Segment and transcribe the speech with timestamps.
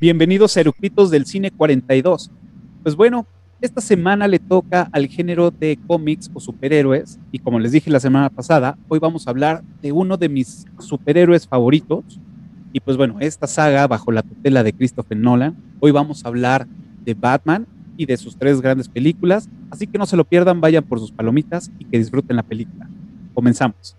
[0.00, 0.62] Bienvenidos a
[1.10, 2.30] del Cine 42.
[2.82, 3.26] Pues bueno,
[3.60, 8.00] esta semana le toca al género de cómics o superhéroes y como les dije la
[8.00, 12.18] semana pasada, hoy vamos a hablar de uno de mis superhéroes favoritos
[12.72, 16.66] y pues bueno, esta saga bajo la tutela de Christopher Nolan, hoy vamos a hablar
[17.04, 17.66] de Batman
[17.98, 21.12] y de sus tres grandes películas, así que no se lo pierdan, vayan por sus
[21.12, 22.88] palomitas y que disfruten la película.
[23.34, 23.98] Comenzamos.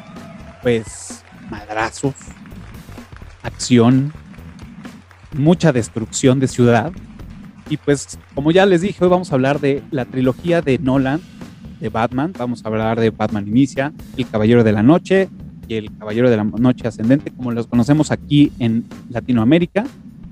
[0.61, 2.13] pues madrazos,
[3.43, 4.13] acción,
[5.35, 6.91] mucha destrucción de ciudad.
[7.69, 11.21] Y pues como ya les dije, hoy vamos a hablar de la trilogía de Nolan,
[11.79, 12.33] de Batman.
[12.37, 15.29] Vamos a hablar de Batman Inicia, El Caballero de la Noche
[15.67, 19.85] y El Caballero de la Noche Ascendente, como los conocemos aquí en Latinoamérica,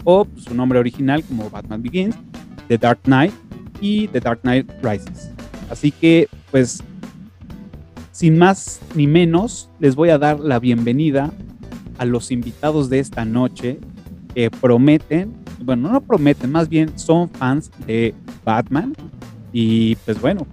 [0.03, 2.15] o su nombre original como Batman Begins,
[2.67, 3.33] The Dark Knight
[3.81, 5.31] y The Dark Knight Rises.
[5.69, 6.83] Así que pues
[8.19, 11.31] sin más ni menos, les voy a dar la bienvenida
[11.99, 13.79] a los invitados de esta noche
[14.35, 18.93] que prometen, bueno, no prometen, más bien son fans de Batman.
[19.53, 20.45] Y pues bueno,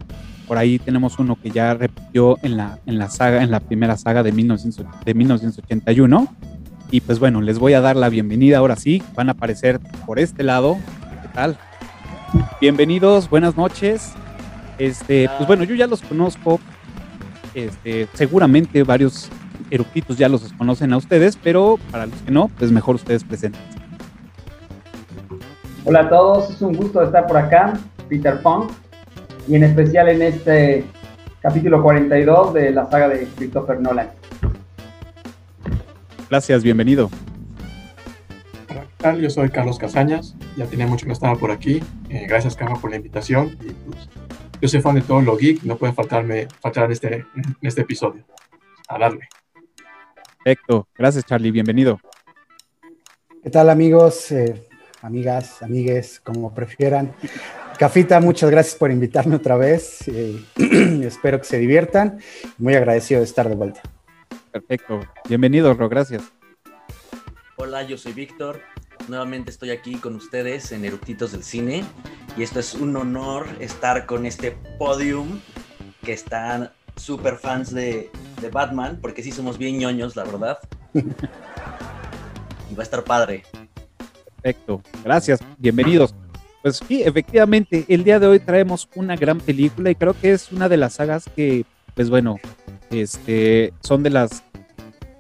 [0.47, 3.97] por ahí tenemos uno que ya repitió en la, en la saga, en la primera
[3.97, 6.36] saga de, de 1981.
[6.92, 9.03] Y pues bueno, les voy a dar la bienvenida ahora sí.
[9.17, 10.77] Van a aparecer por este lado.
[11.20, 11.58] ¿Qué tal?
[12.61, 14.12] Bienvenidos, buenas noches.
[14.78, 16.61] Este, pues bueno, yo ya los conozco
[17.56, 19.30] este, seguramente varios
[19.70, 23.61] eructitos ya los conocen a ustedes, pero para los que no, pues mejor ustedes presenten.
[25.84, 27.72] Hola a todos, es un gusto estar por acá,
[28.11, 28.70] Peter Punk,
[29.48, 30.84] y en especial en este
[31.40, 34.11] capítulo 42 de la saga de Christopher Nolan.
[36.28, 37.08] Gracias, bienvenido.
[38.68, 39.20] Hola, ¿qué tal?
[39.20, 41.83] Yo soy Carlos Casañas, ya tenía mucho que no estaba por aquí.
[42.11, 44.08] Eh, gracias, Carlos, por la invitación y pues,
[44.61, 48.24] yo soy fan de todo lo geek, no puede faltarme, faltar este, en este episodio.
[48.89, 49.28] A darle.
[50.42, 50.89] Perfecto.
[50.96, 51.50] Gracias, Charlie.
[51.50, 52.00] Bienvenido.
[53.42, 54.67] ¿Qué tal, amigos, eh,
[55.02, 57.14] amigas, amigues, como prefieran?
[57.78, 60.06] Cafita, muchas gracias por invitarme otra vez.
[60.08, 60.40] Eh,
[61.05, 62.20] espero que se diviertan.
[62.58, 63.83] Muy agradecido de estar de vuelta.
[64.52, 65.00] Perfecto.
[65.28, 65.88] Bienvenido, Ro.
[65.88, 66.23] Gracias.
[67.56, 68.61] Hola, yo soy Víctor.
[69.08, 71.84] Nuevamente estoy aquí con ustedes en Eructitos del Cine
[72.36, 75.40] y esto es un honor estar con este podium
[76.05, 80.58] que están super fans de, de Batman, porque sí somos bien ñoños, la verdad.
[80.94, 83.44] y va a estar padre.
[84.42, 86.14] Perfecto, gracias, bienvenidos.
[86.62, 90.50] Pues sí, efectivamente, el día de hoy traemos una gran película y creo que es
[90.50, 92.40] una de las sagas que, pues bueno,
[92.90, 94.42] este, son de las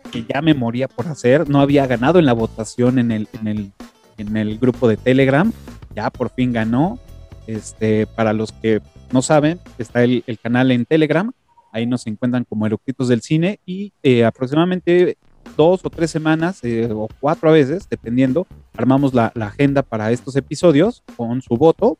[0.06, 1.48] que ya me moría por hacer.
[1.48, 3.72] No había ganado en la votación en el, en el,
[4.18, 5.52] en el grupo de Telegram.
[5.94, 6.98] Ya por fin ganó.
[7.46, 8.80] Este, para los que
[9.12, 11.30] no saben, está el, el canal en Telegram.
[11.72, 15.16] Ahí nos encuentran como Eructitos del Cine y eh, aproximadamente
[15.56, 18.46] dos o tres semanas eh, o cuatro a veces, dependiendo,
[18.76, 21.98] armamos la, la, agenda para estos episodios con su voto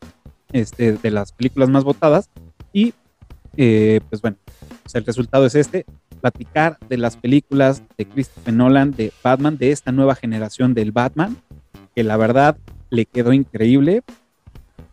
[0.53, 2.31] este, de las películas más votadas
[2.73, 2.95] y
[3.57, 4.37] eh, pues bueno,
[4.83, 9.71] pues el resultado es este platicar de las películas de Christopher Nolan, de Batman, de
[9.71, 11.37] esta nueva generación del Batman,
[11.95, 12.57] que la verdad
[12.91, 14.03] le quedó increíble.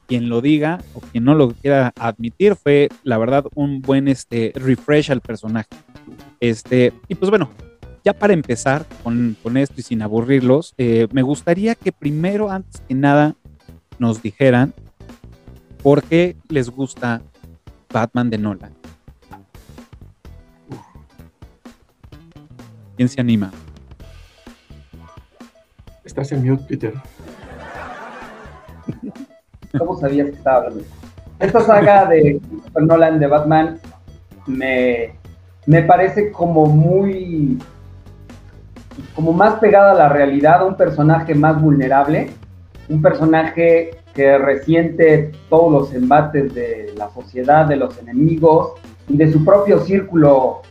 [0.06, 4.52] Quien lo diga o quien no lo quiera admitir fue la verdad un buen este,
[4.54, 5.70] refresh al personaje.
[6.40, 7.50] Este, y pues bueno,
[8.04, 12.94] ya para empezar con, esto y sin aburrirlos, eh, me gustaría que primero, antes que
[12.94, 13.36] nada,
[13.98, 14.74] nos dijeran
[15.82, 17.22] por qué les gusta
[17.92, 18.83] Batman de Nolan.
[22.96, 23.52] ¿Quién se anima?
[26.04, 26.94] Estás en mute, Peter.
[29.78, 30.84] ¿Cómo sabías que estaba hablando?
[31.40, 32.40] Esta saga de
[32.80, 33.80] Nolan de Batman
[34.46, 35.16] me,
[35.66, 37.58] me parece como muy
[39.16, 42.30] como más pegada a la realidad, un personaje más vulnerable,
[42.90, 48.74] un personaje que resiente todos los embates de la sociedad, de los enemigos
[49.08, 50.62] y de su propio círculo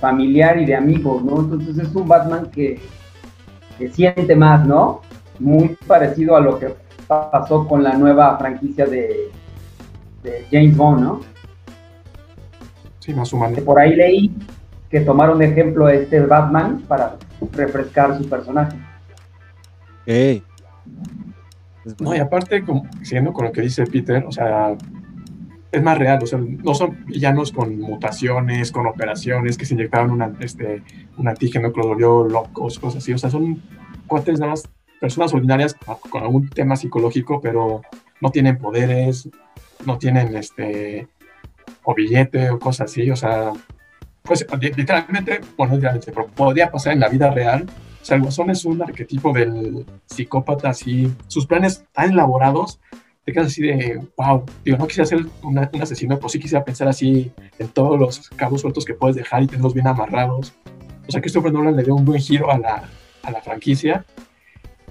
[0.00, 1.40] familiar y de amigos, ¿no?
[1.40, 2.80] Entonces es un Batman que,
[3.92, 5.00] siente más, ¿no?
[5.38, 6.74] Muy parecido a lo que
[7.06, 9.30] pasó con la nueva franquicia de,
[10.22, 11.20] de James Bond, ¿no?
[12.98, 13.56] Sí, más humano.
[13.64, 14.34] por ahí leí
[14.90, 17.16] que tomaron de ejemplo a este Batman para
[17.52, 18.76] refrescar su personaje.
[20.02, 20.44] Ok.
[22.00, 24.76] No, y aparte, como, siguiendo con lo que dice Peter, o sea,
[25.72, 30.10] es más real, o sea, no son villanos con mutaciones, con operaciones, que se inyectaron
[30.10, 30.82] una, este,
[31.16, 33.62] un antígeno que los volvió locos, cosas así, o sea, son
[34.06, 34.68] cuates nada más,
[35.00, 35.74] personas ordinarias
[36.10, 37.82] con algún tema psicológico, pero
[38.20, 39.28] no tienen poderes,
[39.86, 41.08] no tienen este,
[41.84, 43.52] o billete o cosas así, o sea,
[44.22, 44.46] pues
[44.76, 47.66] literalmente, bueno, literalmente, pero podría pasar en la vida real.
[48.00, 52.80] O sea, el guasón es un arquetipo del psicópata así, sus planes tan elaborados,
[53.30, 56.88] te quedas así de, wow, digo, no quisiera ser un asesino, pero sí quisiera pensar
[56.88, 57.30] así
[57.60, 60.52] en todos los cabos sueltos que puedes dejar y tenerlos bien amarrados.
[61.06, 62.88] O sea, Christopher Nolan le dio un buen giro a la,
[63.22, 64.04] a la franquicia.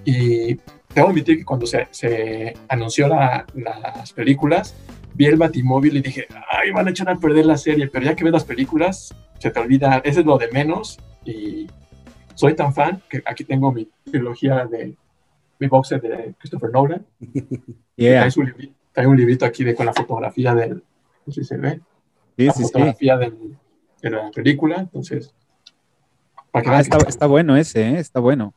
[0.06, 0.56] Y
[0.94, 4.74] tengo que admitir que cuando se, se anunció la, las películas,
[5.15, 8.15] vi el Batimóvil y dije, ay, van a echar a perder la serie, pero ya
[8.15, 11.68] que ves las películas, se te olvida, ese es lo de menos y
[12.35, 14.95] soy tan fan que aquí tengo mi trilogía de
[15.59, 17.06] mi boxer de Christopher Nolan.
[17.95, 18.23] Yeah.
[18.23, 20.81] Hay, un librito, hay, un librito, aquí de, con la fotografía del,
[21.25, 21.81] no sé si se ve,
[22.38, 23.19] sí, la sí, fotografía sí.
[23.19, 23.57] Del,
[24.01, 25.33] de la película, entonces...
[26.50, 28.00] Para que ah, está, está, bueno ese, ¿eh?
[28.00, 28.53] está bueno.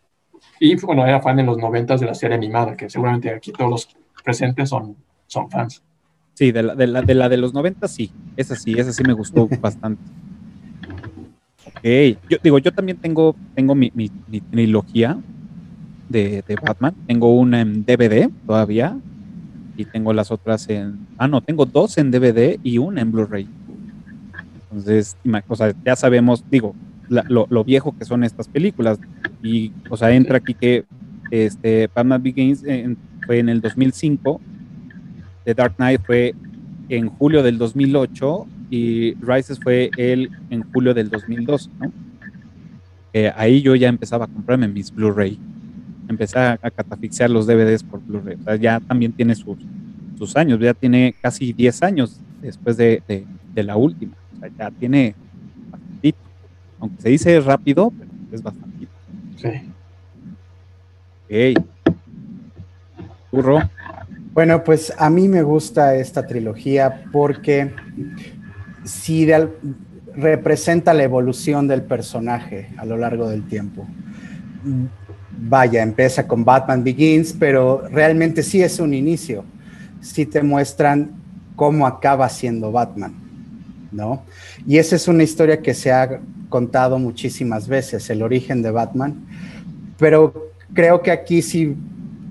[0.60, 3.69] Y bueno, era fan en los noventas de la serie animada, que seguramente aquí todos
[3.69, 3.88] los
[4.22, 4.96] presentes son,
[5.26, 5.82] son fans.
[6.34, 9.02] Sí, de la de, la, de, la de los 90 sí, esa sí, esa sí
[9.02, 10.02] me gustó bastante.
[11.66, 15.19] Ok, yo digo, yo también tengo, tengo mi, mi, mi trilogía
[16.12, 18.97] de, Batman, tengo una en DVD todavía
[19.76, 23.49] y tengo las otras en, ah no, tengo dos en DVD y una en Blu-ray.
[24.70, 25.17] Entonces,
[25.49, 26.75] o sea, ya sabemos, digo,
[27.09, 28.99] lo, viejo que son estas películas
[29.43, 30.85] y, o sea, entra aquí que
[31.31, 34.41] este, Batman Begins en, fue en el 2005
[35.44, 36.35] The Dark Knight fue
[36.88, 41.93] en julio del 2008 y Rises fue el en julio del 2002, ¿no?
[43.12, 45.38] Eh, ahí yo ya empezaba a comprarme mis Blu-ray.
[46.08, 48.37] Empecé a, a, catafixiar los DVDs por Blu-ray.
[48.40, 49.58] O sea, ya también tiene sus,
[50.19, 54.14] sus años, ya tiene casi 10 años después de, de, de la última.
[54.37, 55.14] O sea, ya tiene
[55.70, 56.19] bastantito.
[56.81, 58.93] Aunque se dice rápido, pero es bastantito.
[59.37, 59.72] Sí.
[61.56, 61.64] Ok.
[63.31, 63.60] Burro.
[64.34, 67.75] Bueno, pues a mí me gusta esta trilogía porque
[68.84, 69.28] sí
[70.14, 73.87] representa la evolución del personaje a lo largo del tiempo.
[75.38, 79.44] Vaya, empieza con Batman Begins, pero realmente sí es un inicio.
[80.00, 81.11] Sí te muestran
[81.56, 83.14] cómo acaba siendo Batman,
[83.90, 84.23] ¿no?
[84.67, 89.25] Y esa es una historia que se ha contado muchísimas veces, el origen de Batman,
[89.99, 91.76] pero creo que aquí sí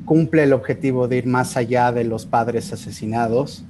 [0.06, 3.64] cumple el objetivo de ir más allá de los padres asesinados,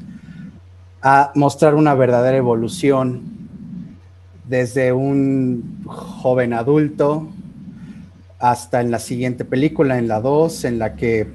[1.02, 3.22] a mostrar una verdadera evolución
[4.48, 7.30] desde un joven adulto
[8.42, 11.28] hasta en la siguiente película, en la 2, en la que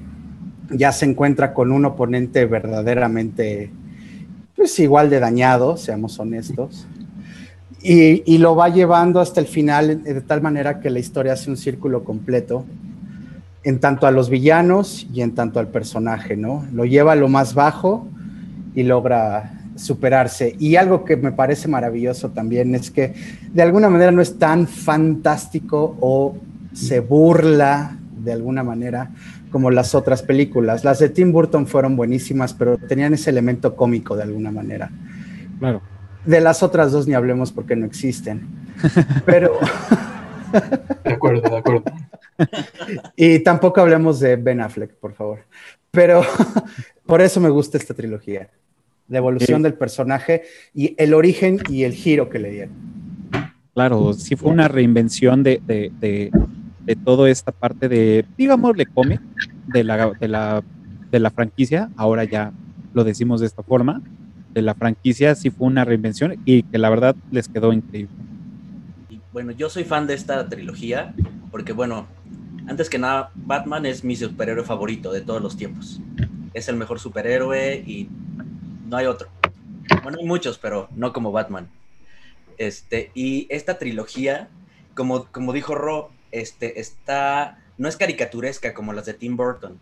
[0.69, 3.71] ya se encuentra con un oponente verdaderamente,
[4.55, 6.85] pues igual de dañado, seamos honestos,
[7.81, 11.49] y, y lo va llevando hasta el final de tal manera que la historia hace
[11.49, 12.65] un círculo completo
[13.63, 16.65] en tanto a los villanos y en tanto al personaje, ¿no?
[16.73, 18.07] Lo lleva a lo más bajo
[18.75, 20.55] y logra superarse.
[20.59, 23.13] Y algo que me parece maravilloso también es que
[23.53, 26.35] de alguna manera no es tan fantástico o
[26.77, 29.11] se burla de alguna manera
[29.51, 30.83] como las otras películas.
[30.83, 34.91] Las de Tim Burton fueron buenísimas, pero tenían ese elemento cómico de alguna manera.
[35.59, 35.81] Claro.
[36.25, 38.47] De las otras dos ni hablemos porque no existen.
[39.25, 39.57] Pero...
[41.03, 41.83] De acuerdo, de acuerdo.
[43.15, 45.39] y tampoco hablemos de Ben Affleck, por favor.
[45.91, 46.21] Pero
[47.05, 48.49] por eso me gusta esta trilogía.
[49.07, 49.63] La evolución sí.
[49.63, 50.43] del personaje
[50.73, 52.75] y el origen y el giro que le dieron.
[53.73, 56.31] Claro, sí fue una reinvención de, de, de,
[56.87, 59.19] de toda esta parte de, digámosle, cómic
[59.67, 60.63] de la, de, la,
[61.11, 61.89] de la franquicia.
[61.97, 62.53] Ahora ya
[62.93, 64.01] lo decimos de esta forma.
[64.53, 68.15] De la franquicia sí fue una reinvención y que la verdad les quedó increíble.
[69.33, 71.13] Bueno, yo soy fan de esta trilogía
[71.51, 72.07] porque, bueno,
[72.67, 75.99] antes que nada, Batman es mi superhéroe favorito de todos los tiempos.
[76.53, 78.07] Es el mejor superhéroe y
[78.87, 79.27] no hay otro.
[80.03, 81.67] Bueno, hay muchos, pero no como Batman.
[82.57, 84.47] Este, y esta trilogía,
[84.95, 89.79] como, como dijo Ro, este, está, no es caricaturesca como las de Tim Burton,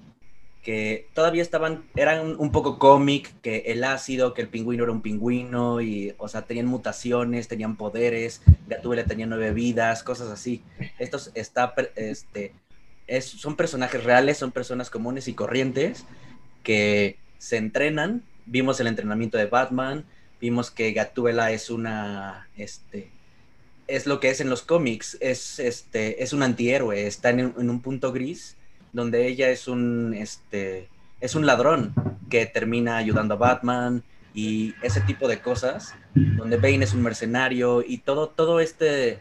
[0.64, 5.02] que todavía estaban, eran un poco cómic, que el ácido, que el pingüino era un
[5.02, 10.64] pingüino, y, o sea, tenían mutaciones, tenían poderes, Gatúbela tenía nueve vidas, cosas así.
[10.98, 12.52] Esto está, este,
[13.06, 16.04] es, son personajes reales, son personas comunes y corrientes
[16.64, 18.24] que se entrenan.
[18.48, 20.04] Vimos el entrenamiento de Batman,
[20.42, 23.12] vimos que Gatúbela es una, este,
[23.88, 27.70] es lo que es en los cómics, es, este, es un antihéroe, está en, en,
[27.70, 28.58] un punto gris
[28.94, 30.88] donde ella es un, este,
[31.22, 31.94] es un ladrón
[32.30, 37.84] que termina ayudando a Batman y ese tipo de cosas, donde Bane es un mercenario
[37.86, 39.20] y todo, todo este,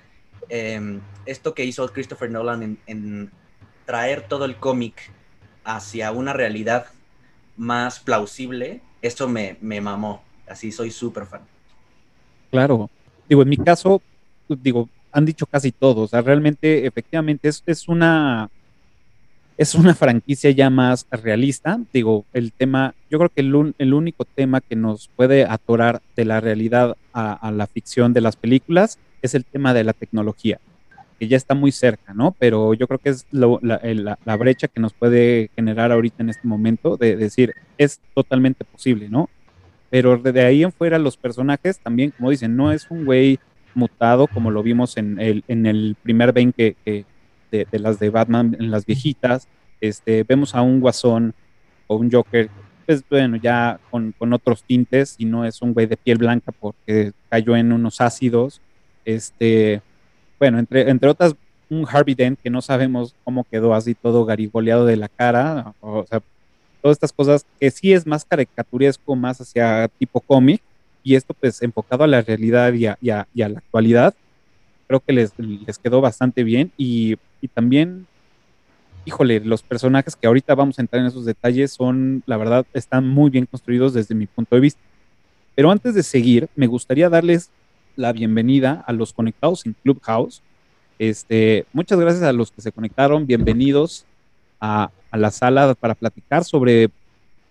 [0.48, 3.30] eh, esto que hizo Christopher Nolan en, en
[3.84, 5.12] traer todo el cómic
[5.64, 6.86] hacia una realidad
[7.56, 10.22] más plausible, eso me, me mamó.
[10.48, 11.42] Así soy súper fan.
[12.50, 12.90] Claro.
[13.28, 14.02] Digo, en mi caso,
[14.48, 16.04] digo, han dicho casi todos.
[16.04, 18.50] O sea, realmente, efectivamente, es, es una
[19.56, 21.80] es una franquicia ya más realista.
[21.92, 26.24] Digo, el tema, yo creo que el, el único tema que nos puede atorar de
[26.24, 30.58] la realidad a, a, la ficción de las películas es el tema de la tecnología,
[31.18, 32.34] que ya está muy cerca, ¿no?
[32.38, 36.22] Pero yo creo que es lo, la, la, la, brecha que nos puede generar ahorita
[36.22, 39.30] en este momento de decir, es totalmente posible, ¿no?
[39.88, 43.38] Pero de ahí en fuera los personajes también, como dicen, no es un güey
[43.74, 47.04] mutado como lo vimos en el, primer Ben que, que
[47.50, 49.48] de, las de Batman en las viejitas.
[49.80, 51.34] Este, vemos a un guasón
[51.86, 52.48] o un Joker,
[52.86, 57.12] pues bueno, ya con, otros tintes y no es un güey de piel blanca porque
[57.28, 58.60] cayó en unos ácidos.
[59.04, 59.82] Este,
[60.38, 61.34] bueno, entre, entre otras,
[61.70, 66.04] un Harvey Dent que no sabemos cómo quedó así todo garigoleado de la cara, o
[66.06, 66.20] sea,
[66.82, 70.62] todas estas cosas que sí es más caricaturesco, más hacia tipo cómic,
[71.04, 74.14] y esto pues enfocado a la realidad y a, y la actualidad,
[74.88, 78.06] creo que les, les quedó bastante bien y, y, también,
[79.04, 83.06] híjole, los personajes que ahorita vamos a entrar en esos detalles son, la verdad, están
[83.08, 84.80] muy bien construidos desde mi punto de vista.
[85.54, 87.50] Pero antes de seguir, me gustaría darles
[87.96, 90.42] la bienvenida a los conectados en Clubhouse.
[90.98, 94.04] Este, muchas gracias a los que se conectaron, bienvenidos
[94.60, 96.90] a, a la sala para platicar sobre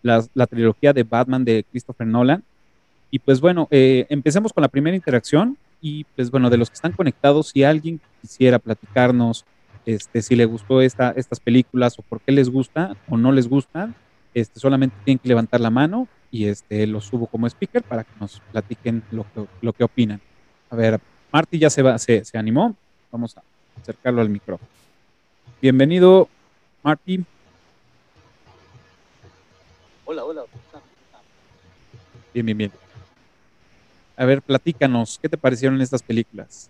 [0.03, 2.43] la, trilogía de Batman de Christopher Nolan.
[3.13, 6.73] Y pues bueno, eh, empecemos con la primera interacción y pues bueno, de los que
[6.73, 9.45] están conectados, si alguien quisiera platicarnos
[9.85, 13.47] este, si le gustó esta, estas películas o por qué les gusta o no les
[13.47, 13.93] gustan,
[14.33, 18.13] este, solamente tienen que levantar la mano y este, lo subo como speaker para que
[18.19, 20.19] nos platiquen lo que, lo que opinan.
[20.71, 20.99] A ver,
[21.31, 22.75] Marty ya se, va, se, se animó,
[23.11, 23.43] vamos a
[23.79, 24.71] acercarlo al micrófono.
[25.61, 26.27] Bienvenido,
[26.81, 27.23] Marty.
[30.03, 30.45] Hola, hola.
[32.33, 32.82] Bien, bien, bien.
[34.15, 36.69] A ver, platícanos, ¿qué te parecieron estas películas?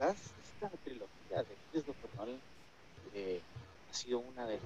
[0.00, 2.36] Esta trilogía de Christopher Nolan
[3.14, 3.40] eh,
[3.90, 4.62] ha sido una de las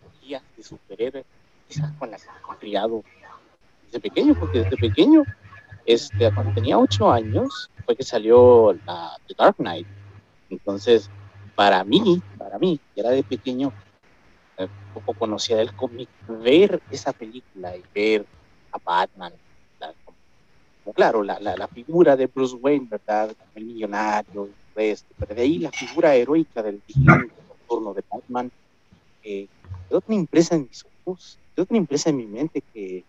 [0.00, 1.24] trilogías de superhéroes
[1.66, 2.28] quizás con las que
[2.60, 3.02] criado
[3.86, 5.24] desde pequeño, porque desde pequeño,
[5.86, 9.86] este, cuando tenía ocho años, fue que salió la The Dark Knight.
[10.50, 11.10] Entonces,
[11.54, 13.72] para mí, para mí, que era de pequeño,
[14.58, 18.26] eh, poco conocía del cómic, ver esa película y ver
[18.72, 19.32] a Batman,
[20.92, 23.34] claro, la, la, la, figura de Bruce Wayne, ¿verdad?
[23.54, 28.50] El millonario, pues, pero de ahí la figura heroica del vigilante nocturno de Batman,
[29.22, 29.46] eh,
[29.88, 33.04] quedó tan impresa en mis ojos, quedó tan impresa en mi mente que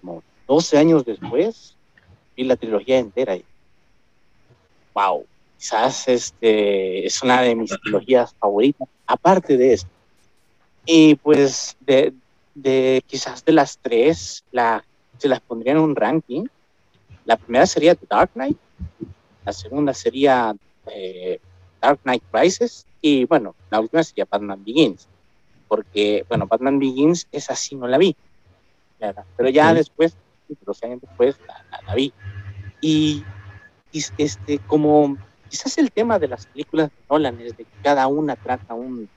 [0.00, 1.74] como 12 años después
[2.36, 3.44] vi la trilogía entera y
[4.94, 5.26] wow,
[5.58, 9.90] quizás este, es una de mis trilogías favoritas, aparte de esto.
[10.86, 12.14] Y pues de,
[12.54, 14.84] de quizás de las tres, la
[15.18, 16.46] se las pondría en un ranking.
[17.24, 18.56] La primera sería The Dark Knight,
[19.44, 20.54] la segunda sería
[20.86, 21.40] eh,
[21.80, 25.08] Dark Knight Rises y bueno, la última sería Batman Begins,
[25.68, 28.16] porque bueno, Batman Begins esa sí no la vi,
[28.98, 29.24] ¿verdad?
[29.36, 29.76] pero ya sí.
[29.76, 30.16] después,
[30.64, 32.12] dos años después, la, la, la, vi.
[32.80, 33.24] Y,
[33.92, 35.16] y este, como
[35.48, 39.08] quizás el tema de las películas de Nolan es de que cada una trata un,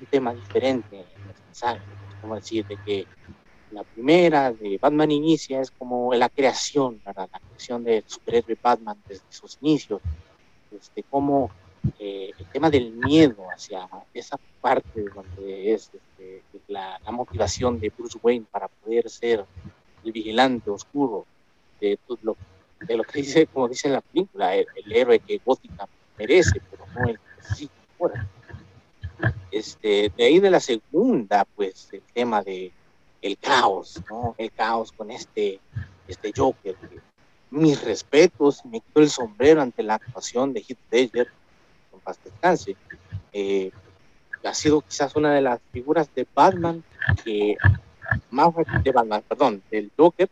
[0.00, 1.82] un tema diferente en los mensajes,
[2.20, 3.06] como decir, de que
[3.72, 7.28] la primera de Batman Inicia es como la creación, ¿verdad?
[7.32, 10.00] la creación del superhéroe Batman desde sus inicios,
[10.70, 11.50] este, como
[11.98, 17.92] eh, el tema del miedo hacia esa parte donde es este, la, la, motivación de
[17.96, 19.44] Bruce Wayne para poder ser
[20.04, 21.26] el vigilante oscuro
[21.80, 22.36] de, lo,
[22.80, 26.60] de lo que dice, como dice en la película, el, el héroe que Gótica merece,
[26.70, 28.28] pero no el que necesita fuera.
[29.50, 32.72] Este, de ahí de la segunda, pues el tema de
[33.22, 34.34] el caos, ¿no?
[34.38, 35.60] El caos con este,
[36.06, 36.76] este Joker.
[37.50, 41.28] Mis respetos, me quito el sombrero ante la actuación de Heath Ledger,
[41.90, 42.76] con paz descanse.
[43.32, 43.70] Eh,
[44.44, 46.82] ha sido quizás una de las figuras de Batman
[47.24, 47.56] que
[48.30, 48.48] más
[48.84, 50.28] de Batman, perdón, del Joker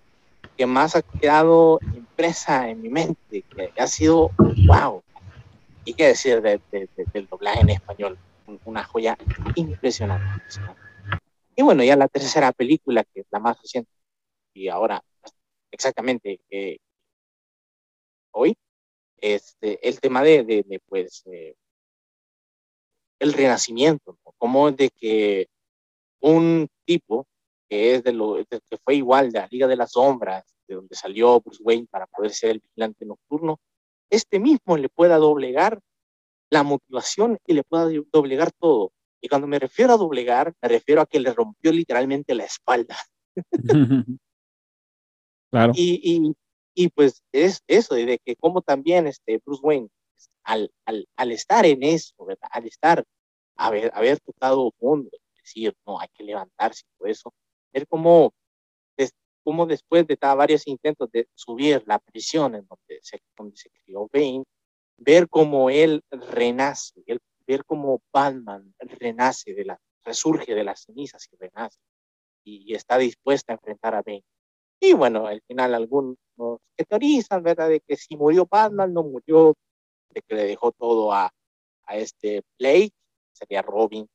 [0.57, 4.31] que más ha quedado impresa en mi mente, que ha sido
[4.67, 5.03] wow.
[5.85, 8.17] y qué decir de- de- de- del doblaje en español,
[8.65, 9.19] una joya
[9.55, 10.81] impresionante, impresionante.
[11.57, 13.91] Y bueno, ya la tercera película, que es la más reciente,
[14.55, 15.03] y ahora
[15.71, 16.79] exactamente eh,
[18.33, 18.57] hoy,
[19.19, 21.57] este, el tema de, pues, eh,
[23.19, 24.19] el renacimiento.
[24.39, 25.49] Como de que
[26.21, 27.27] un tipo
[27.69, 30.95] que es de lo que fue igual de la Liga de las Sombras, de donde
[30.95, 33.59] salió Bruce Wayne para poder ser el vigilante nocturno,
[34.11, 35.81] este mismo le pueda doblegar
[36.51, 38.93] la motivación y le pueda doblegar todo.
[39.27, 42.97] Y cuando me refiero a doblegar, me refiero a que le rompió literalmente la espalda.
[45.51, 45.73] claro.
[45.75, 46.33] Y, y,
[46.77, 49.89] y pues es eso, de que como también este Bruce Wayne,
[50.45, 52.49] al, al, al estar en eso, ¿verdad?
[52.53, 53.05] al estar,
[53.57, 55.11] haber, haber tocado fondo,
[55.43, 57.35] decir, no, hay que levantarse y todo eso,
[57.73, 58.33] ver cómo,
[58.97, 63.71] des, cómo después de varios intentos de subir la prisión en donde se, donde se
[63.71, 64.45] crió Bane,
[64.99, 71.27] ver cómo él renace, el- ver cómo Batman renace de la, resurge de las cenizas
[71.33, 71.79] y renace,
[72.45, 74.25] y, y está dispuesta a enfrentar a Bane.
[74.81, 76.17] Y bueno, al final algunos
[76.77, 77.69] que teorizan, ¿verdad?
[77.71, 79.55] De que si murió Batman, no murió,
[80.11, 81.31] de que le dejó todo a,
[81.85, 82.93] a este Blake,
[83.33, 84.07] sería Robin.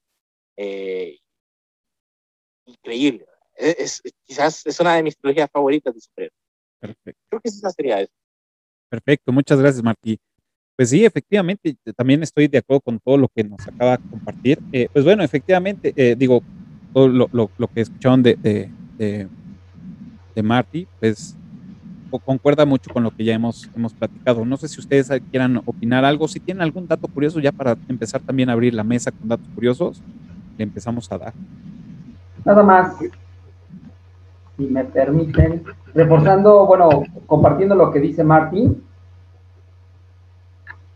[0.58, 1.18] eh,
[2.66, 3.26] increíble.
[3.56, 6.38] Es, es- quizás es una de mis trilogías favoritas de superhéroes.
[6.80, 7.22] Perfecto.
[7.30, 8.14] Creo que esa sería eso.
[8.90, 10.20] Perfecto, muchas gracias, Martí.
[10.82, 14.64] Pues sí, efectivamente, también estoy de acuerdo con todo lo que nos acaba de compartir.
[14.72, 16.42] Eh, pues bueno, efectivamente, eh, digo,
[16.92, 19.30] todo lo, que escucharon de, de,
[20.34, 21.38] de, Marty, pues
[22.10, 24.44] co- concuerda mucho con lo que ya hemos, hemos platicado.
[24.44, 28.24] No sé si ustedes quieran opinar algo, si tienen algún dato curioso ya para empezar
[28.24, 30.02] también a abrir la mesa con datos curiosos,
[30.58, 31.34] le empezamos a dar.
[32.44, 32.98] Nada más,
[34.58, 38.90] si me permiten, reforzando, bueno, compartiendo lo que dice Martín.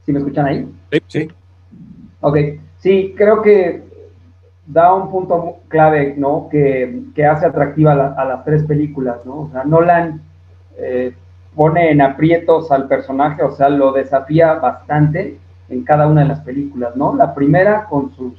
[0.05, 0.71] ¿Sí me escuchan ahí?
[1.07, 1.27] Sí,
[2.21, 2.37] Ok,
[2.77, 3.83] sí, creo que
[4.67, 6.47] da un punto clave, ¿no?
[6.49, 9.41] Que, que hace atractiva la- a las tres películas, ¿no?
[9.41, 10.21] O sea, Nolan
[10.77, 11.13] eh,
[11.55, 15.37] pone en aprietos al personaje, o sea, lo desafía bastante
[15.69, 17.15] en cada una de las películas, ¿no?
[17.15, 18.33] La primera con sus,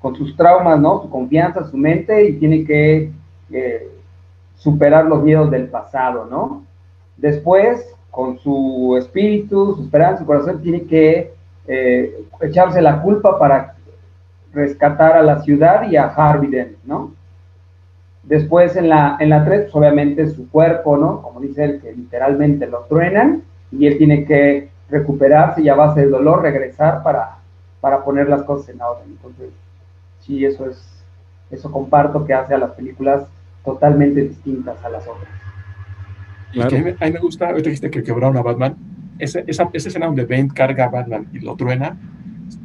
[0.00, 1.02] con sus traumas, ¿no?
[1.02, 3.10] Su confianza, su mente, y tiene que
[3.50, 3.88] eh,
[4.56, 6.62] superar los miedos del pasado, ¿no?
[7.16, 11.32] Después, con su espíritu, su esperanza, su corazón, tiene que
[11.66, 13.74] eh, echarse la culpa para
[14.52, 17.12] rescatar a la ciudad y a Harvey ¿no?
[18.22, 21.22] Después en la, en la 3, pues, obviamente su cuerpo, ¿no?
[21.22, 26.00] Como dice él, que literalmente lo truenan y él tiene que recuperarse y a base
[26.00, 27.38] de dolor regresar para,
[27.80, 29.04] para poner las cosas en orden.
[29.08, 29.50] Entonces,
[30.20, 30.82] sí, eso es,
[31.50, 33.26] eso comparto que hace a las películas
[33.64, 35.28] totalmente distintas a las otras.
[36.52, 38.76] Y que a, mí, me gusta, ahorita dijiste que quebraron a Batman,
[39.18, 41.96] esa, esa, esa escena donde Bane carga a Batman y lo truena,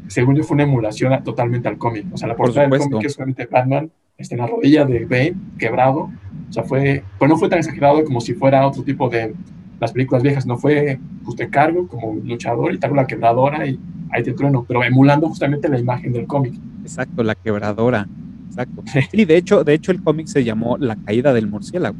[0.08, 2.06] según yo fue una emulación a- totalmente al cómic.
[2.12, 2.92] O sea, la Por portada del supuesto.
[2.92, 6.10] cómic es solamente Batman este, en la rodilla de Bane, quebrado.
[6.50, 9.34] O sea, fue, pues no fue tan exagerado como si fuera otro tipo de
[9.80, 10.46] las películas viejas.
[10.46, 13.80] No fue, pues te cargo como luchador y hago la quebradora y
[14.12, 16.54] ahí te trueno, pero emulando justamente la imagen del cómic.
[16.84, 18.08] Exacto, la quebradora.
[18.50, 18.84] Exacto.
[19.12, 21.96] Sí, de hecho, de hecho el cómic se llamó La caída del murciélago.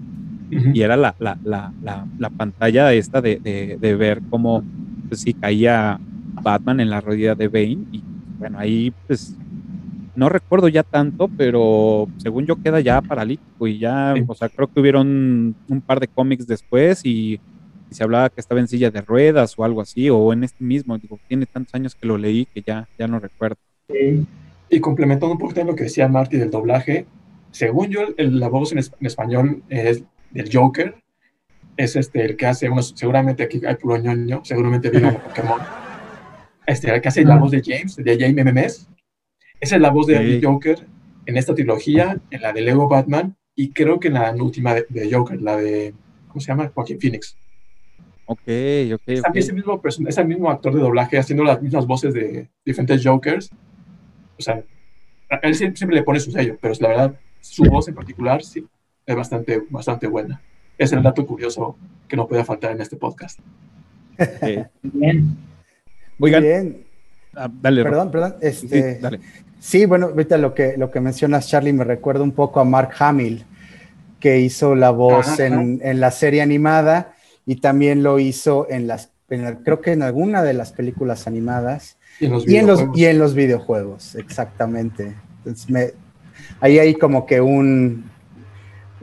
[0.74, 4.64] Y era la, la, la, la, la pantalla esta de, de, de ver cómo
[5.08, 6.00] pues sí caía
[6.42, 8.02] Batman en la rodilla de Bane y
[8.40, 9.36] bueno ahí pues
[10.16, 14.24] no recuerdo ya tanto pero según yo queda ya paralítico y ya Sí.
[14.28, 17.40] o sea creo que hubieron un par de cómics después y,
[17.90, 20.64] y se hablaba que estaba en silla de ruedas o algo así o en este
[20.64, 23.58] mismo digo tiene tantos años que lo leí que ya ya no recuerdo
[23.90, 24.26] Sí.
[24.70, 27.06] Y complementando un poquito en lo que decía Marty del doblaje,
[27.52, 30.96] según yo, el- la voz en, es- en español es del Joker,
[31.78, 35.60] es este, el que hace, unos, seguramente aquí hay puro ñoño, seguramente de Pokémon,
[36.66, 38.90] este, el que hace la voz de James, de James MMS,
[39.60, 40.44] esa es la voz de Ok.
[40.44, 40.88] Joker
[41.26, 44.86] en esta trilogía, en la de Lego Batman, y creo que en la última de,
[44.90, 45.94] de Joker, la de,
[46.28, 46.70] ¿cómo se llama?
[46.74, 47.38] Joaquín Phoenix.
[48.26, 49.24] ok ok, Es ok.
[49.24, 52.50] también ese mismo, person- es el mismo actor de doblaje haciendo las mismas voces de
[52.66, 53.50] diferentes Jokers.
[54.38, 54.64] O sea,
[55.44, 58.66] él siempre, siempre le pone su sello, pero la verdad, su voz en particular sí
[59.06, 60.42] es bastante, bastante buena.
[60.78, 61.76] Es el dato curioso
[62.08, 63.40] que no puede faltar en este podcast.
[64.20, 64.68] ok.
[64.84, 65.38] Bien.
[66.20, 66.84] oigan Bien.
[67.36, 67.92] ah, dale Rob.
[67.92, 68.36] Perdón, perdón.
[68.42, 69.20] Sí, Este, dale
[69.60, 72.92] Sí, bueno, ahorita lo que, lo que mencionas, Charlie, me recuerda un poco a Mark
[73.00, 73.46] Hamill,
[74.20, 75.46] que hizo la voz Ajá.
[75.46, 77.14] en, en la serie animada
[77.46, 81.28] y también lo hizo en las, en la- creo que en alguna de las películas
[81.28, 82.98] animadas Y en los y en los, videojuegos.
[83.00, 85.16] y en los videojuegos, exactamente.
[85.38, 85.92] Entonces, me,
[86.60, 88.10] ahí hay como que un,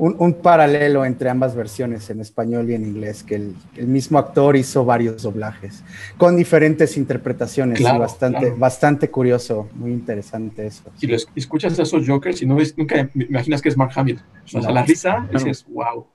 [0.01, 4.85] un, paralelo entre ambas versiones, en español y en inglés, que el, mismo actor hizo
[4.85, 5.85] varios doblajes,
[6.17, 10.85] con diferentes interpretaciones, bastante, bastante curioso, muy interesante eso.
[10.97, 14.21] Si lo escuchas a esos Jokers y no ves, nunca imaginas que es Mark Hamill.
[14.45, 16.07] O sea, la risa, dices, wow.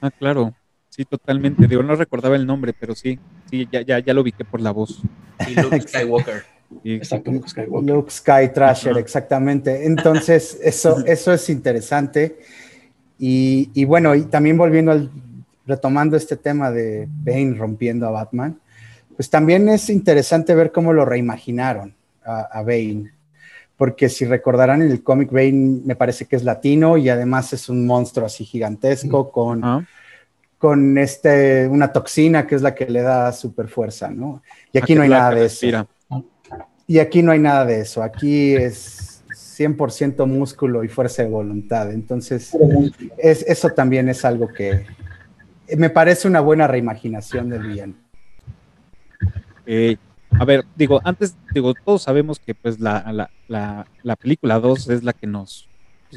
[0.00, 0.54] Ah, claro.
[0.88, 1.68] Sí, totalmente.
[1.68, 4.72] Digo, no recordaba el nombre, pero sí, sí, ya, ya, ya lo ubiqué por la
[4.72, 5.00] voz.
[5.48, 6.42] Y Luke Skywalker.
[6.84, 7.94] Exacto, Luke Skywalker.
[7.94, 9.86] Luke Sky Trasher, exactamente.
[9.86, 12.38] Entonces, eso, eso es interesante.
[13.18, 15.10] Y, y, bueno, y también volviendo al,
[15.66, 18.58] retomando este tema de Bane rompiendo a Batman,
[19.16, 23.12] pues también es interesante ver cómo lo reimaginaron a, a Bane.
[23.76, 27.68] Porque si recordarán en el cómic, Bane me parece que es latino y además es
[27.68, 29.86] un monstruo así gigantesco con
[30.60, 34.42] con este, una toxina que es la que le da super fuerza, ¿no?
[34.70, 35.88] Y aquí no hay nada de eso.
[36.90, 38.02] Y aquí no hay nada de eso.
[38.02, 41.92] Aquí es 100% músculo y fuerza de voluntad.
[41.92, 42.50] Entonces,
[43.16, 44.86] es, eso también es algo que
[45.78, 47.94] me parece una buena reimaginación del bien.
[49.66, 49.98] Eh,
[50.32, 55.12] a ver, digo, antes, digo, todos sabemos que pues la, la película 2 es la
[55.12, 55.68] que nos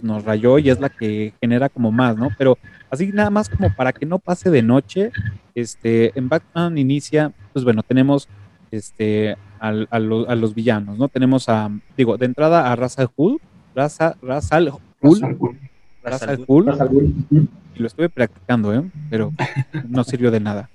[0.02, 2.32] nos rayó y es la que genera como más, ¿no?
[2.36, 2.58] Pero
[2.90, 5.12] así nada más como para que no pase de noche,
[5.54, 8.28] este, en Batman inicia, pues bueno, tenemos
[8.72, 11.08] este, a, los villanos, ¿no?
[11.08, 13.40] Tenemos a, digo, de entrada a Ra's al Ghul,
[13.74, 14.76] Ra's, al Ghul,
[16.04, 17.16] Ra's al Ghul,
[17.74, 18.84] y lo estuve practicando, ¿eh?
[19.10, 19.32] Pero
[19.88, 20.70] no sirvió de nada.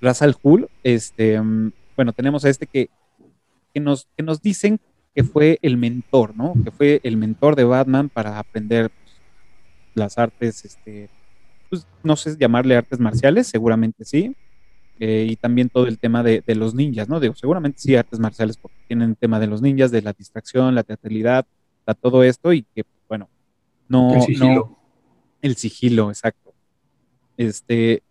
[0.00, 1.40] Ra's al Ghul, este,
[1.96, 2.90] bueno, tenemos a este que,
[3.74, 4.80] que, nos, que nos dicen
[5.12, 6.54] que fue el mentor, ¿no?
[6.62, 9.16] Que fue el mentor de Batman para aprender pues,
[9.94, 11.10] las artes, este,
[11.68, 14.36] pues, no sé llamarle artes marciales, seguramente sí,
[15.00, 17.18] eh, y también todo el tema de, los ninjas, ¿no?
[17.18, 20.74] Digo, seguramente sí artes marciales porque tienen el tema de los ninjas, de la distracción,
[20.74, 21.46] la teatralidad,
[21.94, 23.28] todo esto y que, bueno,
[23.88, 24.14] no...
[24.14, 24.78] El sigilo.
[25.42, 26.52] el sigilo, exacto.
[27.36, 28.02] Este,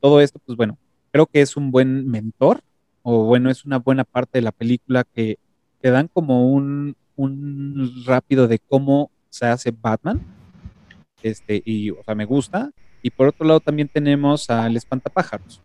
[0.00, 0.78] todo esto, pues bueno,
[1.12, 2.62] creo que es un buen mentor,
[3.02, 5.38] o bueno, es una buena parte de la película que
[5.80, 6.96] te dan como un,
[8.06, 10.20] rápido de cómo se hace Batman.
[11.22, 12.70] Este, y, o sea, me gusta.
[13.02, 15.60] Y por otro lado también tenemos al espantapájaros,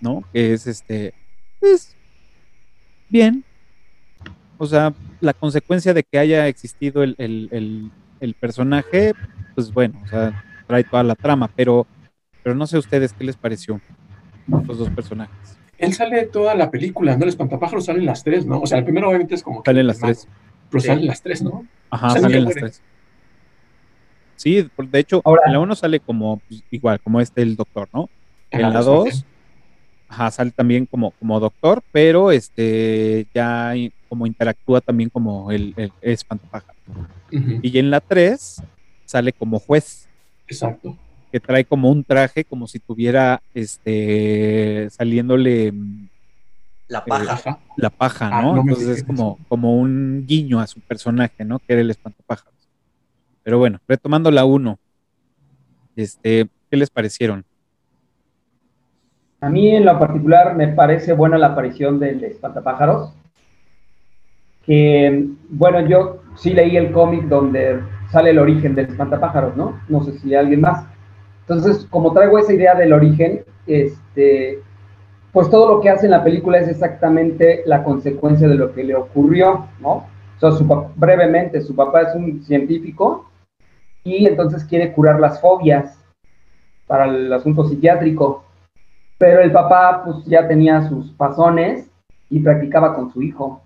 [0.00, 0.24] ¿no?
[0.32, 1.14] Que es este,
[1.58, 1.96] pues,
[3.08, 3.44] bien.
[4.58, 9.14] O sea, la consecuencia de que haya existido el, el personaje,
[9.54, 11.86] pues bueno, o sea, trae toda la trama, pero,
[12.42, 13.80] pero no sé ustedes qué les pareció
[14.66, 17.22] los dos personajes él sale toda la película, ¿no?
[17.22, 18.60] El espantapájaros salen las tres, ¿no?
[18.60, 19.62] O sea, el primero obviamente es como...
[19.64, 20.28] Salen las tres.
[20.70, 21.66] Pero salen las tres, ¿no?
[21.88, 22.82] Ajá, salen las tres.
[24.36, 28.10] Sí, de hecho, en la uno sale como pues, igual, como este el doctor, ¿no?
[28.50, 29.24] En, la dos,
[30.10, 33.72] ajá, sale también como, como doctor, pero este ya
[34.08, 36.78] como interactúa también como el, el espantapájaro.
[37.30, 38.62] Y en la tres
[39.06, 40.08] sale como juez.
[40.46, 40.98] Exacto
[41.30, 45.72] que trae como un traje, como si tuviera este saliéndole
[46.88, 47.60] la eh, paja.
[47.76, 48.60] la paja, ah, ¿no?
[48.60, 51.60] Entonces es como, como un guiño a su personaje, ¿no?
[51.60, 52.54] Que era el espantapájaros.
[53.42, 54.78] Pero bueno, retomando la 1,
[55.96, 57.44] este, ¿qué les parecieron?
[59.40, 63.14] A mí en lo particular me parece buena la aparición del espantapájaros.
[64.66, 69.80] Que, bueno, yo sí leí el cómic donde sale el origen del espantapájaros, ¿no?
[69.88, 70.84] No sé si alguien más.
[71.40, 74.60] Entonces, como traigo esa idea del origen, este,
[75.32, 78.84] pues todo lo que hace en la película es exactamente la consecuencia de lo que
[78.84, 80.06] le ocurrió, ¿no?
[80.42, 83.30] O brevemente, su papá es un científico
[84.04, 85.98] y entonces quiere curar las fobias
[86.86, 88.44] para el asunto psiquiátrico,
[89.20, 91.86] pero el papá pues ya tenía sus pasones
[92.30, 93.60] y practicaba con su hijo.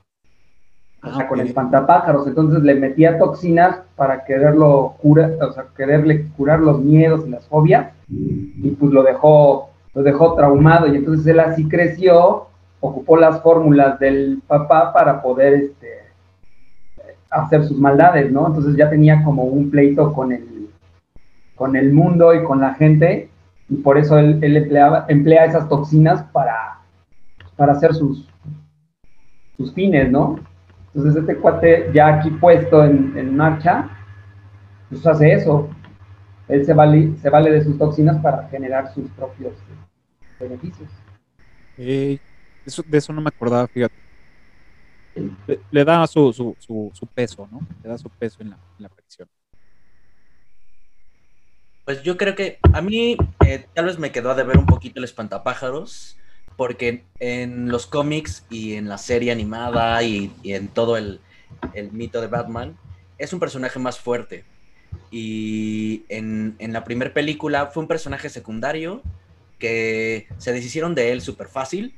[1.01, 2.27] O sea, con espantapájaros.
[2.27, 7.47] Entonces le metía toxinas para quererlo curar, o sea, quererle curar los miedos y las
[7.47, 12.49] fobias, y pues lo dejó, lo dejó traumado, y entonces él así creció,
[12.81, 15.89] ocupó las fórmulas del papá para poder este,
[17.31, 18.49] hacer sus maldades, ¿no?
[18.49, 20.71] Entonces ya tenía como un pleito con el,
[21.55, 23.29] con el mundo y con la gente,
[23.69, 24.57] y por eso él, él
[25.09, 26.81] emplea esas toxinas para,
[27.57, 28.29] para hacer sus,
[29.57, 30.39] sus fines, ¿no?
[30.95, 33.89] Entonces este cuate ya aquí puesto en, marcha,
[34.89, 35.69] pues hace eso.
[36.47, 39.55] Él se vale, se vale de sus toxinas para generar sus propios
[40.39, 40.91] beneficios.
[41.77, 42.21] de
[42.93, 43.95] eso no me acordaba, fíjate.
[45.71, 47.61] Le, da su, su, peso, ¿no?
[47.83, 48.89] Le da su peso en la, en
[51.85, 53.17] Pues yo creo que a mí
[53.47, 56.17] eh, tal vez me quedó a deber un poquito el espantapájaros
[56.57, 61.21] porque en los cómics y en la serie animada y, en todo el,
[61.93, 62.77] mito de Batman,
[63.19, 64.45] es un personaje más fuerte.
[65.11, 69.03] y en, la primera película fue un personaje secundario
[69.59, 71.95] que se deshicieron de él súper fácil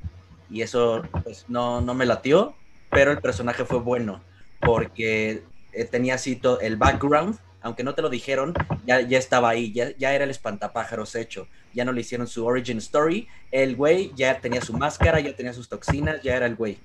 [0.49, 2.55] y eso pues, no, no me latió,
[2.89, 4.21] pero el personaje fue bueno
[4.61, 7.37] porque eh, tenía así el background,
[7.67, 8.53] aunque no te lo dijeron,
[8.85, 12.45] ya, ya estaba ahí, ya, ya era el espantapájaros hecho, ya no le hicieron su
[12.45, 16.55] origin story, el güey ya tenía su máscara, ya tenía sus toxinas, ya era el
[16.55, 16.77] güey.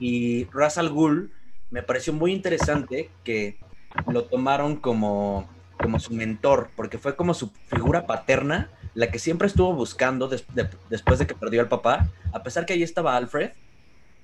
[0.00, 1.32] Y Ras Al Ghul
[1.70, 3.56] me pareció muy interesante que
[4.06, 5.48] lo tomaron como,
[5.80, 11.18] como su mentor, porque fue como su figura paterna, la que siempre estuvo buscando después
[11.18, 13.52] de que perdió al papá, a pesar que ahí estaba Alfred,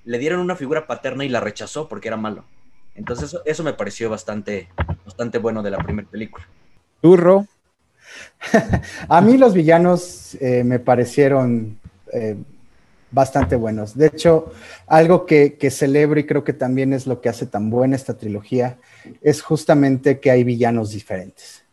[0.05, 2.45] le dieron una figura paterna y la rechazó porque era malo.
[2.95, 4.67] Entonces eso, me pareció bastante,
[5.05, 6.45] bastante bueno de la primera película.
[7.01, 7.47] Turro.
[9.07, 11.79] a mí los villanos eh, me parecieron
[12.11, 12.35] eh,
[13.11, 13.95] bastante buenos.
[13.95, 14.51] De hecho,
[14.87, 18.17] algo que, que, celebro y creo que también es lo que hace tan buena esta
[18.17, 18.77] trilogía
[19.21, 21.63] es justamente que hay villanos diferentes.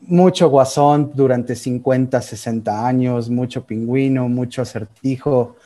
[0.00, 5.56] Mucho guasón durante 50, 60 años, mucho pingüino, mucho acertijo,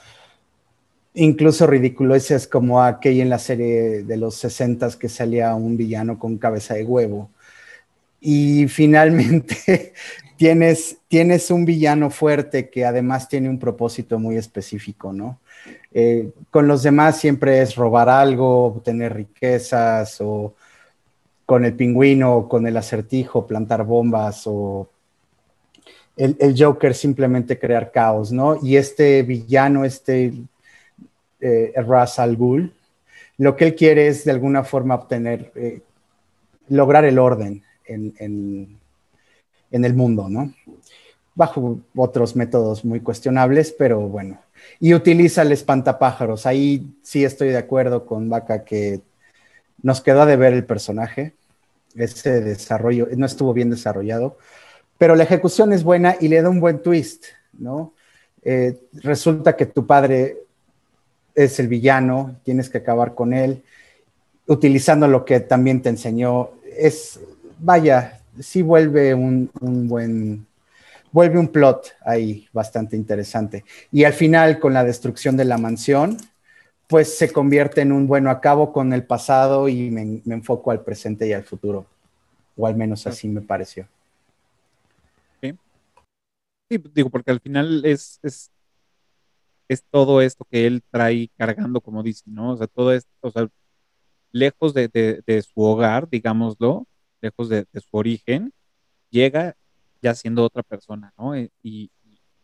[1.14, 6.38] incluso ridiculeces como aquella en la serie de los 60 que salía un villano con
[6.38, 7.30] cabeza de huevo.
[8.20, 9.92] Y finalmente
[10.36, 15.40] tienes, tienes un villano fuerte que además tiene un propósito muy específico, ¿no?
[15.92, 20.54] Eh, con los demás siempre es robar algo, obtener riquezas o
[21.44, 24.88] con el pingüino, con el acertijo, plantar bombas o
[26.16, 28.58] el, el, Joker simplemente crear caos, ¿no?
[28.62, 30.32] Y este villano, este
[31.40, 32.72] eh, Ras Al Ghul,
[33.38, 35.81] lo que él quiere es de alguna forma obtener, eh,
[36.68, 38.79] lograr el orden en, en,
[39.70, 40.53] en el mundo, ¿no?
[41.35, 44.40] Bajo otros métodos muy cuestionables, pero bueno.
[44.79, 46.44] Y utiliza el espantapájaros.
[46.44, 49.00] Ahí sí estoy de acuerdo con Vaca que
[49.83, 51.35] nos quedó de ver el personaje.
[51.94, 54.38] Ese desarrollo no estuvo bien desarrollado,
[54.98, 57.24] pero la ejecución es buena y le da un buen twist,
[57.59, 57.94] ¿no?
[58.42, 60.37] Eh, resulta que tu padre
[61.34, 63.62] es el villano, tienes que acabar con él,
[64.46, 66.50] utilizando lo que también te enseñó.
[66.76, 67.20] Es,
[67.58, 69.50] vaya, sí vuelve un,
[69.88, 70.46] buen,
[71.12, 73.64] vuelve un plot ahí bastante interesante.
[73.92, 76.16] Y al final, con la destrucción de la mansión,
[76.86, 81.26] pues se convierte en un bueno, acabo con el pasado y me, enfoco al presente
[81.28, 81.86] y al futuro.
[82.56, 83.86] O al menos así me pareció.
[86.70, 88.20] Sí, digo, porque al final es,
[89.72, 92.52] es, todo esto que él trae cargando, como dice, ¿no?
[92.52, 93.48] O sea, todo esto, o sea,
[94.33, 96.87] lejos de, de su hogar, digámoslo,
[97.20, 98.52] lejos de, su origen,
[99.11, 99.56] llega
[100.02, 101.35] ya siendo otra persona, ¿no?
[101.35, 101.90] Eh, y,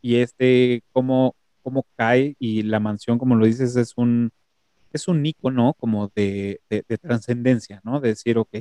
[0.03, 4.31] y este, cómo, cómo cae y la mansión, como lo dices, es un,
[4.93, 8.01] es un icono como de, de, trascendencia, ¿no?
[8.01, 8.57] De decir, ok,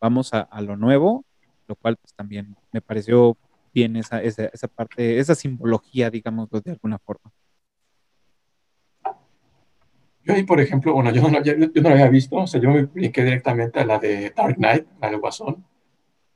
[0.00, 1.24] vamos a, lo nuevo,
[1.66, 3.36] lo cual pues también me pareció
[3.74, 7.32] bien esa, esa, esa parte, esa simbología, digamos, de alguna forma.
[10.28, 12.68] Yo ahí, por ejemplo, bueno, yo no, yo, no lo había visto, o sea, yo
[12.68, 15.64] me brinqué directamente a la de Dark Knight, la de Guasón.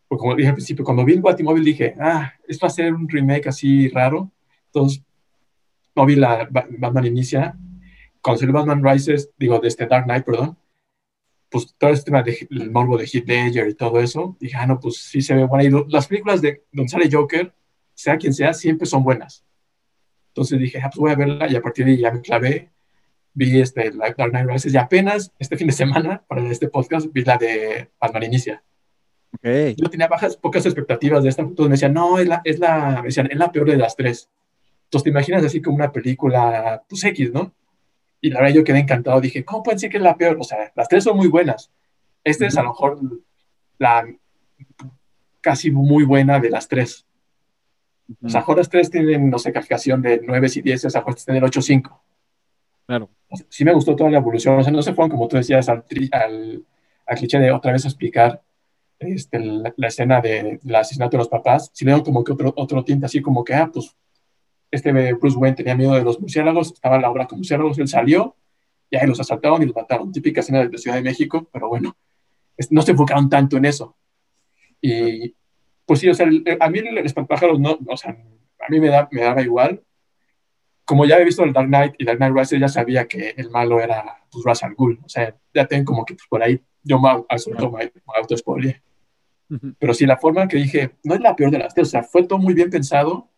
[0.08, 2.94] Porque como dije al principio, cuando vi el Batimóvil dije, ah, esto va a ser
[2.94, 4.32] un remake así raro.
[4.68, 5.02] Entonces,
[5.94, 7.54] no vi la Batman Inicia.
[8.22, 10.56] Cuando salió Batman Rises, digo, de este Dark Knight, perdón,
[11.50, 14.80] pues todo este tema del morbo de Heath Ledger y todo eso, dije, ah, no,
[14.80, 15.64] pues sí se ve buena.
[15.64, 17.54] Y las películas de donde sale Joker,
[17.92, 19.44] sea quien sea, siempre son buenas.
[20.28, 22.71] Entonces dije, ah, pues voy a verla y a partir de ahí ya me clavé
[23.34, 27.24] vi este, Dark Knight Rises y apenas este fin de semana, para este podcast, vi
[27.24, 28.62] la de Batman Inicia.
[29.34, 29.74] Okay.
[29.76, 33.00] Yo tenía bajas, pocas expectativas de esta, entonces me decían, no, es la, es la,
[33.00, 34.28] me decían, es la peor de las tres.
[34.84, 37.54] Entonces te imaginas así como una película, pues X, ¿no?
[38.20, 40.36] Y la verdad yo quedé encantado, dije, ¿cómo pueden decir que es la peor?
[40.38, 41.70] O sea, las tres son muy buenas.
[42.22, 43.00] Esta es a lo mejor
[43.78, 44.06] la
[45.40, 47.06] casi muy buena de las tres.
[48.22, 51.44] O sea, las tres tienen, no sé, calificación de 9 y 10, o sea, tienen
[51.44, 52.02] 8 5.
[52.86, 53.10] Claro.
[53.48, 55.84] Sí me gustó toda la evolución, o sea, no se fueron, como tú decías, al,
[56.12, 56.64] al,
[57.16, 58.42] cliché de otra vez explicar
[58.98, 63.06] este, la, escena del de, asesinato de los papás, si como que otro, otro tinte,
[63.06, 63.96] así como que, ah, pues,
[64.70, 68.36] este Bruce Wayne tenía miedo de los murciélagos, estaba la obra con murciélagos, él salió,
[68.90, 70.12] y ahí los asaltaron y los mataron.
[70.12, 71.96] Típica escena de Ciudad de México, pero bueno,
[72.70, 73.96] no se enfocaron tanto en eso.
[74.80, 75.34] Y,
[75.86, 76.26] pues sí, o sea,
[76.60, 79.82] a mí el espantapájaros no, o sea, a mí me, da, me daba igual,
[80.84, 83.50] como ya he visto el Dark Knight y Dark Knight Rises, ya sabía que el
[83.50, 85.00] malo era pues, Ra's al Ghul.
[85.04, 88.34] O sea, ya tengo como que pues, por ahí yo me, me auto
[89.78, 91.88] Pero sí, la forma que dije, no es la peor de las tres.
[91.88, 93.28] O sea, fue todo muy bien pensado.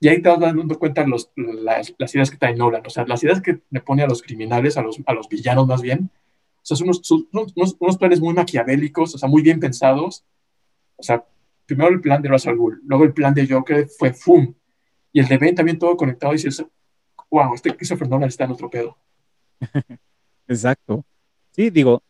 [0.00, 2.82] Y ahí te vas dando cuenta los, las, las, ideas que trae Nolan.
[2.84, 5.66] O sea, las ideas que le pone a los criminales, a los, a los villanos
[5.66, 6.10] más bien.
[6.56, 7.10] O sea, son unos,
[7.54, 10.24] unos, unos planes muy maquiavélicos, o sea, muy bien pensados.
[10.96, 11.24] O sea,
[11.66, 14.54] primero el plan de Ra's al Ghul, luego el plan de Joker fue FUM.
[15.12, 16.64] Y el de Ben también todo conectado y dices,
[17.32, 18.96] wow, este Christopher Nolan está en otro pedo.
[20.46, 21.04] Exacto.
[21.50, 22.02] Sí, digo,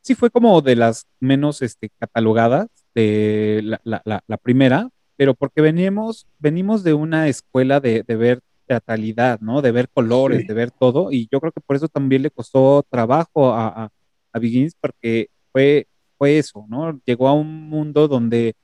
[0.00, 5.34] sí fue como de las menos este, catalogadas de la, la, la, la primera, pero
[5.34, 9.62] porque veníamos, venimos de una escuela de, de ver teatralidad, ¿no?
[9.62, 10.46] De ver colores, Sí.
[10.48, 13.90] de ver todo, y yo creo que por eso también le costó trabajo a, a,
[14.32, 15.86] a Begins, porque fue,
[16.18, 17.00] fue eso, ¿no?
[17.04, 18.54] Llegó a un mundo donde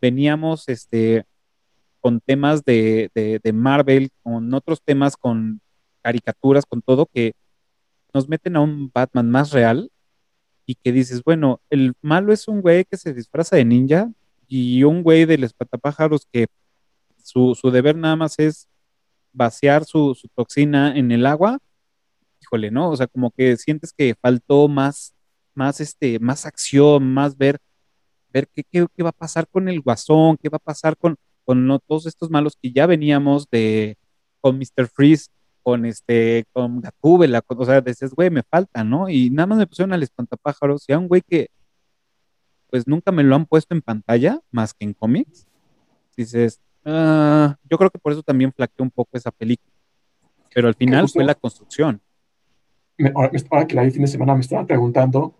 [0.00, 1.24] veníamos este,
[2.04, 5.62] con temas de, de, Marvel, con otros temas, con
[6.02, 7.32] caricaturas, con todo, que
[8.12, 9.90] nos meten a un Batman más real
[10.66, 14.12] y que dices, bueno, el malo es un güey que se disfraza de ninja
[14.46, 16.46] y un güey del espantapájaros que
[17.22, 18.68] su, su deber nada más es
[19.32, 21.58] vaciar su, su toxina en el agua.
[22.38, 22.90] Híjole, ¿no?
[22.90, 25.14] O sea, como que sientes que faltó más,
[25.54, 27.56] más, este, más acción, más ver,
[28.28, 31.16] ver qué, qué, qué va a pasar con el guasón, qué va a pasar con,
[31.44, 33.96] con no, todos estos malos que ya veníamos de
[34.40, 34.88] con Mr.
[34.88, 35.28] Freeze,
[35.62, 39.08] con este, con Gatúbela, con- o sea, dices, güey, me falta, ¿no?
[39.08, 41.48] Y nada más me pusieron al espantapájaros y a un güey que
[42.70, 45.46] pues nunca me lo han puesto en pantalla, más que en cómics.
[46.16, 49.72] Dices, ah, yo creo que por eso también flaqueó un poco esa película.
[50.52, 52.00] Pero al final fue la construcción.
[52.98, 53.30] Me- ahora,
[53.66, 55.34] que la vi el fin de semana me estaba preguntando,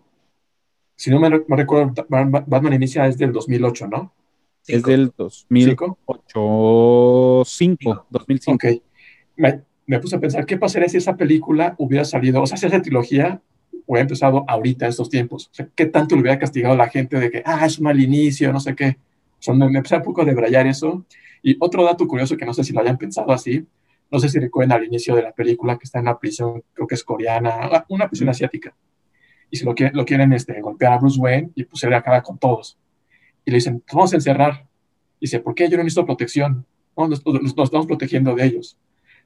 [0.95, 4.13] si no me, me recuerdo, Ba- Ba- Batman inicia desde el 2008, ¿no?
[4.67, 4.89] Es Cinco.
[4.89, 7.45] del 2008, ¿Cinco?
[7.45, 8.55] 5, 2005.
[8.55, 8.81] Ok.
[9.37, 12.65] Me, me puse a pensar, ¿qué pasaría si esa película hubiera salido, o sea, si
[12.65, 13.41] esa trilogía
[13.85, 15.49] hubiera empezado ahorita, en estos tiempos?
[15.51, 17.83] O sea, ¿qué tanto le hubiera castigado a la gente de que, ah, es un
[17.83, 18.97] mal inicio, no sé qué?
[19.39, 21.05] O sea, me, me empecé un poco a debrayar eso.
[21.43, 23.65] Y otro dato curioso que no sé si lo hayan pensado así,
[24.11, 26.87] no sé si recuerdan al inicio de la película que está en la prisión, creo
[26.87, 28.75] que es coreana, ah, una prisión asiática.
[29.51, 31.95] Y se lo quieren, lo quieren este, golpear a Bruce Wayne y pues se le
[31.95, 32.79] acaba con todos.
[33.45, 34.65] Y le dicen, "Te vamos a encerrar.
[35.19, 36.65] Y dice, ¿por qué yo no necesito protección?
[36.97, 38.77] No, nos, nos- nos estamos protegiendo de ellos.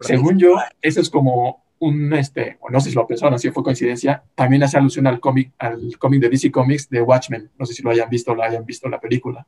[0.02, 3.64] Según yo, eso es como un, este, o no sé si lo pensaron, si fue
[3.64, 7.50] coincidencia, también hace alusión al cómic, al cómic de DC Comics de Watchmen.
[7.58, 9.46] No sé si lo hayan visto o lo hayan visto en la película.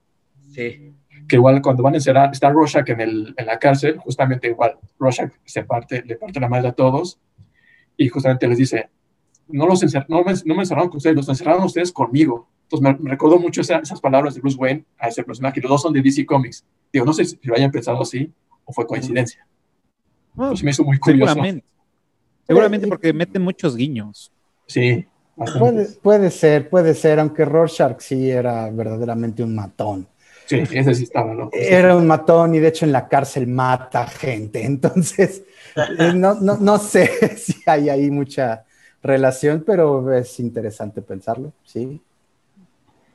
[0.49, 0.93] Sí.
[1.27, 4.77] Que igual cuando van a encerrar, está Rorschach en, el, en la cárcel, justamente igual,
[4.99, 7.19] Rorschach se parte, le parte la madre a todos
[7.97, 8.89] y justamente les dice,
[9.47, 12.49] no, los encer no, me, no me encerraron con ustedes, los encerraron ustedes conmigo.
[12.71, 15.59] Entonces me, me recordó mucho esa, esas palabras de Bruce Wayne a ese personaje.
[15.59, 16.63] Los dos son de DC Comics.
[16.91, 18.31] Digo, no sé si lo hayan pensado así
[18.63, 19.45] o fue coincidencia.
[20.35, 21.33] Pues me hizo muy curioso.
[21.33, 21.65] seguramente.
[22.47, 24.31] Seguramente porque meten muchos guiños.
[24.67, 25.05] Sí,
[26.01, 30.07] puede ser, puede ser, aunque Rorschach sí era verdaderamente un matón.
[30.45, 31.51] Sí, ese sí estaba loco.
[31.53, 34.63] Era un matón y de hecho en la cárcel mata gente.
[34.65, 35.43] Entonces,
[35.75, 37.07] eh, no, no, no sé
[37.37, 38.65] si hay ahí mucha
[39.03, 42.01] relación, pero es interesante pensarlo, sí.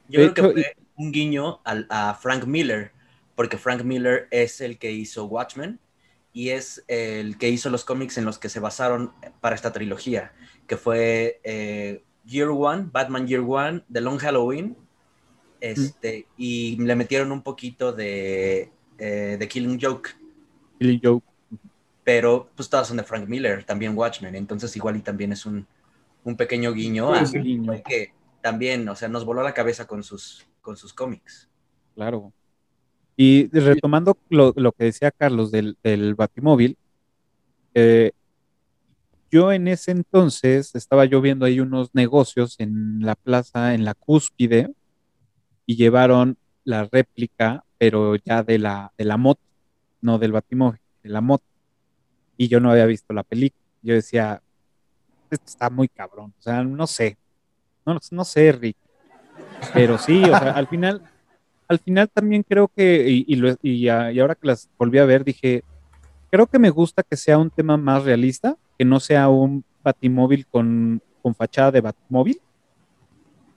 [0.08, 2.92] Yo creo que fue un guiño al- a Frank Miller,
[3.34, 5.80] porque Frank Miller es el que hizo Watchmen
[6.32, 10.32] y es el que hizo los cómics en los que se basaron para esta trilogía,
[10.66, 14.76] que fue eh, Year One, Batman Year One, The Long Halloween,
[15.60, 20.10] este, y le metieron un poquito de, eh, de Killing Joke,
[20.78, 21.24] Killing Joke.
[22.04, 25.66] pero pues todas son de Frank Miller, también Watchmen, entonces igual y también es un,
[26.24, 27.24] un pequeño guiño Puede a.
[27.40, 28.12] Guiño, que
[28.46, 31.48] también, o sea, nos voló la cabeza con sus, con sus cómics.
[31.96, 32.32] claro.
[33.16, 36.78] Y retomando lo, lo que decía Carlos del, del Batimóvil,
[37.74, 38.12] eh,
[39.32, 43.94] yo en ese entonces estaba yo viendo ahí unos negocios en la plaza, en la
[43.94, 44.72] cúspide,
[45.64, 49.40] y llevaron la réplica, pero ya de la, de la moto,
[50.02, 51.46] no del Batimóvil, de la moto.
[52.36, 53.64] Y yo no había visto la película.
[53.82, 54.40] Yo decía,
[55.32, 56.32] esto está muy cabrón.
[56.38, 57.18] O sea, no sé.
[57.86, 58.76] No, no sé, Rick.
[59.72, 61.00] Pero sí, o sea, al final,
[61.68, 65.24] al final también creo que, y, y, lo- y ahora que las volví a ver,
[65.24, 65.62] dije,
[66.30, 70.46] creo que me gusta que sea un tema más realista, que no sea un batimóvil
[70.48, 72.40] con, con fachada de batimóvil,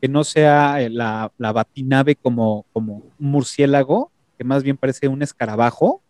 [0.01, 5.07] que no sea eh, la, la batinave como, como un murciélago, que más bien parece
[5.07, 6.01] un escarabajo.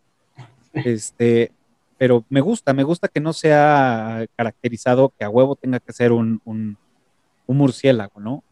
[0.74, 1.52] Este,
[1.98, 6.12] pero me gusta, me gusta que no sea caracterizado que a huevo tenga que ser
[6.12, 6.40] un,
[7.50, 8.44] un murciélago, ¿no?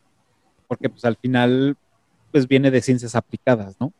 [0.67, 1.77] Porque pues al final
[2.31, 3.93] pues viene de ciencias aplicadas, ¿no?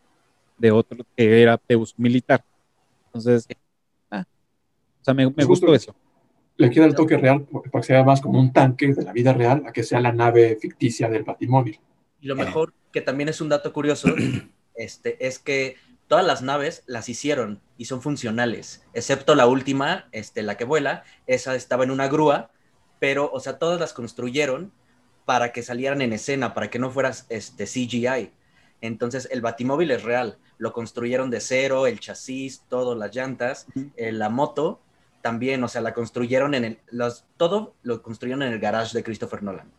[0.58, 2.44] De otro que era de uso militar.
[3.06, 3.48] Entonces,
[4.10, 4.26] ah,
[5.00, 5.96] o sea, me, me Pues gustó eso.
[6.56, 9.34] Le queda el toque real para que sea más como un tanque de la vida
[9.34, 11.80] real a que sea la nave ficticia del Batimóvil.
[12.20, 14.10] Y lo mejor, que también es un dato curioso,
[14.76, 15.76] este, es que
[16.08, 21.04] todas las naves las hicieron y son funcionales, excepto la última, este, la que vuela,
[21.28, 22.50] esa estaba en una grúa,
[22.98, 24.72] pero, o sea, todas las construyeron
[25.28, 28.32] para que salieran en escena, para que no fueras este, CGI.
[28.80, 33.68] Entonces el batimóvil es real, lo construyeron de cero, el chasis, todo, las llantas,
[33.98, 34.80] eh, la moto
[35.22, 39.04] también, o sea, la construyeron en el, los, todo lo construyeron en el garage de
[39.04, 39.70] Christopher Nolan,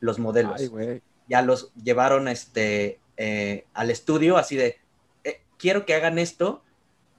[0.00, 0.60] los modelos.
[0.76, 1.00] Ay.
[1.28, 4.80] Ya los llevaron este, eh, al estudio así de,
[5.22, 6.64] eh, quiero que hagan esto,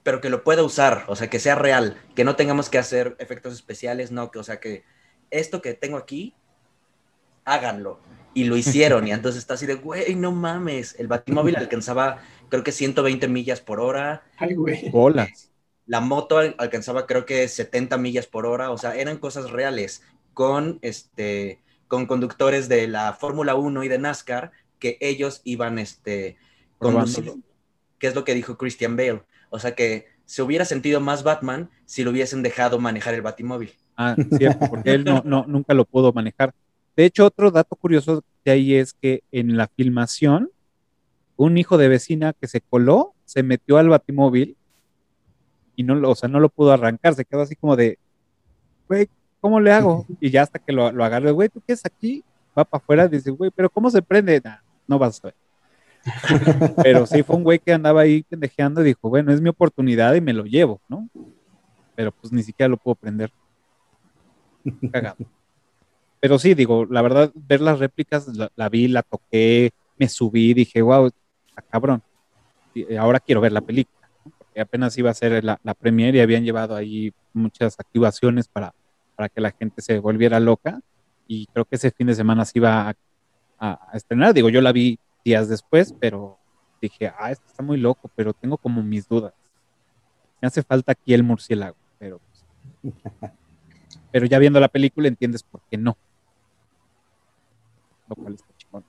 [0.03, 3.15] pero que lo pueda usar, o sea, que sea real, que no tengamos que hacer
[3.19, 4.83] efectos especiales, no, que, o sea, que
[5.31, 6.35] esto que tengo aquí,
[7.47, 7.99] háganlo.
[8.33, 10.95] Y lo hicieron, y entonces está así de, güey, no mames.
[10.99, 12.19] El batimóvil alcanzaba,
[12.49, 14.23] creo que 120 millas por hora.
[14.37, 14.89] Ay, güey.
[14.91, 15.51] Bolas.
[15.87, 18.69] La moto al- alcanzaba, creo que 70 millas por hora.
[18.71, 23.97] O sea, eran cosas reales con, este, con conductores de la Fórmula 1 y de
[23.97, 26.37] NASCAR que ellos iban este,
[26.77, 27.37] conduciendo.
[27.97, 29.23] Que es lo que dijo Christian Bale.
[29.49, 33.73] O sea, que se hubiera sentido más Batman si lo hubiesen dejado manejar el batimóvil.
[33.95, 36.53] Ah, cierto, porque él no, no, nunca lo pudo manejar.
[36.97, 40.49] De hecho, otro dato curioso de ahí es que en la filmación,
[41.35, 44.57] un hijo de vecina que se coló, se metió al batimóvil
[45.75, 47.99] y no lo, o sea, no lo pudo arrancar, se quedó así como de,
[48.87, 49.07] güey,
[49.39, 50.07] ¿cómo le hago?
[50.19, 52.23] Y ya hasta que lo, lo agarré, güey, ¿tú qué es aquí?
[52.57, 54.41] Va para afuera, dice, güey, pero ¿cómo se prende?
[54.43, 55.35] Nah, no vas a ver.
[56.83, 60.15] Pero sí fue un güey que andaba ahí pendejeando y dijo, bueno, es mi oportunidad
[60.15, 61.09] y me lo llevo, ¿no?
[61.95, 63.29] Pero pues ni siquiera lo puedo prender.
[64.89, 65.17] Cagado.
[66.19, 70.53] Pero sí, digo, la verdad, ver las réplicas, la, la vi, la toqué, me subí,
[70.53, 72.03] dije, wow, está cabrón.
[72.73, 74.31] Y ahora quiero ver la película, ¿no?
[74.37, 78.73] porque apenas iba a ser la, la premiere y habían llevado ahí muchas activaciones para,
[79.15, 80.81] para que la gente se volviera loca.
[81.27, 82.95] Y creo que ese fin de semana se iba a,
[83.59, 84.33] a- a estrenar.
[84.33, 86.39] Digo, yo la vi días después, pero
[86.81, 89.33] dije, ah, esto está muy loco, pero tengo como mis dudas.
[90.41, 92.45] Me hace falta aquí el murciélago, pero pues,
[94.11, 95.97] pero ya viendo la película entiendes por qué no.
[98.07, 98.83] Lo cual está chingón.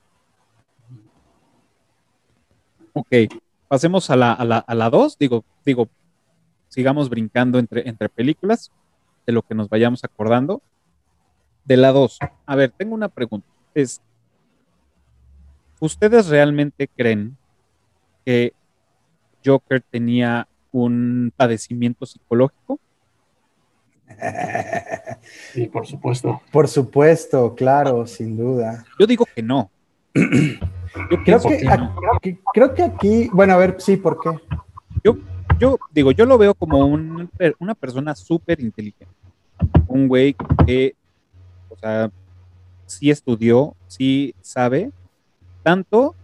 [2.93, 3.07] Ok,
[3.67, 4.39] pasemos a la 2.
[4.39, 5.17] A la, a la dos.
[5.17, 5.89] digo, digo,
[6.67, 8.71] sigamos brincando entre, entre películas
[9.25, 10.61] de lo que nos vayamos acordando.
[11.65, 12.19] De la 2.
[12.45, 13.47] A ver, tengo una pregunta.
[13.73, 14.01] Es,
[15.79, 17.37] ¿ustedes realmente creen
[18.25, 18.53] que
[19.45, 22.79] Joker tenía un padecimiento psicológico?
[25.53, 26.41] Sí, por supuesto.
[26.51, 28.83] Por supuesto, claro, sin duda.
[28.99, 29.69] Yo digo que no.
[30.15, 31.95] Yo Creo que, que no.
[32.15, 34.31] aquí, creo que aquí, bueno, a ver, sí, ¿por qué?
[35.59, 37.29] yo digo, yo lo veo como un-
[37.59, 39.13] una persona súper inteligente.
[39.87, 40.35] Un güey
[40.65, 40.95] que,
[41.69, 42.09] o sea,
[42.85, 44.91] sí estudió, sí sabe,
[45.63, 46.15] tanto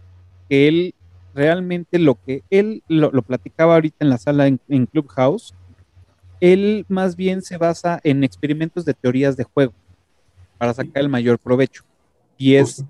[0.48, 0.94] que él
[1.34, 5.54] realmente lo que él lo, lo platicaba ahorita en la sala en, en Clubhouse,
[6.40, 9.72] él más bien se basa en experimentos de teorías de juego
[10.58, 11.82] para sacar el mayor provecho.
[12.38, 12.84] Y es,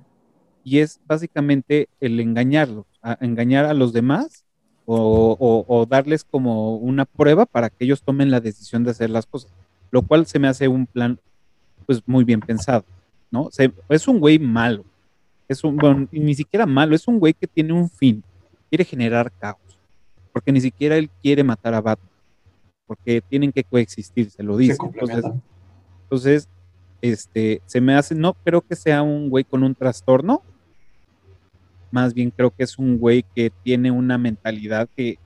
[0.65, 4.45] y es básicamente el engañarlos, a engañar a los demás
[4.85, 9.11] o, o- o darles como una prueba para que ellos tomen la decisión de hacer
[9.11, 9.53] las cosas,
[9.91, 11.19] lo cual se me hace un plan
[11.87, 12.85] pues muy bien pensado,
[13.31, 13.49] ¿no?
[13.53, 14.85] Se- es un güey malo,
[15.49, 18.23] es un, bueno, ni siquiera malo, es un güey que tiene un fin,
[18.69, 19.59] quiere generar caos,
[20.33, 22.11] porque ni siquiera él quiere matar a Batman,
[22.87, 24.79] porque tienen que coexistir, se lo dice.
[26.03, 26.49] Entonces,
[27.03, 30.43] este, se me hace, no creo que sea un güey con un trastorno,
[31.91, 35.19] más bien creo que es un güey que tiene una mentalidad que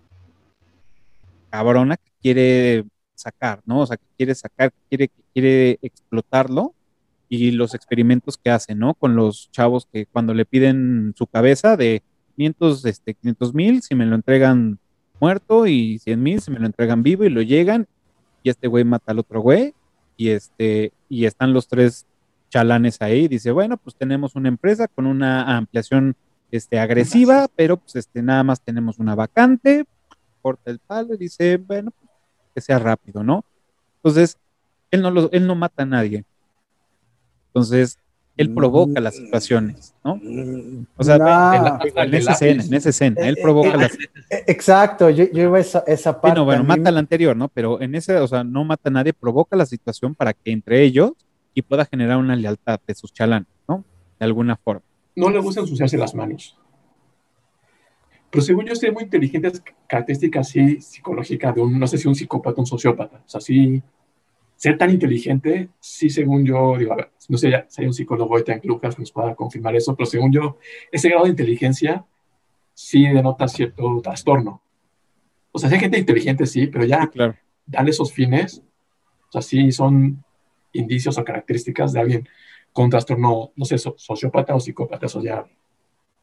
[1.50, 2.84] cabrona que quiere
[3.14, 3.80] sacar, ¿no?
[3.80, 6.74] O sea, que quiere sacar, que quiere, que quiere explotarlo
[7.28, 8.94] y los experimentos que hace, ¿no?
[8.94, 12.02] Con los chavos que cuando le piden su cabeza de
[12.36, 14.79] 500, este, 500 mil, si me lo entregan
[15.20, 17.86] muerto y 100 mil, si me lo entregan vivo y lo llegan
[18.42, 19.74] y este güey mata al otro güey
[20.16, 22.06] y este y están los tres
[22.48, 26.16] chalanes ahí dice bueno pues tenemos una empresa con una ampliación
[26.50, 29.84] este agresiva pero pues este nada más tenemos una vacante
[30.42, 32.10] corta el palo y dice bueno pues,
[32.54, 33.44] que sea rápido no
[33.96, 34.38] entonces
[34.90, 36.24] él no lo, él no mata a nadie.
[37.48, 37.98] Entonces
[38.40, 40.20] él provoca las situaciones no
[40.96, 41.54] o sea No.
[41.54, 43.92] En la- en esa escena en esa escena él provoca las
[44.30, 46.38] Eh, Exacto, yo, yo iba a esa, esa parte.
[46.38, 47.48] no, bueno, a mí- mata al anterior, ¿no?
[47.48, 50.82] Pero en ese, o sea, no mata a nadie, provoca la situación para que entre
[50.82, 51.12] ellos
[51.54, 53.84] y pueda generar una lealtad de sus chalanes, ¿no?
[54.18, 54.82] De alguna forma.
[55.16, 56.56] No le gusta ensuciarse las manos.
[58.30, 62.06] Pero según yo, ser muy inteligente es característica así psicológica de un, no sé si
[62.06, 63.16] un psicópata, un sociópata.
[63.26, 63.82] O sea, sí,
[64.60, 67.94] ser tan inteligente, sí, según yo, digo, a ver, no sé ya si hay un
[67.94, 70.58] psicólogo ahorita en Lucas que nos pueda confirmar eso, pero según yo,
[70.92, 72.04] ese grado de inteligencia
[72.74, 74.60] sí denota cierto trastorno.
[75.50, 77.36] O sea, si hay gente inteligente, sí, pero Sí, ya claro.
[77.64, 78.62] darle esos fines,
[79.28, 80.22] o sea, sí son
[80.74, 82.28] indicios o características de alguien
[82.74, 85.42] con trastorno, no sé, so- sociópata o psicópata, eso ya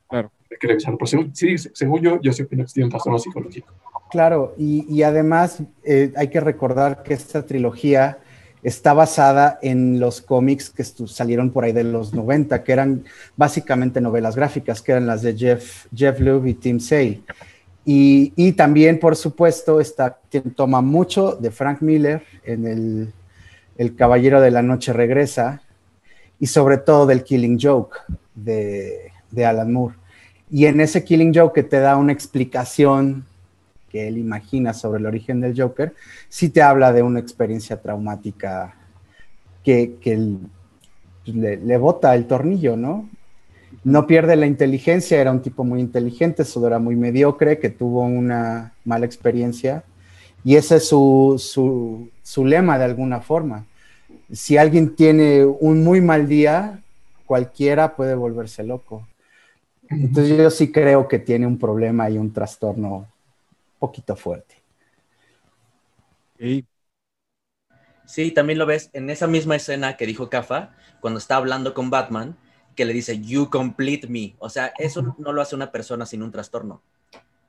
[0.09, 0.31] Claro.
[0.51, 0.97] Hay que revisarlo.
[0.99, 3.73] Pero según, sí, según yo, yo sí opino que tiene un trastorno psicológico.
[4.11, 8.19] Claro, y, y además eh, hay que recordar que esta trilogía
[8.63, 13.03] está basada en los cómics que salieron por ahí de los 90, que eran
[13.35, 17.21] básicamente novelas gráficas, que eran las de Jeff, Jeff Loeb y Tim Sale.
[17.85, 20.19] Y, y, también, por supuesto, está,
[20.55, 23.13] toma mucho de Frank Miller en el,
[23.77, 25.61] el, Caballero de la Noche Regresa
[26.37, 27.97] y sobre todo del Killing Joke
[28.35, 29.95] de, de Alan Moore.
[30.51, 33.25] Y en ese Killing Joke que te da una explicación
[33.97, 35.95] que él imagina sobre el origen del Joker,
[36.29, 38.75] sí te habla de una experiencia traumática
[39.63, 40.37] que, que
[41.25, 43.09] le, le, bota el tornillo, ¿no?
[43.83, 48.03] No pierde la inteligencia, era un tipo muy inteligente, solo era muy mediocre, que tuvo
[48.03, 49.83] una mala experiencia.
[50.43, 53.65] Y ese es su, su, su lema de alguna forma.
[54.31, 56.81] Si alguien tiene un muy mal día,
[57.25, 59.07] cualquiera puede volverse loco.
[59.89, 63.07] Entonces yo sí creo que tiene un problema y un trastorno
[63.79, 64.63] poquito fuerte.
[66.39, 66.67] Sí.
[68.05, 71.89] sí, también lo ves en esa misma escena que dijo Kafa, cuando está hablando con
[71.89, 72.37] Batman,
[72.75, 74.35] que le dice, you complete me.
[74.39, 76.81] O sea, eso no lo hace una persona sin un trastorno.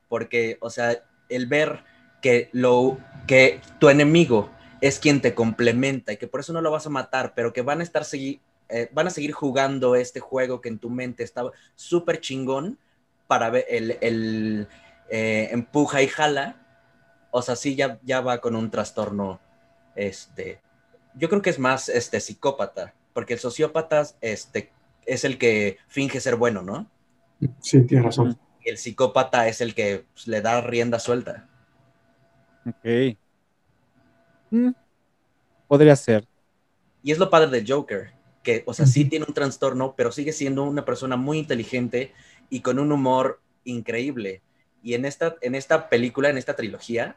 [0.09, 1.83] Porque, o sea, el ver
[2.21, 4.49] que, lo, que tu enemigo
[4.81, 7.61] es quien te complementa y que por eso no lo vas a matar, pero que
[7.61, 8.03] van a estar
[8.69, 12.79] eh, van a seguir jugando este juego que en tu mente estaba súper chingón
[13.27, 14.67] para ver el, el
[15.09, 16.55] eh, empuja y jala,
[17.31, 19.39] o sea, sí ya, ya va con un trastorno,
[19.95, 20.61] este,
[21.15, 24.71] yo creo que es más, este, psicópata, porque el sociópata, este,
[25.05, 26.89] es el que finge ser bueno, ¿no?
[27.61, 28.37] Sí, tienes razón.
[28.63, 31.47] Y el psicópata es el que pues, le da rienda suelta.
[32.65, 33.17] Ok.
[34.51, 34.71] Mm,
[35.67, 36.27] podría ser.
[37.01, 38.11] Y es lo padre de Joker,
[38.43, 42.13] que, o sea, sí tiene un trastorno, pero sigue siendo una persona muy inteligente
[42.49, 44.41] y con un humor increíble.
[44.83, 47.15] Y en esta, en esta película, en esta trilogía,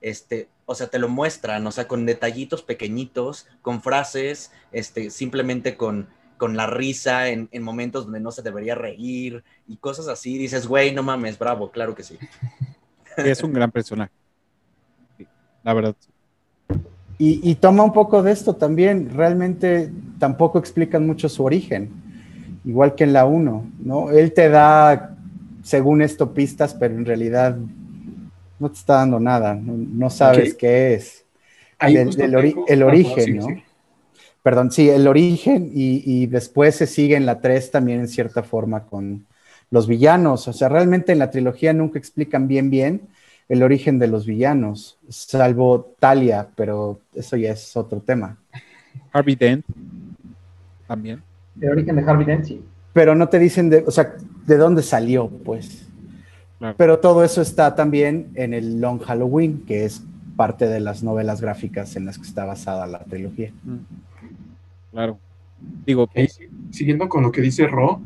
[0.00, 5.76] este, o sea, te lo muestran, o sea, con detallitos pequeñitos, con frases, este, simplemente
[5.76, 10.36] con, con la risa en, en momentos donde no se debería reír y cosas así.
[10.36, 12.18] Dices, güey, no mames, bravo, claro que sí.
[13.16, 14.12] Es un gran personaje.
[15.62, 15.96] la verdad.
[17.16, 19.10] Y, y, toma un poco de esto también.
[19.14, 21.90] Realmente tampoco explican mucho su origen,
[22.64, 24.10] igual que en la 1, ¿no?
[24.10, 25.13] Él te da
[25.64, 27.56] según esto, pistas, pero en realidad
[28.58, 31.24] no te está dando nada, no, sabes qué es.
[31.80, 33.46] el origen, ¿no?
[34.42, 38.84] Perdón, sí, el origen y, después se sigue en la 3 también en cierta forma
[38.84, 39.24] con
[39.70, 40.46] los villanos.
[40.48, 43.00] O sea, realmente en la trilogía nunca explican bien, bien
[43.48, 48.36] el origen de los villanos, salvo Talia, pero eso ya es otro tema.
[49.12, 49.64] Harvey Dent
[50.86, 51.22] también.
[51.58, 52.62] El origen de Harvey Dent, sí
[52.94, 54.14] pero no te dicen de, o sea,
[54.46, 55.86] de dónde salió, pues.
[56.78, 60.02] Pero todo eso está también en el Long Halloween, que es
[60.36, 63.52] parte de las novelas gráficas en las que está basada la trilogía.
[63.64, 63.76] Mm.
[64.92, 65.18] Claro.
[65.84, 66.30] Digo, que...
[66.70, 68.00] siguiendo con lo que dice Ro,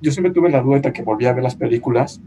[0.00, 2.20] yo siempre tuve la duda que volví a ver las películas.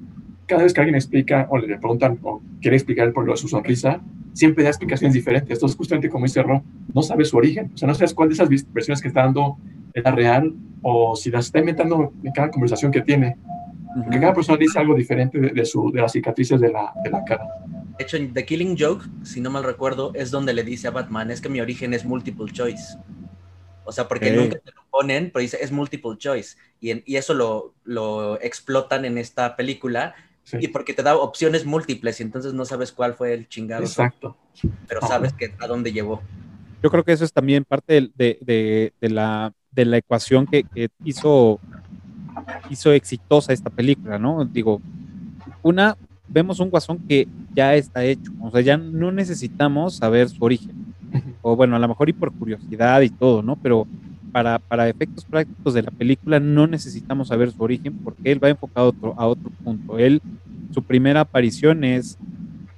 [0.45, 3.47] Cada vez que alguien explica o le preguntan o quiere explicar por lo de su
[3.47, 4.01] sonrisa,
[4.33, 5.57] siempre da explicaciones diferentes.
[5.57, 7.71] Entonces, justamente como dice Ro, no sabes su origen.
[7.73, 9.57] O sea, no sabes cuál de esas versiones que está dando
[9.93, 13.37] es la real o si las está inventando en cada conversación que tiene.
[13.95, 17.23] Porque cada persona dice algo diferente de, su, de las cicatrices de la, de la
[17.23, 17.47] cara.
[17.97, 20.91] De hecho, en The Killing Joke, si no mal recuerdo, es donde le dice a
[20.91, 22.97] Batman, es que mi origen es multiple choice.
[23.85, 26.57] O sea, porque nunca te lo ponen, pero dice, es multiple choice.
[26.81, 30.15] Y, y eso lo, lo, explotan en esta película.
[30.59, 33.83] Y porque te da opciones múltiples y entonces no sabes cuál fue el chingado.
[33.83, 34.35] Exacto.
[34.87, 36.21] Pero sabes que a dónde llevó.
[36.81, 40.65] Yo creo que eso es también parte de, de, de la de la ecuación que,
[41.03, 41.59] hizo,
[42.69, 44.45] hizo exitosa esta película, ¿no?
[44.45, 44.81] Digo,
[45.61, 45.97] una,
[46.27, 50.71] vemos un guasón que ya está hecho, o sea, ya no necesitamos saber su origen,
[51.41, 53.55] o bueno, a lo mejor y por curiosidad y todo, ¿no?
[53.55, 53.87] Pero
[54.31, 58.49] para, para efectos prácticos de la película no necesitamos saber su origen porque él va
[58.49, 59.99] enfocado a otro, a otro punto.
[59.99, 60.21] Él,
[60.71, 62.17] su primera aparición es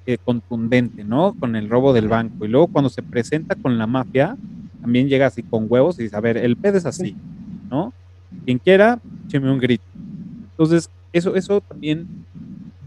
[0.05, 1.33] eh, contundente, ¿no?
[1.39, 2.45] Con el robo del banco.
[2.45, 4.37] Y luego cuando se presenta con la mafia,
[4.85, 7.15] también llega así con huevos y ver, el pez es así,
[7.71, 7.91] ¿no?
[8.45, 9.83] Quien quiera, écheme un grito.
[10.51, 12.05] Entonces, eso, eso también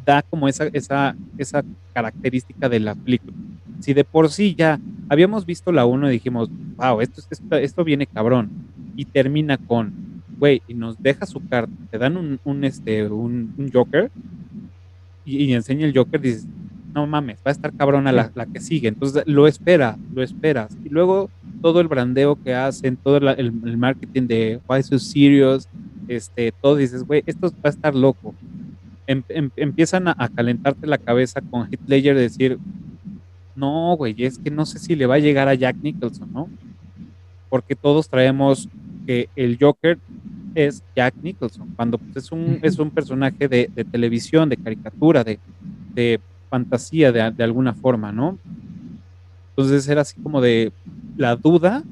[0.07, 3.37] da como esa, esa, esa característica de la película.
[3.81, 4.79] Si de por sí ya
[5.09, 8.49] habíamos visto la 1 y dijimos, wow, esto, esto, esto viene cabrón,
[8.95, 13.55] y termina con, güey, y nos deja su carta, te dan un, un este, un,
[13.59, 14.09] un Joker,
[15.25, 16.47] y, y, enseña el Joker, dices,
[16.95, 18.89] no mames, va a estar cabrona la, la que sigue.
[18.89, 20.77] Entonces lo espera, lo esperas.
[20.85, 21.31] Y luego
[21.61, 25.69] todo el brandeo que hacen, todo el, el marketing de Why So Serious,
[26.09, 28.35] este, todo dices, güey, esto va a estar loco.
[29.07, 32.59] Em- em- empiezan a, a calentarte la cabeza con Heath Ledger de decir,
[33.55, 36.49] no, güey, es que no sé si le va a llegar a Jack Nicholson, ¿no?
[37.49, 38.69] Porque todos traemos
[39.07, 39.99] que el Joker
[40.55, 45.25] es Jack Nicholson, cuando pues, es, un, es un personaje de, de televisión, de caricatura,
[45.25, 45.39] de,
[45.95, 48.39] de fantasía de, de alguna forma, ¿no?
[49.51, 50.73] Entonces era así como de
[51.17, 51.83] la duda,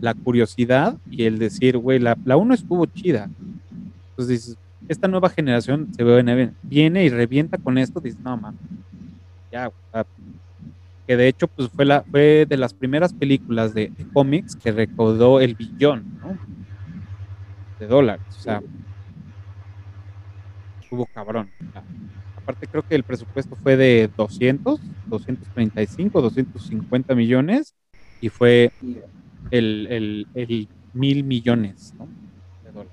[0.00, 3.28] la curiosidad y el decir, güey, la, la uno estuvo chida.
[4.10, 4.58] Entonces dices,
[4.88, 8.60] esta nueva generación se viene, viene y revienta con esto, dices, no, mames,
[9.50, 9.70] ya,
[11.06, 15.40] que de hecho pues fue, la, fue de las primeras películas de, cómics que recaudó
[15.40, 16.38] el billón, ¿no?
[17.78, 18.62] De dólares, o sea,
[20.80, 21.50] estuvo cabrón.
[21.72, 21.82] sea,
[22.46, 27.74] aparte creo que el presupuesto fue de 200, 235, 250 millones
[28.20, 28.70] y fue
[29.50, 32.06] el, el, el mil millones, ¿no?
[32.62, 32.92] De dólares.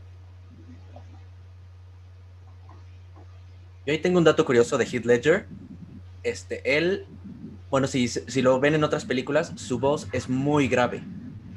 [3.86, 5.46] Yo ahí tengo un dato curioso de Heath Ledger.
[6.24, 7.06] Este, él,
[7.70, 11.04] bueno, si, si lo ven en otras películas, su voz es muy grave.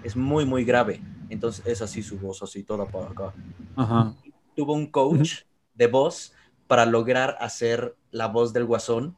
[0.04, 1.00] Es muy, muy grave.
[1.30, 3.32] Entonces es así su voz, así toda para acá.
[3.74, 4.14] Ajá.
[4.54, 5.44] Tuvo un coach
[5.74, 6.35] de voz
[6.66, 9.16] para lograr hacer la voz del guasón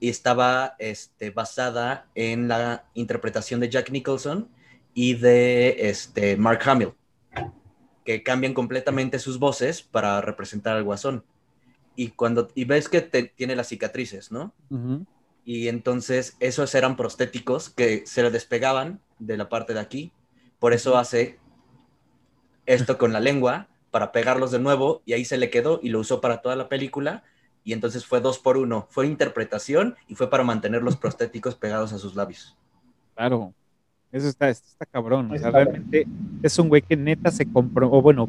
[0.00, 4.48] y estaba este, basada en la interpretación de Jack Nicholson
[4.94, 6.92] y de este, Mark Hamill,
[8.04, 11.24] que cambian completamente sus voces para representar al guasón.
[11.94, 14.52] Y cuando y ves que te- tiene las cicatrices, ¿no?
[15.44, 20.12] Y entonces esos eran prostéticos que se le despegaban de la parte de aquí.
[20.58, 21.38] Por eso hace
[22.66, 26.00] esto con la lengua para pegarlos de nuevo y ahí se le quedó y lo
[26.00, 27.22] usó para toda la película.
[27.62, 28.88] Y entonces fue dos por uno.
[28.90, 32.56] Fue interpretación y fue para mantener los prostéticos pegados a sus labios.
[33.14, 33.52] Claro.
[34.10, 35.30] Eso está, está cabrón.
[35.30, 36.06] O sea, realmente
[36.42, 38.28] es un güey que neta se compró, o bueno,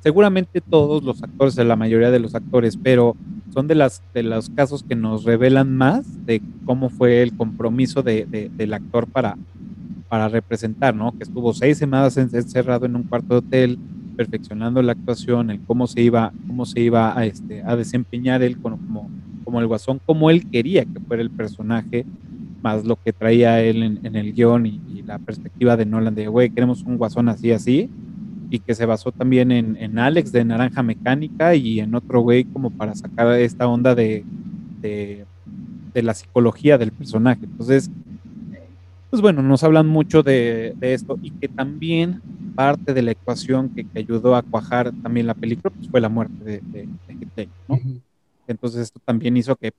[0.00, 3.16] seguramente todos los actores, la mayoría de los actores, pero
[3.52, 8.02] son de las de los casos que nos revelan más de cómo fue el compromiso
[8.02, 9.36] de, de- del actor para,
[10.08, 11.12] para representar, ¿no?
[11.16, 13.78] Que estuvo seis semanas en- encerrado en un cuarto de hotel,
[14.20, 18.58] perfeccionando la actuación, el cómo se iba, cómo se iba a, este, a desempeñar él
[18.58, 18.78] como,
[19.44, 22.04] como, el guasón, como él quería que fuera el personaje,
[22.60, 26.28] más lo que traía él en, el guion y, y la perspectiva de Nolan de,
[26.28, 27.88] güey, queremos un guasón así, así,
[28.50, 32.44] y que se basó también en, en Alex de Naranja Mecánica y en otro güey
[32.44, 34.22] como para sacar esta onda de,
[34.82, 35.24] de,
[35.94, 37.40] de la psicología del personaje.
[37.42, 37.90] Entonces,
[39.10, 42.22] pues bueno, nos hablan mucho de, de esto y que también
[42.54, 46.08] parte de la ecuación que, que ayudó a cuajar también la película pues fue la
[46.08, 46.60] muerte de,
[47.36, 47.78] de, ¿no?
[48.46, 49.72] Entonces esto también hizo que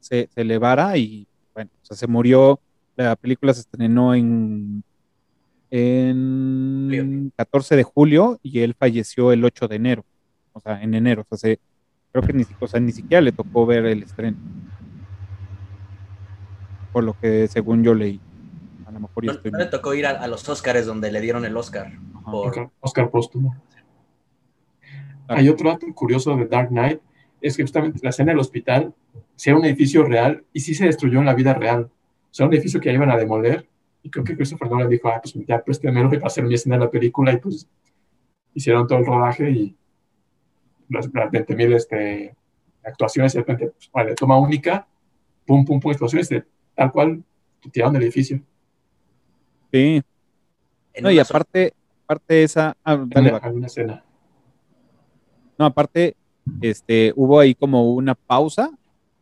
[0.00, 2.58] se, se elevara y bueno, o sea, se murió,
[2.96, 4.82] la película se estrenó en,
[5.70, 7.30] en Julio.
[7.36, 10.04] 14 de julio y él falleció el 8 de enero,
[10.52, 11.60] o sea, en enero, o sea, se-
[12.12, 14.36] creo que ni, o sea, ni siquiera le tocó ver el estreno,
[16.92, 18.20] por lo que según yo leí,
[18.94, 19.70] lo mejor ya No, estoy no le mal.
[19.70, 21.86] tocó ir a, a los Oscars donde le dieron el Oscar.
[22.14, 22.30] Ajá.
[22.30, 23.56] por- Oscar, Oscar póstumo.
[25.26, 25.40] Claro.
[25.40, 27.00] Hay otro dato curioso de Dark Knight,
[27.40, 28.94] es que justamente la escena del hospital,
[29.36, 31.84] si era un edificio real, y sí se destruyó en la vida real.
[31.84, 33.68] O sea, un edificio que ya iban a demoler,
[34.02, 36.54] y creo que Christopher Nolan dijo, ah, pues ya préstemelo y va a ser mi
[36.54, 37.66] escena de la película, y pues
[38.52, 39.76] hicieron todo el rodaje y
[40.88, 42.34] las, las 20.000 este,
[42.84, 44.86] actuaciones, y de repente, pues, vale, toma única,
[45.46, 47.22] pum, pum, pum, explosiones, de, tal cual,
[47.72, 48.40] tiraron del edificio.
[49.74, 50.00] Sí,
[50.92, 51.72] en no, y una aparte,
[52.04, 53.44] aparte esa, ah, En dale, una- va.
[53.44, 54.04] alguna escena.
[55.58, 56.14] No, aparte,
[56.60, 58.70] este, hubo ahí como una pausa.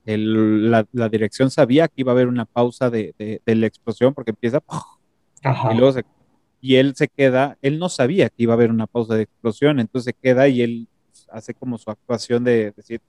[0.05, 3.67] El- la, la dirección sabía que iba a haber una pausa de, de- de la
[3.67, 4.63] explosión porque empieza.
[5.43, 5.73] Ajá.
[5.73, 6.05] y luego se-
[6.61, 9.81] y él se queda, él no sabía que iba a haber una pausa de explosión,
[9.81, 10.87] entonces se queda y él
[11.31, 13.01] hace como su actuación de decir,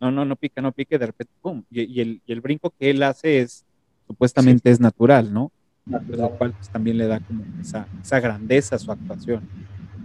[0.00, 1.64] no, no, no pica, no pique, de repente, ¡pum!
[1.70, 3.64] Y, y el, y el brinco que él hace es,
[4.06, 5.50] supuestamente es natural, ¿no?
[5.86, 9.42] Lo cual pues, también le da como esa, esa grandeza a su actuación.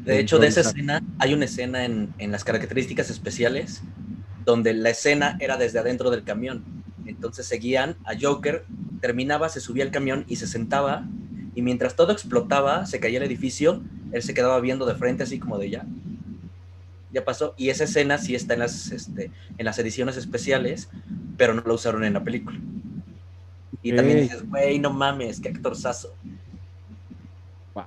[0.04, 3.82] De hecho, de esa escena, hay una escena en, en las características especiales
[4.46, 6.64] donde la escena era desde adentro del camión.
[7.06, 8.66] Entonces seguían a Joker,
[9.02, 11.06] terminaba, se subía al camión y se sentaba.
[11.56, 15.40] Y mientras todo explotaba, se caía el edificio, él se quedaba viendo de frente así
[15.40, 15.86] como de ya.
[17.12, 17.54] Ya pasó.
[17.58, 20.90] Y esa escena sí está en las, este, en las ediciones especiales,
[21.38, 22.60] pero no la usaron en la película.
[23.82, 26.14] Y también dices, güey, no mames, qué actorzazo.
[27.74, 27.86] Wow.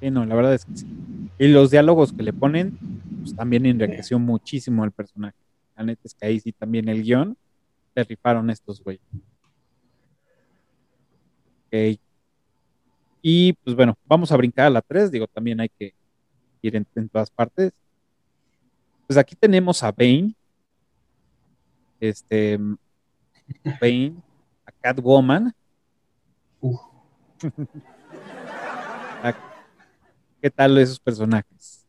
[0.00, 0.86] Sí, no, la verdad es que sí.
[1.38, 2.78] Y los diálogos que le ponen,
[3.20, 5.36] pues también enriqueció muchísimo el personaje.
[5.76, 7.36] La neta es que ahí sí también el guion
[7.94, 9.02] se rifaron estos güeyes.
[11.66, 11.98] Ok.
[13.20, 15.94] Y pues bueno, vamos a brincar a la 3, digo, también hay que
[16.62, 17.72] ir en, en todas partes.
[19.06, 20.34] Pues aquí tenemos a Bane,
[22.00, 22.58] este,
[23.80, 24.14] Bane,
[24.84, 25.50] Catwoman.
[26.60, 26.78] Uf.
[30.42, 31.86] ¿Qué tal esos personajes?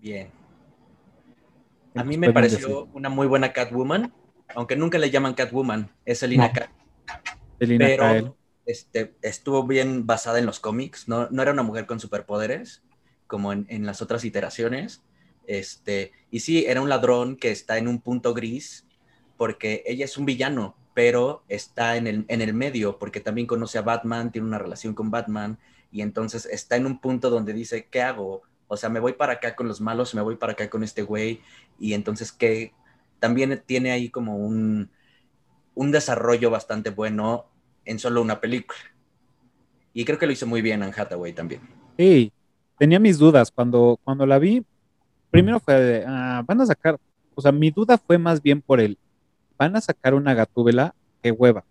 [0.00, 0.28] Bien.
[1.94, 2.90] ¿Qué A mí me pareció decir?
[2.94, 4.12] una muy buena Catwoman,
[4.56, 6.52] aunque nunca le llaman Catwoman, es Selina No.
[6.52, 6.70] Cat,
[7.60, 7.96] Selina Kyle.
[7.96, 12.82] pero este, estuvo bien basada en los cómics, no, no era una mujer con superpoderes,
[13.28, 15.04] como en, en las otras iteraciones.
[15.46, 18.84] Este, y sí, era un ladrón que está en un punto gris,
[19.36, 23.78] porque ella es un villano, pero está en el, en el medio, porque también conoce
[23.78, 25.58] a Batman, tiene una relación con Batman,
[25.92, 28.42] y entonces está en un punto donde dice, ¿qué hago?
[28.68, 31.02] O sea, me voy para acá con los malos, me voy para acá con este
[31.02, 31.40] güey,
[31.78, 32.72] y entonces que
[33.18, 34.90] también tiene ahí como un,
[35.74, 37.46] un desarrollo bastante bueno
[37.84, 38.78] en solo una película.
[39.92, 41.62] Y creo que lo hizo muy bien Anne Hathaway también.
[41.96, 42.32] Sí,
[42.78, 44.64] tenía mis dudas cuando, cuando la vi.
[45.30, 46.98] Primero fue de, ah, van a sacar,
[47.34, 48.98] o sea, mi duda fue más bien por el,
[49.60, 51.66] van a sacar una gatúbela, qué hueva.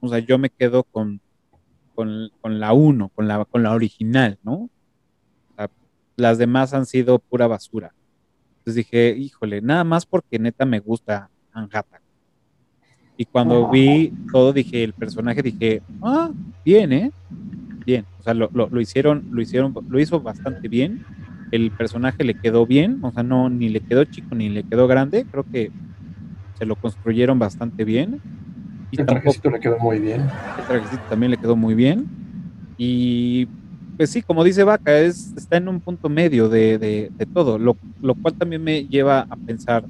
[0.00, 1.20] O sea, yo me quedo con,
[1.94, 4.54] con, con la 1, con la, con la original, ¿no?
[4.54, 4.70] O
[5.56, 5.70] sea,
[6.16, 7.94] las demás han sido pura basura.
[8.58, 12.02] Entonces dije, híjole, nada más porque neta me gusta Hathaway.
[13.16, 16.32] Y cuando vi todo, dije, el personaje, dije, ah,
[16.64, 17.12] bien, ¿eh?
[17.86, 18.04] Bien.
[18.18, 21.04] O sea, lo, lo, lo hicieron, lo hicieron, lo hizo bastante bien.
[21.52, 24.88] El personaje le quedó bien, o sea, no, ni le quedó chico ni le quedó
[24.88, 25.24] grande.
[25.30, 25.70] Creo que
[26.62, 28.20] se lo construyeron bastante bien.
[28.92, 30.20] Y El tampoco, trajecito le quedó muy bien.
[30.20, 32.06] el trajecito también le quedó muy bien.
[32.78, 33.48] Y
[33.96, 37.58] pues sí, como dice Vaca, es, está en un punto medio de, de- de todo,
[37.58, 39.84] lo, lo cual también me lleva a pensar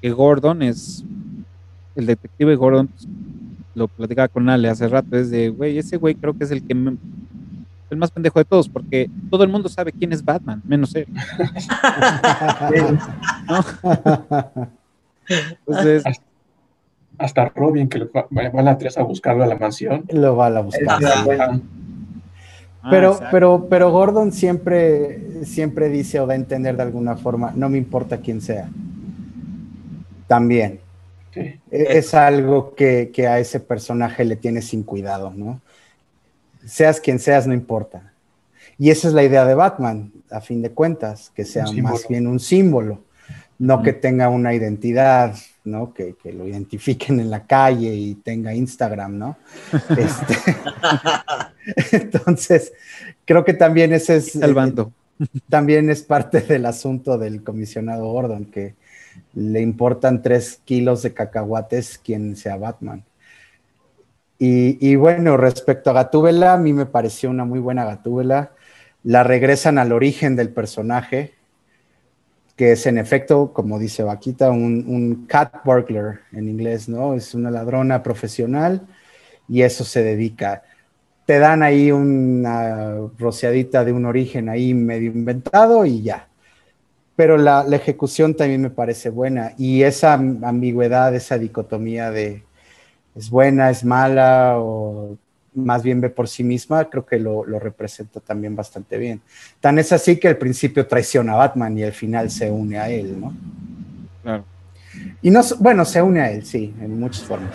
[0.00, 1.04] que Gordon es,
[1.94, 3.06] el detective Gordon, pues,
[3.76, 6.66] lo platicaba con Ale hace rato, es de, güey, ese güey creo que es el
[6.66, 6.96] que me-
[7.90, 11.06] el más pendejo de todos, porque todo el mundo sabe quién es Batman, menos él.
[15.28, 16.04] Entonces,
[17.18, 20.04] Hasta Robin, que lo va- van a tres a buscarlo a la mansión.
[20.10, 20.98] Lo va a buscar.
[21.04, 21.58] ah,
[22.90, 27.68] Pero, pero, pero Gordon siempre, siempre dice o da a entender de alguna forma, no
[27.68, 28.68] me importa quién sea.
[30.26, 30.80] También.
[31.32, 31.40] Sí.
[31.40, 31.60] E-
[31.98, 35.60] Es algo que, que a ese personaje le tiene sin cuidado, ¿no?
[36.64, 38.12] Seas quien seas, no importa.
[38.78, 42.26] Y esa es la idea de Batman, a fin de cuentas, que sea más bien
[42.26, 43.00] un símbolo,
[43.62, 45.94] no que tenga una identidad, ¿no?
[45.94, 49.36] Que, que lo identifiquen en la calle y tenga Instagram, ¿no?
[49.90, 50.34] Este,
[51.92, 52.72] entonces,
[53.24, 54.32] creo que también ese es...
[54.32, 54.92] salvando.
[55.48, 58.74] también es parte del asunto del comisionado Gordon, que
[59.34, 63.04] le importan tres kilos de cacahuates quien sea Batman.
[64.40, 68.50] Y, y bueno, respecto a Gatúbela, a mí me pareció una muy buena Gatúbela.
[69.04, 71.34] La regresan al origen del personaje,
[72.62, 77.12] que es en efecto, como dice Vaquita, un, un cat burglar en inglés, ¿no?
[77.14, 78.86] Es una ladrona profesional
[79.48, 80.62] y eso se dedica
[81.26, 86.28] te dan ahí una rociadita de un origen ahí medio inventado y ya.
[87.16, 92.44] Pero la, la ejecución también me parece buena y esa ambigüedad, esa dicotomía de
[93.16, 95.18] es buena, es mala o
[95.54, 99.20] más bien ve por sí misma, creo que lo, lo representa también bastante bien.
[99.60, 102.88] Tan es así que al principio traiciona a Batman y al final se une a
[102.88, 103.32] él, ¿no?
[104.22, 104.44] Claro.
[105.22, 107.50] Y no, bueno, se une a él, sí, en muchas formas.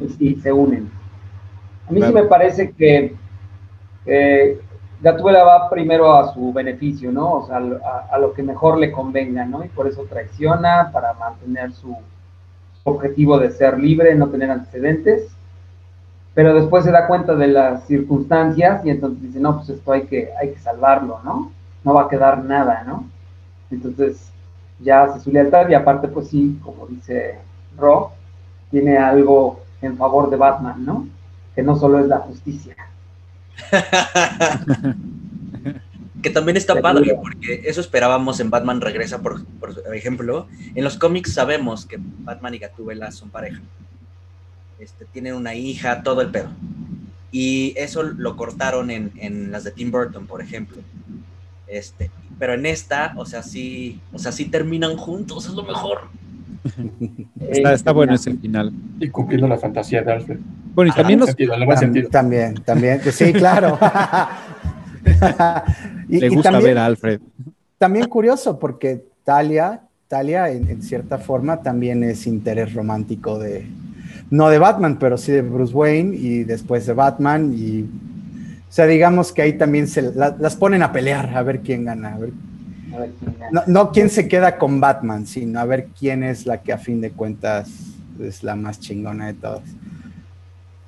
[0.00, 0.90] y sí, se unen.
[1.88, 2.16] A mí Claro.
[2.16, 3.14] sí me parece que
[4.06, 4.60] eh,
[5.00, 7.34] Gatúbela va primero a su beneficio, ¿no?
[7.34, 9.64] O sea, a, a lo que mejor le convenga, ¿no?
[9.64, 11.94] Y por eso traiciona para mantener su
[12.84, 15.35] objetivo de ser libre, no tener antecedentes.
[16.36, 20.02] Pero después se da cuenta de las circunstancias y entonces dice, no, pues esto hay
[20.02, 21.50] que, hay que salvarlo, ¿no?
[21.82, 23.06] No va a quedar nada, ¿no?
[23.70, 24.30] Entonces
[24.78, 27.38] ya hace su lealtad y aparte, pues sí, como dice
[27.78, 28.10] Rob,
[28.70, 31.08] tiene algo en favor de Batman, ¿no?
[31.54, 32.76] Que no solo es la justicia.
[36.22, 40.48] que también está padre, porque eso esperábamos en Batman Regresa, por, por ejemplo.
[40.74, 43.62] En los cómics sabemos que Batman y Gatúbela son pareja.
[44.78, 46.48] Este, tienen una hija, todo el pedo.
[47.32, 50.78] Y eso lo cortaron en, en las de Tim Burton, por ejemplo.
[51.66, 56.02] Este, pero en esta, o sea, sí, o sea, sí terminan juntos, es lo mejor.
[57.48, 58.72] Está, está bueno ese final.
[58.98, 60.38] Y cumpliendo la fantasía de Alfred.
[60.74, 62.08] Bueno, y Ajá, también sentido, Tam- sentido.
[62.10, 63.78] También, también, sí, claro.
[66.08, 67.20] y, le y gusta también, ver a Alfred.
[67.78, 73.66] también curioso, porque Talia, Talia en, en cierta forma también es interés romántico de,
[74.30, 77.82] no de Batman, pero sí de Bruce Wayne y después de Batman y
[78.68, 81.84] O sea, digamos que ahí también se la- las ponen a pelear, a ver quién
[81.84, 82.14] gana.
[82.14, 82.30] a ver.
[82.94, 83.50] A ver quién gana.
[83.52, 86.78] No, no quién se queda con Batman, sino a ver quién es la que a
[86.78, 87.70] fin de cuentas
[88.20, 89.62] es la más chingona de todas.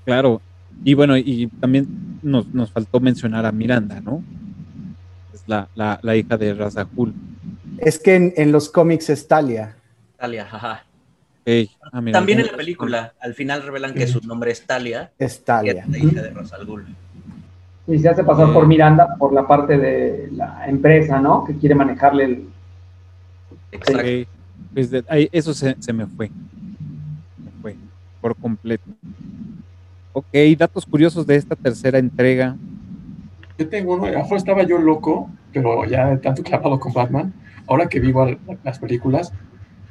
[0.05, 0.41] Claro.
[0.85, 1.87] Y bueno, y también
[2.23, 4.23] nos, nos faltó mencionar a Miranda, ¿no?
[5.33, 6.55] Es la, la, la hija de
[6.95, 7.15] Ghul.
[7.79, 9.77] Es que en, en los cómics es Talia.
[10.19, 10.85] Talia, jaja.
[11.93, 15.43] Ah, mira, También en la película, al final revelan que su nombre es Talia, Es
[15.45, 15.83] Talia.
[15.85, 16.85] es la hija de Ra's al Ghul.
[17.87, 18.53] Y se hace pasar Eh.
[18.53, 21.45] por Miranda por la parte de la empresa, ¿no?
[21.45, 22.49] Que quiere manejarle el...
[23.73, 24.01] Exacto.
[24.03, 24.29] Ok,
[24.75, 26.29] pues de- ahí- eso se, se me fue.
[26.29, 27.77] Me fue
[28.21, 28.85] por completo.
[30.13, 30.27] Ok,
[30.59, 32.57] datos curiosos de esta tercera entrega.
[33.59, 37.33] Yo tengo uno, a lo mejor estaba yo loco, pero ya tanto clavado con Batman,
[37.67, 38.27] ahora que vivo
[38.65, 39.33] las películas,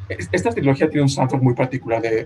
[0.09, 2.25] esta trilogía tiene un soundtrack muy particular de,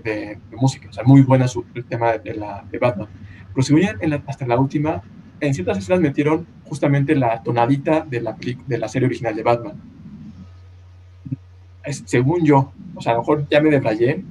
[0.50, 3.08] de música, o sea, muy buena su, el tema de, la, de Batman.
[3.54, 5.02] Pero ya en la- hasta la última,
[5.40, 9.74] en ciertas escenas metieron justamente la tonadita de la, de la serie original de Batman.
[11.84, 14.22] Es- según yo, o sea, a lo mejor ya me debrayé,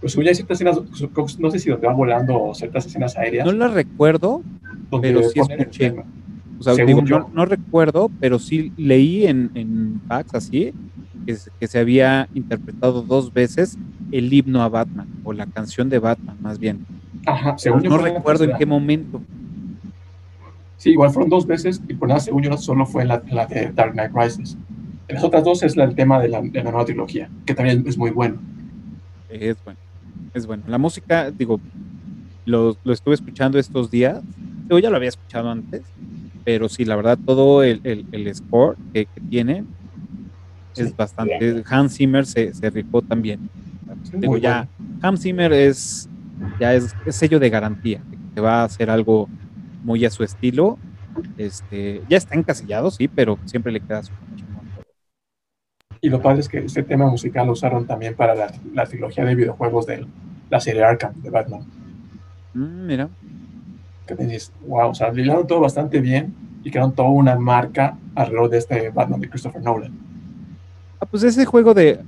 [0.00, 0.80] pero según ya hay ciertas escenas,
[1.38, 4.42] no sé si donde va volando o ciertas escenas aéreas, No la recuerdo,
[4.90, 5.90] donde pero sí escuché.
[5.90, 6.04] tema.
[6.60, 7.18] o sea, Según digo, yo.
[7.20, 10.72] no, no recuerdo, pero sí leí en, en fax así,
[11.26, 13.78] que, se- que se había interpretado dos veces
[14.10, 16.86] el himno a Batman, o la canción de Batman, más bien.
[17.26, 19.20] Ajá, según yo no recuerdo en qué momento.
[20.76, 23.72] Sí, igual fueron dos veces y por nada, según yo, solo fue la, la de
[23.72, 24.56] Dark Knight Rises.
[25.08, 27.54] En las otras dos es la, el tema de la, de la nueva trilogía, que
[27.54, 28.40] también es muy bueno.
[29.28, 29.78] Es bueno,
[30.34, 30.62] es bueno.
[30.66, 31.60] La música, digo,
[32.44, 34.20] lo, lo estuve escuchando estos días.
[34.68, 35.82] Yo ya lo había escuchado antes,
[36.44, 39.64] pero sí, la verdad, todo el, el- el score que, que tiene
[40.82, 40.94] es Sí.
[40.96, 41.62] bastante.
[41.68, 43.48] Hans Zimmer se, se rifó también.
[44.04, 44.68] Sí, Digo, ya,
[45.02, 46.08] Hans Zimmer es
[46.60, 48.00] ya es, es sello de garantía,
[48.34, 49.28] que va a hacer algo
[49.82, 50.78] muy a su estilo.
[51.38, 54.12] Este, ya está encasillado, sí, pero siempre le queda su.
[56.00, 59.24] Y lo padre es que este tema musical lo usaron también para la, la trilogía
[59.24, 60.06] de videojuegos de
[60.50, 61.62] la serie Arkham de Batman.
[62.52, 63.08] Mm, mira,
[64.06, 67.96] Que dices, wow, o sea, le hilaron todo bastante bien y crearon toda una marca
[68.14, 69.92] alrededor de este Batman de Christopher Nolan.
[71.14, 72.00] Pues ese juego de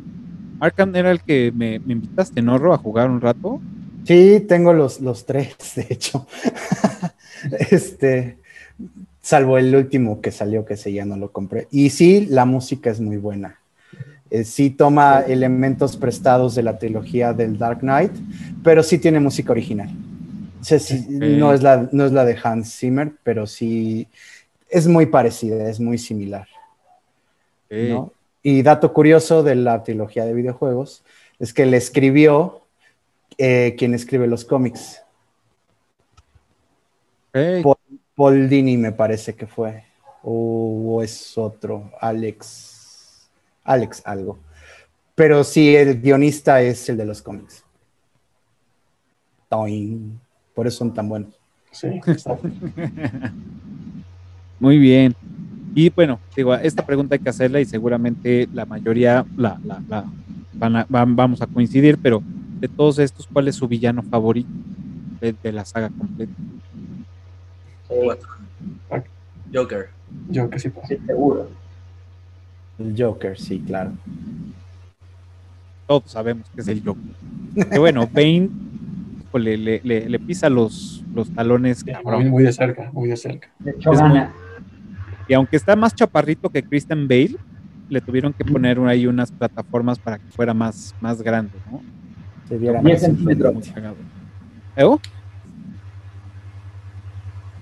[0.59, 3.61] Arkham era el que me, me invitaste, ¿no, Ro, a jugar un rato?
[4.03, 6.27] Sí, tengo los, los tres, de hecho.
[7.71, 8.39] este,
[9.23, 11.69] salvo el último que salió, que ese ya no lo compré.
[11.71, 13.61] Y sí, la música es muy buena.
[14.29, 18.11] Eh, sí toma elementos prestados de la trilogía del Dark Knight,
[18.65, 19.91] pero sí tiene música original.
[20.61, 24.09] O sea, sí, no, es la, no es la de Hans Zimmer, pero sí
[24.69, 26.49] es muy parecida, es muy similar.
[27.71, 27.89] Ok.
[27.89, 28.16] ¿no?
[28.49, 31.03] Y dato curioso de la trilogía de videojuegos
[31.41, 32.63] es que le escribió
[33.39, 35.03] eh, quien escribe los cómics.
[37.31, 37.65] Ok.
[37.65, 37.77] Paul,
[38.15, 39.83] Paul Dini me parece que fue.
[40.23, 43.29] O, o es otro, Alex.
[43.65, 44.39] Alex algo.
[45.17, 47.65] Pero sí, el guionista es el de los cómics.
[49.49, 50.21] Toin.
[50.55, 51.35] Por eso son tan buenos.
[51.73, 52.39] Sí, está.
[54.61, 55.17] Muy bien.
[55.77, 60.05] Y bueno, digo, esta pregunta hay que hacerla y seguramente la mayoría la, la- la
[60.55, 62.23] van a- van- vamos a coincidir, pero
[62.61, 64.49] de todos estos, ¿cuál es su villano favorito
[65.21, 66.33] de, de la saga completa?
[69.53, 69.91] Joker.
[70.51, 70.89] Que sí, pues.
[70.89, 71.51] Sí, seguro.
[72.79, 73.93] El Joker, sí, claro.
[75.87, 77.69] Todos sabemos que es el Joker.
[77.71, 78.49] Que bueno, Bane
[79.35, 82.23] le, le- le pisa los, los talones, Sí, cabrón.
[82.23, 83.51] muy, muy de cerca, muy de cerca.
[83.59, 84.33] De hecho, Es gana.
[85.29, 87.37] Y aunque está más chaparrito que Christian Bale,
[87.89, 91.81] le tuvieron que poner ahí unas plataformas para que fuera más, más grande, ¿no?
[92.49, 93.55] Se viera 10 más centímetros.
[93.55, 93.97] Muy cagado.
[94.77, 94.97] ¿Eh?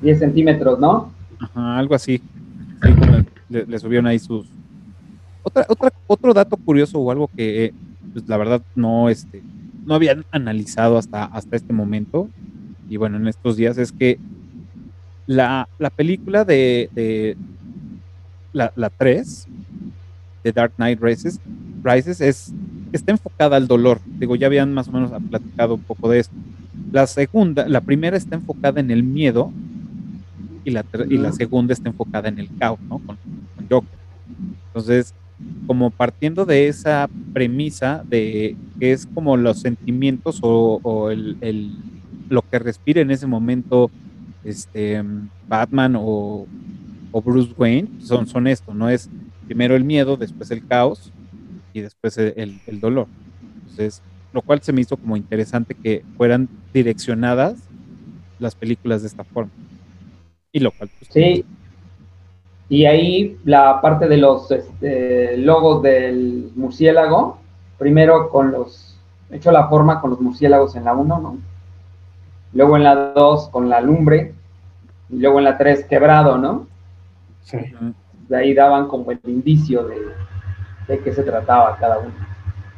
[0.03, 1.12] 10 centímetros, ¿no?
[1.39, 2.19] Ajá, algo así.
[2.83, 2.95] Sí,
[3.49, 4.47] le, le subieron ahí sus.
[5.43, 7.75] Otra, otra, otro dato curioso o algo que, eh,
[8.12, 9.43] pues, la verdad, no, este,
[9.85, 12.29] no habían analizado hasta, hasta este momento.
[12.89, 14.19] Y bueno, en estos días es que
[15.27, 17.37] la, la película de, de
[18.55, 19.47] la, la 3,
[20.43, 21.41] de Dark Knight Rises,
[21.83, 22.55] Rises es,
[22.93, 24.01] está enfocada al dolor.
[24.07, 26.35] Digo, ya habían más o menos platicado un poco de esto.
[26.93, 29.53] La segunda, la primera está enfocada en el miedo
[30.65, 32.99] y la, y la segunda está enfocada en el caos, ¿no?
[33.01, 33.17] Con,
[33.57, 33.99] con Joker.
[34.69, 35.15] Entonces,
[35.67, 41.73] como partiendo de esa premisa de que es como los sentimientos o, o el, el-
[42.31, 43.91] lo que respira en ese momento
[44.45, 45.03] este
[45.47, 46.47] Batman o,
[47.17, 48.89] o Bruce Wayne, son, son esto, ¿no?
[48.91, 49.09] Es
[49.47, 51.12] primero el miedo, después el caos
[51.73, 53.07] y después el, el- dolor.
[53.61, 54.03] Entonces,
[54.33, 57.55] lo cual se me hizo como interesante que fueran direccionadas
[58.41, 59.53] las películas de esta forma.
[60.51, 61.45] Y lo cual, pues, Sí.
[62.69, 67.39] Y ahí la parte de los este, logos del murciélago,
[67.79, 68.99] primero con los,
[69.31, 71.39] hecho la forma con los murciélagos en la 1, ¿no?
[72.55, 74.35] Luego en la 2 con la lumbre,
[75.11, 76.67] y luego en la 3 quebrado, ¿no?
[77.45, 77.59] Sí.
[78.28, 80.14] De ahí daban como el indicio de,
[80.88, 82.14] de qué se trataba cada uno.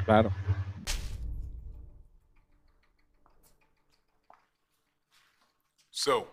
[0.04, 0.30] claro.
[5.90, 6.26] So,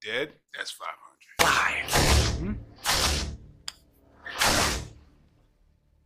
[0.00, 0.96] dead, that's 500.
[1.38, 1.84] Five.
[2.40, 2.52] Hmm?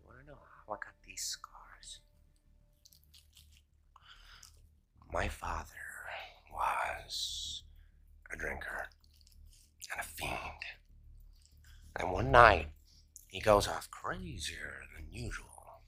[0.00, 2.00] You wanna know how I got these scars?
[5.12, 5.70] My father
[6.52, 7.62] was
[8.32, 8.88] a drinker
[9.92, 10.53] and a fiend.
[11.96, 12.68] And one night,
[13.28, 15.82] he goes off crazier than usual.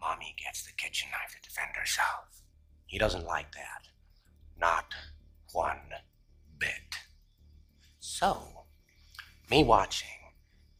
[0.00, 2.42] Mommy gets the kitchen knife to defend herself.
[2.86, 3.88] He doesn't like that.
[4.58, 4.92] Not
[5.52, 5.94] one
[6.58, 6.96] bit.
[7.98, 8.64] So,
[9.50, 10.08] me watching,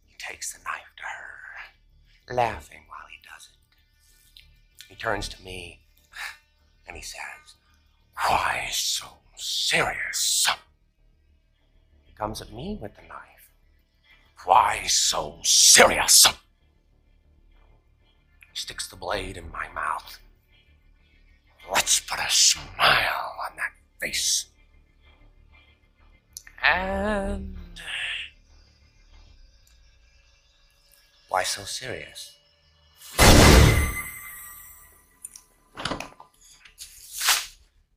[0.07, 4.87] he takes the knife to her, laughing while he does it.
[4.89, 5.81] He turns to me
[6.87, 7.55] and he says,
[8.15, 10.49] Why so serious?
[12.05, 13.40] He comes at me with the knife.
[14.45, 16.27] Why so serious?
[18.55, 20.19] Sticks the blade in my mouth.
[21.71, 24.47] Let's put a smile on that face.
[26.63, 27.57] And.
[31.29, 32.37] Why so serious?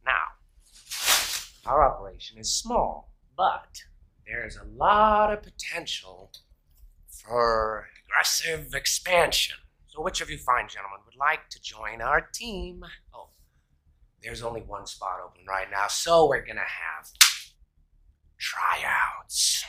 [0.06, 0.24] Now,
[1.66, 3.84] our operation is small, but
[4.26, 6.32] there's a lot of potential
[7.08, 9.58] for aggressive expansion.
[9.88, 12.84] So, which of you fine gentlemen would like to join our team?
[13.14, 13.30] Oh,
[14.24, 17.10] there's only one spot open right now, so we're gonna have
[18.40, 19.64] tryouts.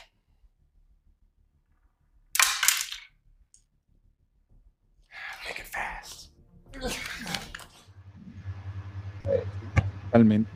[5.47, 6.29] Make it fast.
[10.11, 10.47] Totalmente.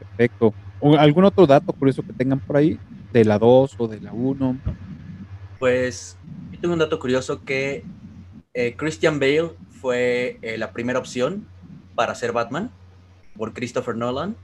[0.00, 0.54] Perfecto.
[0.86, 2.78] ¿O ¿Algún otro dato curioso que tengan por ahí?
[3.10, 4.58] De la 2 o de la 1.
[5.58, 6.18] Pues
[6.52, 7.84] yo tengo un dato curioso que
[8.52, 11.48] eh, Christian Bale fue eh, la primera opción
[11.94, 12.70] para ser Batman
[13.34, 14.36] por Christopher Nolan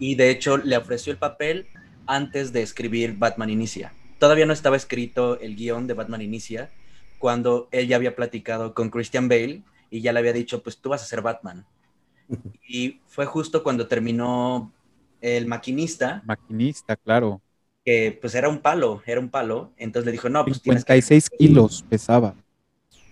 [0.00, 1.68] y de hecho le ofreció el papel
[2.06, 3.92] antes de escribir Batman Inicia.
[4.18, 6.70] Todavía no estaba escrito el guion de Batman Inicia
[7.20, 10.88] cuando él ya había platicado con Christian Bale y ya le había dicho, pues tú
[10.88, 11.64] vas a ser Batman.
[12.66, 14.72] Y fue justo cuando terminó
[15.24, 17.40] El Maquinista, Maquinista, claro.
[17.84, 19.72] que pues era un palo, era un palo.
[19.76, 20.94] Entonces le dijo, no, pues tienes que...
[20.94, 22.34] 56 kilos pesaba.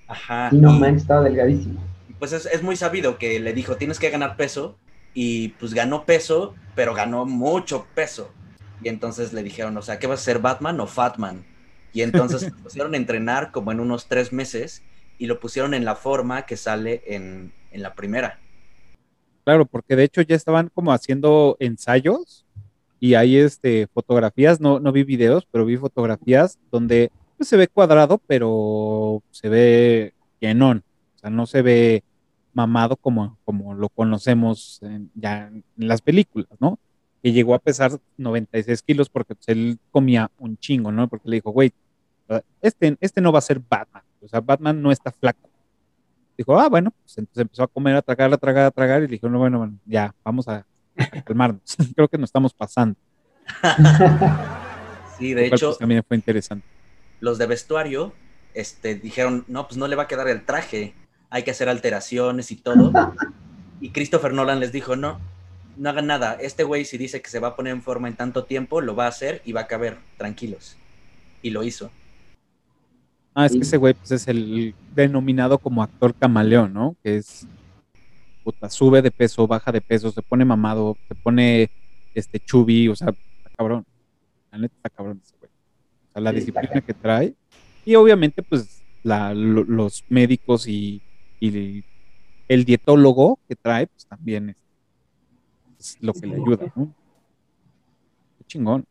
[0.07, 0.49] Ajá.
[0.51, 1.81] Y no y- manches, estaba delgadísimo.
[2.19, 4.79] pues es, es muy sabido que le dijo, tienes que ganar peso,
[5.15, 8.37] y pues ganó peso, pero ganó mucho peso.
[8.81, 11.47] Y entonces le dijeron, o sea, ¿qué vas a ser, Batman o Fatman?
[11.93, 14.87] Y entonces lo pusieron a entrenar como en unos tres meses
[15.19, 18.42] y lo pusieron en la forma que sale en, en la primera.
[19.45, 22.47] Claro, porque de hecho ya estaban como haciendo ensayos
[23.01, 27.67] y hay este, fotografías, no, no vi videos, pero vi fotografías donde pues, se ve
[27.67, 30.85] cuadrado, pero se ve llenón.
[31.17, 32.05] O sea, no se ve
[32.53, 34.81] mamado como, como lo conocemos
[35.15, 36.79] ya en las películas, ¿no?
[37.21, 41.09] Que llegó a pesar 96 kilos porque pues, él comía un chingo, ¿no?
[41.09, 41.73] Porque le dijo, güey,
[42.61, 44.05] este, este no va a ser Batman.
[44.21, 45.51] O sea, Batman no está flaco.
[46.37, 49.07] Dijo, ah, bueno, pues entonces empezó a comer, a tragar, a tragar, a tragar, y
[49.07, 50.67] le dijo, no, bueno, bueno, ya, vamos a,
[50.97, 51.77] a calmarnos.
[51.95, 52.97] Creo que nos estamos pasando.
[55.19, 56.67] Sí, de cual, hecho, pues, también fue interesante.
[57.21, 58.13] los de vestuario
[58.55, 60.95] este, dijeron, no, pues no le va a quedar el traje,
[61.31, 62.93] hay que hacer alteraciones y todo.
[63.81, 65.21] Y Christopher Nolan les dijo, no,
[65.77, 68.17] no hagan nada, este güey si dice que se va a poner en forma en
[68.17, 70.77] tanto tiempo, lo va a hacer y va a caber, tranquilos.
[71.41, 71.91] Y lo hizo.
[73.35, 73.59] Ah, es Sí.
[73.59, 76.97] que ese güey, pues es el denominado como actor camaleón, ¿no?
[77.03, 77.47] Que es,
[78.45, 81.71] puta, sube de peso, baja de peso, se pone mamado, se pone,
[82.15, 83.85] este, chubby, o sea, está cabrón.
[84.51, 85.51] La neta está cabrón ese güey.
[86.09, 87.35] O sea, la Sí, disciplina que trae.
[87.87, 91.01] Y obviamente, pues, la, lo- los médicos y,
[91.41, 91.83] y
[92.49, 94.57] el dietólogo que trae, pues también es,
[95.79, 96.95] es lo que le ayuda, ¿no?
[98.39, 98.85] Qué chingón.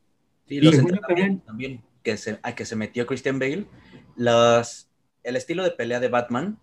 [0.47, 3.65] Sí, Y los yo entrenamientos también que se, a que se metió Christian Bale,
[4.17, 6.59] el estilo de pelea de Batman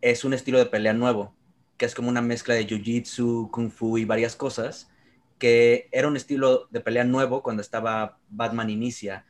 [0.00, 1.34] es un estilo de pelea nuevo,
[1.76, 4.90] que es como una mezcla de Jiu-Jitsu, Kung Fu y varias cosas,
[5.38, 9.26] que era un estilo de pelea nuevo cuando estaba Batman Inicia.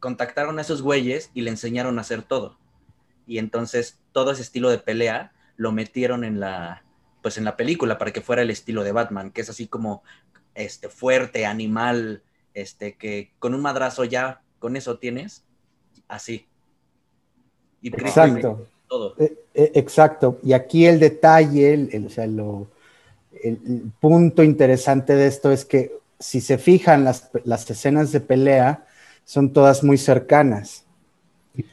[0.00, 2.58] Contactaron a esos güeyes y le enseñaron a hacer todo.
[3.26, 6.84] Y entonces todo ese estilo de pelea lo metieron en la,
[7.22, 10.02] pues en la película para que fuera el estilo de Batman, que es así como
[10.54, 12.22] este, fuerte, animal,
[12.54, 15.44] este, que con un madrazo ya, con eso tienes,
[16.08, 16.48] así.
[17.82, 18.66] Y Exacto.
[18.88, 19.14] todo.
[19.18, 20.38] Eh, eh, Exacto.
[20.42, 22.68] Y aquí el detalle, el, el- o sea, lo-
[23.42, 28.20] el, el punto interesante de esto es que si se fijan, las, las escenas de
[28.20, 28.86] pelea
[29.24, 30.84] son todas muy cercanas.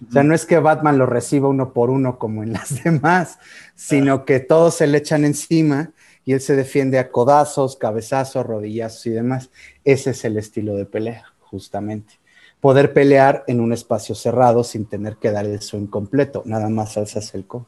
[0.10, 3.38] O sea, no es que Batman lo reciba uno por uno como en las demás,
[3.76, 5.92] sino que todos se le echan encima
[6.26, 9.50] y él se defiende a codazos, cabezazos, rodillazos y demás.
[9.86, 12.16] Ese es el estilo de pelea, justamente.
[12.62, 16.98] Poder pelear en un espacio cerrado sin tener que dar el swing completo, nada más
[16.98, 17.68] alzas el codo.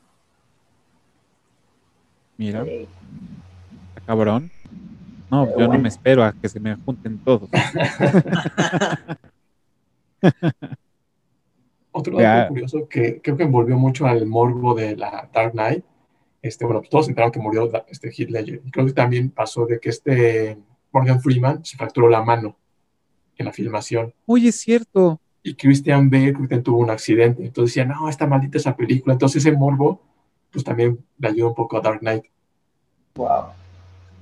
[2.38, 2.90] Mira, está
[4.06, 4.52] cabrón.
[5.30, 7.50] No, yo no me espero a que se me junten todos.
[11.94, 15.86] Otro dato curioso que creo que envolvió mucho al morbo de la Dark Knight.
[16.42, 18.62] Este, bueno, pues todos enteraron que murió este Heath Ledger.
[18.66, 20.58] Y creo que también pasó de que este
[20.92, 22.58] Morgan Freeman se fracturó la mano
[23.42, 24.14] en la filmación.
[24.26, 25.20] Oye, es cierto.
[25.44, 26.34] Y Christian Bale
[26.64, 27.46] tuvo un accidente.
[27.46, 29.14] Entonces decían, no, está maldita esa película.
[29.14, 30.02] Entonces ese morbo,
[30.52, 32.24] pues también le ayudó un poco a Dark Knight.
[33.16, 33.48] Wow.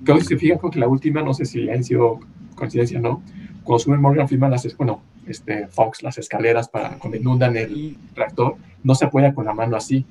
[0.02, 2.20] Creo que si se fijan, creo que la última, no sé si ha sido
[2.54, 3.22] coincidencia o no,
[3.64, 8.56] cuando sube Morgan Freeman, las, bueno, este, Fox, las escaleras para cuando inundan el reactor,
[8.82, 10.04] no se apoya con la mano así,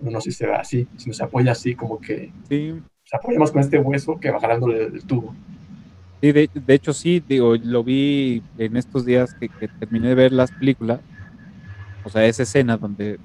[0.00, 3.38] no sé si se ve así, sino se apoya así como que Sí, se apoya
[3.38, 5.34] más con este hueso que va jalándole el tubo.
[6.26, 10.14] Sí, de, de hecho sí, digo, lo vi en estos días que, que terminé de
[10.16, 11.04] ver las películas,
[12.02, 13.20] o sea, esa escena donde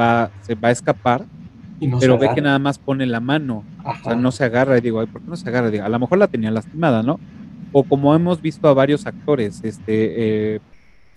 [0.00, 1.30] va, se va a escapar,
[1.78, 4.78] Y no pero ve que nada más pone la mano, o sea, no se agarra,
[4.78, 5.70] y digo, "Ay, ¿por qué no se agarra?
[5.70, 7.22] Digo, a lo mejor la tenía lastimada, ¿no?
[7.70, 10.62] O como hemos visto a varios actores, este, eh,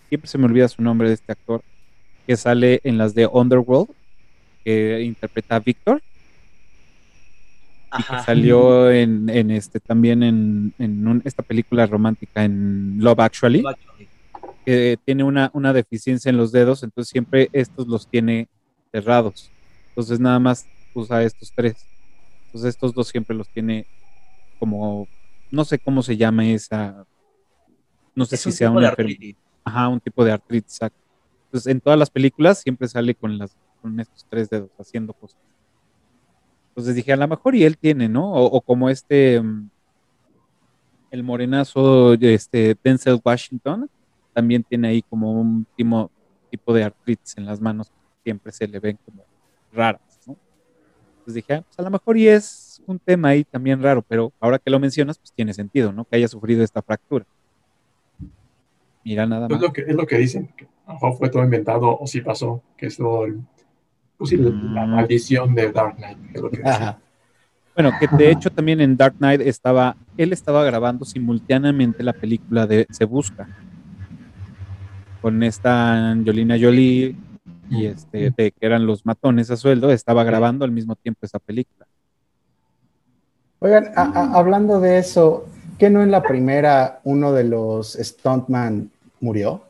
[0.10, 1.64] siempre se me olvida su nombre de este actor,
[2.28, 3.90] que sale en las de Underworld,
[4.64, 5.60] que interpreta a
[7.98, 13.20] Y que salió en, en este también en, en un- esta película romántica en Love
[13.20, 13.64] Actually,
[14.66, 18.48] que tiene una, una deficiencia en los dedos, entonces siempre estos los tiene
[18.92, 19.54] cerrados.
[19.90, 21.88] Entonces nada más usa estos tres.
[22.48, 23.88] Entonces estos dos siempre los tiene
[24.60, 25.10] como,
[25.52, 27.06] no sé cómo se llama esa,
[28.16, 29.36] no sé Es si un sea una artritis.
[29.64, 30.80] Ajá, un tipo de artritis.
[30.82, 35.40] Entonces, en todas las películas siempre sale con, las, con estos tres dedos haciendo cosas.
[36.80, 38.32] Entonces dije, a lo mejor y él tiene, ¿no?
[38.32, 39.70] O, o como este, mm,
[41.12, 43.90] el morenazo, este Denzel Washington,
[44.34, 46.10] también tiene ahí como un tipo,
[46.50, 49.26] tipo de artritis en las manos que siempre se le ven como
[49.74, 50.38] raras, ¿no?
[51.18, 54.32] Entonces dije, ah, pues a lo mejor y es un tema ahí también raro, pero
[54.40, 56.06] ahora que lo mencionas, pues tiene sentido, ¿no?
[56.06, 57.26] Que haya sufrido esta fractura.
[59.04, 59.62] Mira nada Es más.
[59.62, 62.22] lo que, es lo que dicen, que a lo mejor fue todo inventado o sí
[62.22, 63.42] pasó, que es todo el-
[64.20, 64.90] pues sí, la, la Mm.
[64.96, 66.18] maldición de Dark Knight.
[66.36, 66.62] lo que.
[67.76, 72.68] Bueno, que de hecho también en Dark Knight estaba, él estaba grabando simultáneamente la película
[72.68, 73.48] de Se Busca
[75.22, 77.16] con esta Angelina Jolie
[77.70, 81.40] y este de que eran los matones a sueldo, estaba grabando al mismo tiempo esa
[81.40, 81.86] película.
[83.60, 85.46] Oigan, a- a- hablando de eso,
[85.78, 88.90] ¿qué no en la primera uno de los Stuntman
[89.22, 89.64] murió?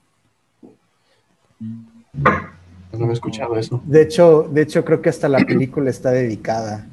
[2.92, 3.82] No me he escuchado eso.
[3.86, 6.88] De hecho, de hecho, creo que hasta la película está dedicada.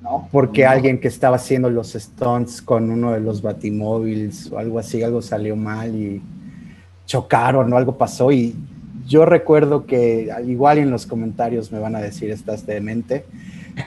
[0.00, 0.28] ¿No?
[0.30, 5.02] Porque alguien que estaba haciendo los stunts con uno de los batimóviles o algo así,
[5.02, 6.22] algo salió mal y
[7.06, 8.30] chocaron o algo pasó.
[8.32, 8.54] Y
[9.06, 13.24] yo recuerdo que al igual en los comentarios me van a decir estás demente,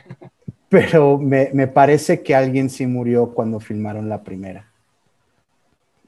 [0.70, 4.68] pero me, me parece que alguien sí murió cuando filmaron la primera.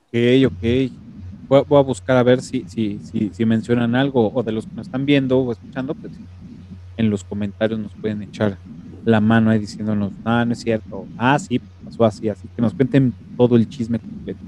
[0.08, 0.18] Ok,
[0.48, 1.05] ok.
[1.50, 4.52] Voy, a- voy a buscar a ver si, si, si, si mencionan algo o de
[4.52, 6.22] los que nos están viendo o escuchando, pues
[6.98, 8.60] en los comentarios nos pueden echar
[9.04, 12.74] la mano ahí diciéndonos, ah, no es cierto, ah, sí, pasó así, así que nos
[12.74, 14.42] cuenten todo el chisme completo.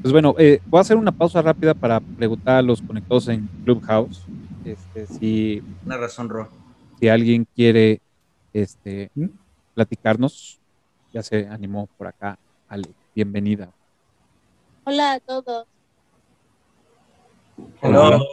[0.00, 3.50] Pues bueno, eh, voy a hacer una pausa rápida para preguntar a los conectados en
[3.64, 4.30] Clubhouse
[4.64, 6.48] este, si, Una razón, Ro.
[7.00, 8.00] si alguien quiere
[8.52, 9.26] este, ¿Mm?
[9.74, 10.60] platicarnos.
[11.12, 12.38] Ya se animó por acá,
[12.68, 12.94] Ale.
[13.14, 13.72] Bienvenida.
[14.90, 15.66] Hola a todos.
[17.82, 18.26] Hello.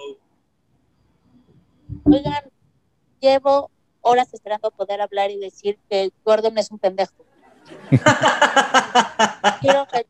[2.05, 2.43] Oigan,
[3.19, 3.69] llevo
[3.99, 7.11] horas esperando poder hablar y decir que Gordon es un pendejo.
[9.59, 10.07] Quiero que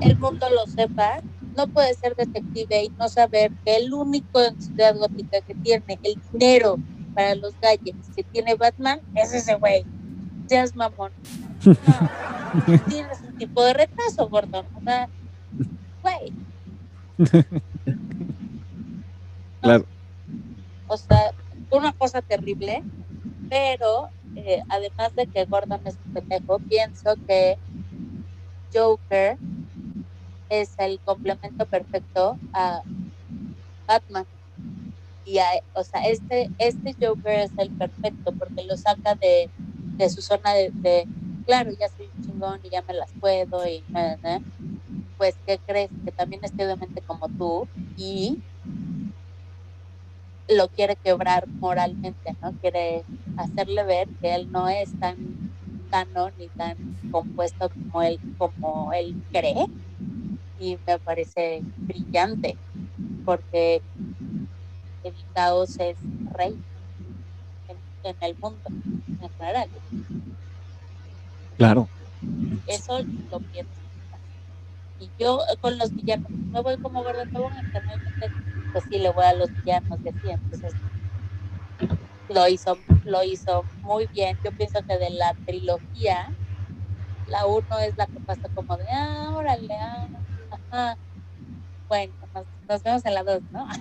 [0.00, 1.22] el mundo lo sepa.
[1.56, 6.00] No puede ser detective y no saber que el único en Ciudad Gótica que tiene
[6.02, 6.78] el dinero
[7.14, 9.84] para los gadgets que tiene Batman es ese güey.
[10.48, 11.12] Seas mamón.
[12.66, 12.78] No.
[12.88, 14.66] Tienes un tipo de retraso, Gordon.
[14.76, 15.08] O sea,
[16.02, 16.32] güey.
[19.60, 19.86] Claro.
[20.88, 21.32] O sea,
[21.70, 22.84] una cosa terrible,
[23.48, 27.56] pero eh, además de que Gordon es un pendejo, pienso que
[28.72, 29.38] Joker
[30.50, 32.82] es el complemento perfecto a
[33.86, 34.26] Batman.
[35.24, 39.50] Y a- o sea, este, este Joker es el perfecto porque lo saca de,
[39.96, 41.08] de su zona de, de,
[41.46, 44.18] claro, ya soy un chingón y ya me las puedo y na".
[45.16, 45.90] Pues ¿qué crees?
[46.04, 48.42] Que también estoy de mente como tú y
[50.48, 52.52] lo quiere quebrar moralmente, ¿no?
[52.60, 53.04] Quiere
[53.36, 55.16] hacerle ver que él no es tan
[55.90, 56.76] sano ni tan
[57.10, 59.66] compuesto como él, como él cree.
[60.58, 62.58] Y me parece brillante,
[63.24, 63.82] porque
[65.04, 65.98] el caos es
[66.32, 66.64] rey
[67.68, 68.62] en, en el mundo
[69.20, 69.70] en general.
[71.56, 71.88] Claro.
[72.66, 72.98] Eso
[73.30, 73.83] lo pienso.
[75.04, 78.30] Y yo eh, con los villanos, me voy como Gordon Tobogán, generalmente,
[78.72, 80.72] pues sí le voy a los villanos y así, entonces
[82.28, 84.38] lo hizo, lo hizo muy bien.
[84.42, 86.32] Yo pienso que de la trilogía,
[87.28, 90.08] la uno es la que pasa como de, ah, órale, ah,
[90.70, 90.96] ajá.
[91.88, 93.66] Bueno, nos, nos vemos en la dos, ¿no?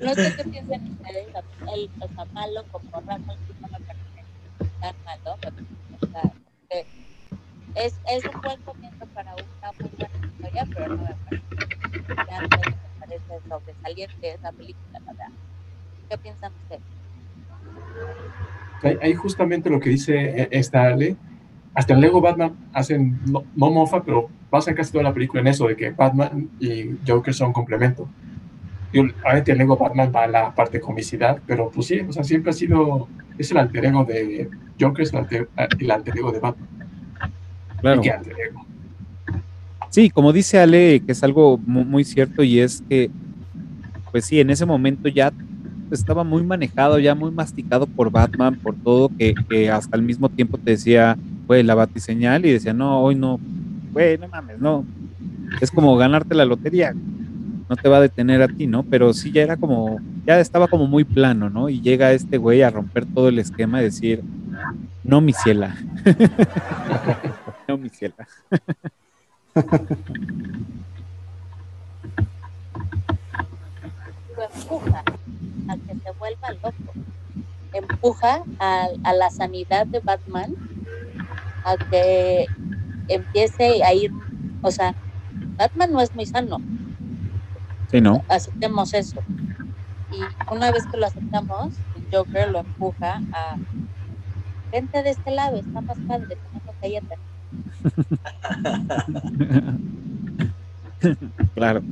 [0.00, 1.26] no sé qué piensan ustedes,
[1.74, 3.34] el, o sea, malo como Rafa, no
[3.68, 4.04] me parece
[4.80, 5.64] tan malo, o sea, que
[7.74, 11.44] es, es un buen comienzo para una muy buena historia, pero no me parece,
[12.08, 15.28] realmente me parece sobresaliente esa película, la verdad.
[16.08, 16.82] ¿Qué piensan ustedes?
[19.02, 21.16] Ahí, justamente lo que dice eh, esta Ale,
[21.74, 25.48] hasta en Lego Batman hacen, no, no mofa, pero pasan casi toda la película en
[25.48, 28.08] eso, de que Batman y Joker son complemento.
[28.92, 32.12] Y obviamente en Lego Batman va a la parte de comicidad, pero pues sí, o
[32.12, 34.48] sea, siempre ha sido, es el alter ego de
[34.80, 35.48] Joker, es el alter,
[35.78, 36.79] el alter ego de Batman.
[37.80, 38.02] Claro.
[39.90, 43.10] Sí, como dice Ale, que es algo mu- muy cierto y es que,
[44.12, 45.32] pues sí, en ese momento ya
[45.90, 50.28] estaba muy manejado, ya muy masticado por Batman, por todo, que, que hasta al mismo
[50.28, 51.16] tiempo te decía,
[51.48, 53.40] güey, la batiseñal y decía, no, hoy no,
[53.92, 54.84] güey, no mames, no.
[55.60, 56.92] Es como ganarte la lotería,
[57.68, 58.84] no te va a detener a ti, ¿no?
[58.84, 61.68] Pero sí ya era como, ya estaba como muy plano, ¿no?
[61.68, 64.22] Y llega este güey a romper todo el esquema y decir,
[65.02, 65.76] no, mi ciela.
[74.36, 75.02] lo empuja
[75.68, 76.92] a que se vuelva loco.
[77.72, 80.54] Empuja a, a la sanidad de Batman
[81.64, 82.46] a que
[83.08, 84.10] empiece a ir,
[84.62, 84.94] o sea,
[85.56, 86.58] Batman no es muy sano,
[87.90, 88.24] Sí, ¿no?
[88.28, 89.20] aceptemos eso.
[90.10, 93.56] Y una vez que lo aceptamos, el Joker lo empuja a
[94.72, 97.18] vente de este lado, está más padre, tenemos cállate.
[101.54, 101.82] claro.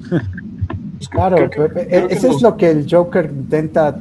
[1.10, 3.96] Claro, Creo que- Pepe, creo que eso es lo que el Joker intenta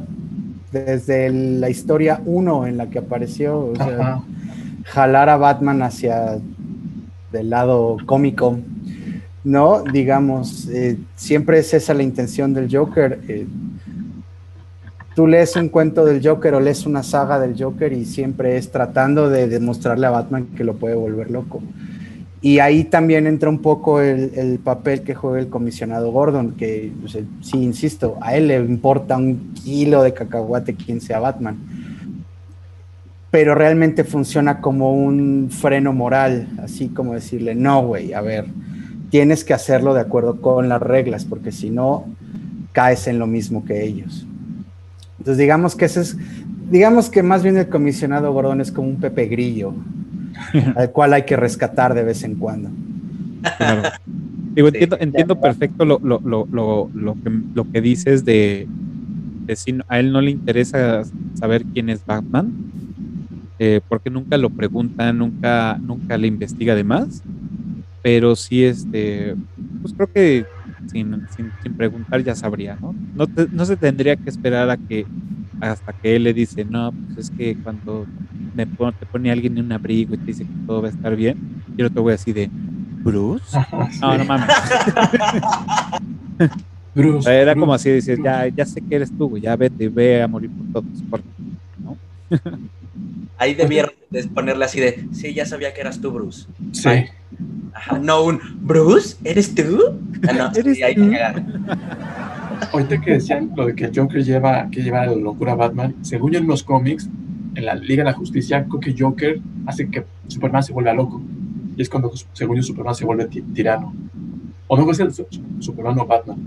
[0.72, 4.22] desde la historia 1 en la que apareció, o sea,
[4.86, 6.40] jalar a Batman hacia
[7.32, 8.60] del lado cómico,
[9.44, 9.84] ¿no?
[9.84, 13.20] Digamos, eh, siempre es esa la intención del Joker.
[13.28, 13.48] eh,
[15.18, 18.70] tú lees un cuento del Joker o lees una saga del Joker y siempre es
[18.70, 21.60] tratando de demostrarle a Batman que lo puede volver loco.
[22.40, 26.92] Y ahí también entra un poco el, el papel que juega el comisionado Gordon, que
[27.04, 31.58] o sea, sí, insisto, a él le importa un kilo de cacahuate quien sea Batman.
[33.32, 38.46] Pero realmente funciona como un freno moral, así como decirle, no, güey, a ver,
[39.10, 42.06] tienes que hacerlo de acuerdo con las reglas, porque si no,
[42.72, 44.28] caes en lo mismo que ellos.
[45.20, 46.18] Entonces digamos que ese es,
[46.70, 49.74] digamos que más bien el comisionado Gordon es como un Pepe Grillo,
[50.76, 52.70] al cual hay que rescatar de vez en cuando.
[53.58, 53.84] Claro.
[54.54, 58.68] Digo, entiendo, entiendo perfecto lo, lo, lo, lo, lo que, lo que dices de,
[59.46, 61.04] de si a él no le interesa
[61.36, 62.52] saber quién es Batman,
[63.60, 67.24] eh, porque nunca lo pregunta, nunca, nunca le investiga de más,
[68.02, 69.36] pero sí, este,
[69.82, 70.46] pues creo que
[70.86, 72.96] sin, sin, sin preguntar ya sabría, ¿no?
[73.14, 75.08] No, te- no se tendría que esperar a que
[75.60, 78.10] hasta que él le dice, no, pues es que cuando
[78.54, 80.92] me pon- te pone alguien en un abrigo y te dice que todo va a
[80.92, 81.40] estar bien,
[81.78, 82.52] yo no te voy así de,
[83.04, 83.58] Bruce.
[83.58, 84.00] Ajá, sí.
[84.02, 84.48] No, no mames.
[86.94, 87.60] Bruce, Era Bruce.
[87.60, 90.66] como así, dices, ya, ya sé que eres tú, ya vete, ve a morir por
[90.68, 91.04] todos.
[91.10, 91.24] por-
[93.38, 96.48] Ahí debieron de ponerle así de, sí, ya sabía que eras tú, Bruce.
[96.74, 96.90] Sí.
[97.78, 99.16] Ajá, no un, ¿Bruce?
[99.24, 99.80] ¿Eres tú?
[100.28, 101.66] Ah, no, ¿Eres sí, cagaron.
[102.74, 105.94] Ahorita que decían lo de que el Joker lleva, que lleva la locura a Batman,
[106.02, 107.08] según yo en los cómics,
[107.56, 111.22] en la Liga de la Justicia, creo que Joker hace que Superman se vuelva loco.
[111.76, 113.94] Y es cuando, según yo, Superman se vuelve ti- tirano.
[114.68, 115.28] O no es el Su-
[115.60, 116.38] Superman o Batman.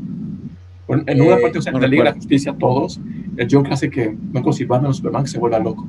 [0.89, 2.17] Bueno, en una Eh, parte, o sea, no en la Liga de la.
[2.17, 3.01] Justicia, todos,
[3.37, 5.87] el Joker hace que, no si Batman o Superman, que se vuelva loco.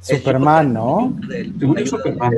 [0.00, 1.16] Superman, ¿no?
[1.58, 2.34] Según es Superman.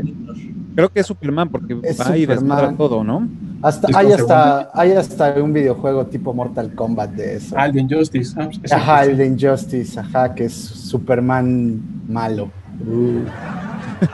[0.81, 2.77] Creo que es Superman porque Es va y desmadra Superman.
[2.79, 3.29] todo, ¿no?
[3.61, 7.55] Hasta, hay, hasta, hay hasta un videojuego tipo Mortal Kombat de eso.
[7.59, 8.35] Ah, el de Injustice.
[8.41, 11.79] ah, Ajá, el de Injustice, ajá, que es Superman
[12.09, 12.51] malo.
[12.87, 13.21] Uh.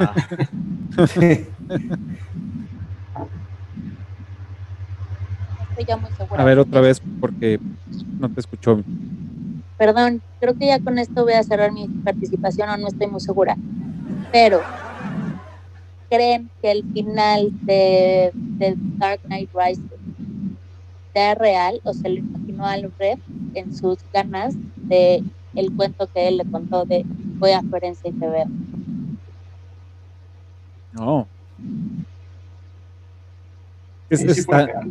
[0.00, 0.12] Ah,
[5.70, 6.42] Estoy ya muy segura.
[6.42, 7.60] A ver, otra vez porque
[8.18, 8.80] no te escuchó.
[9.78, 13.20] Perdón, creo que ya con esto voy a cerrar mi participación o no estoy muy
[13.20, 13.56] segura.
[14.32, 14.60] Pero,
[16.08, 19.84] ¿creen que el final de, de Dark Knight Rises
[21.12, 23.18] sea real o se lo imaginó a Alfred
[23.54, 25.22] en sus ganas de
[25.54, 27.04] el cuento que él le contó de
[27.38, 28.46] voy a Florencia y te veo?
[30.92, 31.26] No.
[34.10, 34.90] Es- Sí, está- real.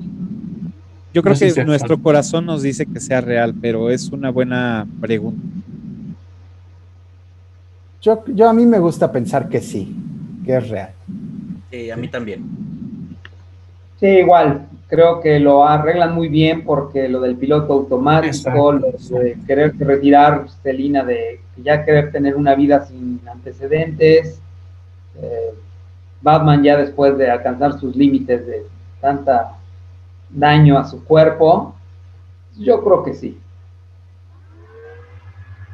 [1.14, 2.04] yo creo No sé que si nuestro real.
[2.04, 5.42] corazón nos dice que sea real, pero es una buena pregunta.
[8.02, 9.96] Yo, yo a mí me gusta pensar que sí,
[10.46, 10.90] que es real.
[11.72, 12.44] sí, a mí también.
[14.00, 14.68] Sí, igual.
[14.88, 20.46] Creo que lo arreglan muy bien porque lo del piloto automático, lo de querer retirar
[20.62, 24.40] Celina de ya querer tener una vida sin antecedentes.
[25.22, 25.54] eh,
[26.22, 28.66] Batman ya después de alcanzar sus límites de
[29.00, 29.58] tanta
[30.30, 31.76] daño a su cuerpo,
[32.58, 33.38] yo creo que sí.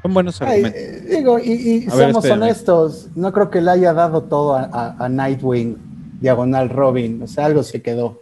[0.02, 0.82] Son buenos argumentos.
[1.10, 4.96] digo, y, y ver, seamos honestos, no creo que le haya dado todo a, a-
[5.06, 5.78] a Nightwing,
[6.20, 8.22] diagonal Robin, o sea, algo se quedó.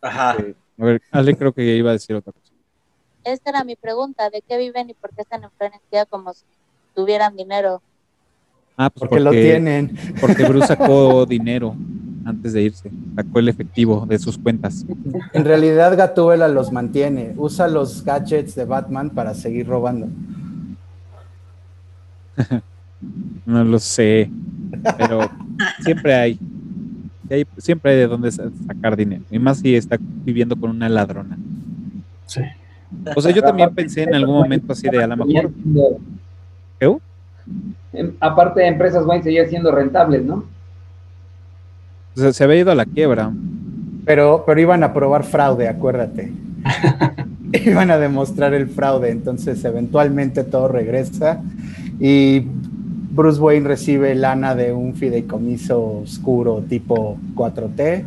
[0.00, 0.36] Ajá.
[0.78, 2.52] A ver, Ale creo que iba a decir otra cosa.
[3.24, 6.44] Esta era mi pregunta, ¿de qué viven y por qué están en Florencia como si
[6.94, 7.80] tuvieran dinero?
[8.76, 9.96] Ah, pues Porque, lo tienen.
[10.20, 11.74] Porque Bruce sacó dinero
[12.24, 12.90] antes de irse.
[13.14, 14.84] Sacó el efectivo de sus cuentas.
[15.32, 20.08] En realidad Gatúbela los mantiene, usa los gadgets de Batman para seguir robando.
[23.46, 24.30] No lo sé.
[24.96, 25.30] Pero
[25.80, 26.38] siempre hay.
[27.30, 29.22] hay- siempre hay de dónde sa- sacar dinero.
[29.30, 31.36] Y más si está viviendo con una ladrona.
[32.26, 32.40] Sí.
[33.14, 35.50] O sea, yo también pensé en algún momento así de a lo mejor.
[36.80, 36.96] ¿Qué?
[37.92, 40.44] Em, Aparte de empresas, van a seguir siendo rentables, ¿no?
[42.16, 43.32] O sea, se había ido a la quiebra.
[44.06, 46.32] Pero, pero iban a probar fraude, acuérdate.
[47.52, 51.42] iban a demostrar el fraude, entonces eventualmente todo regresa
[52.00, 52.40] y
[53.12, 58.04] Bruce Wayne recibe lana de un fideicomiso oscuro tipo 4T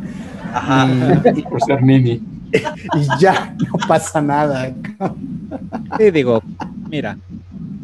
[0.52, 0.88] Ajá.
[1.34, 2.20] y, Por ser Nini.
[2.52, 4.72] y ya no pasa nada.
[5.98, 6.42] Sí, digo,
[6.90, 7.18] mira,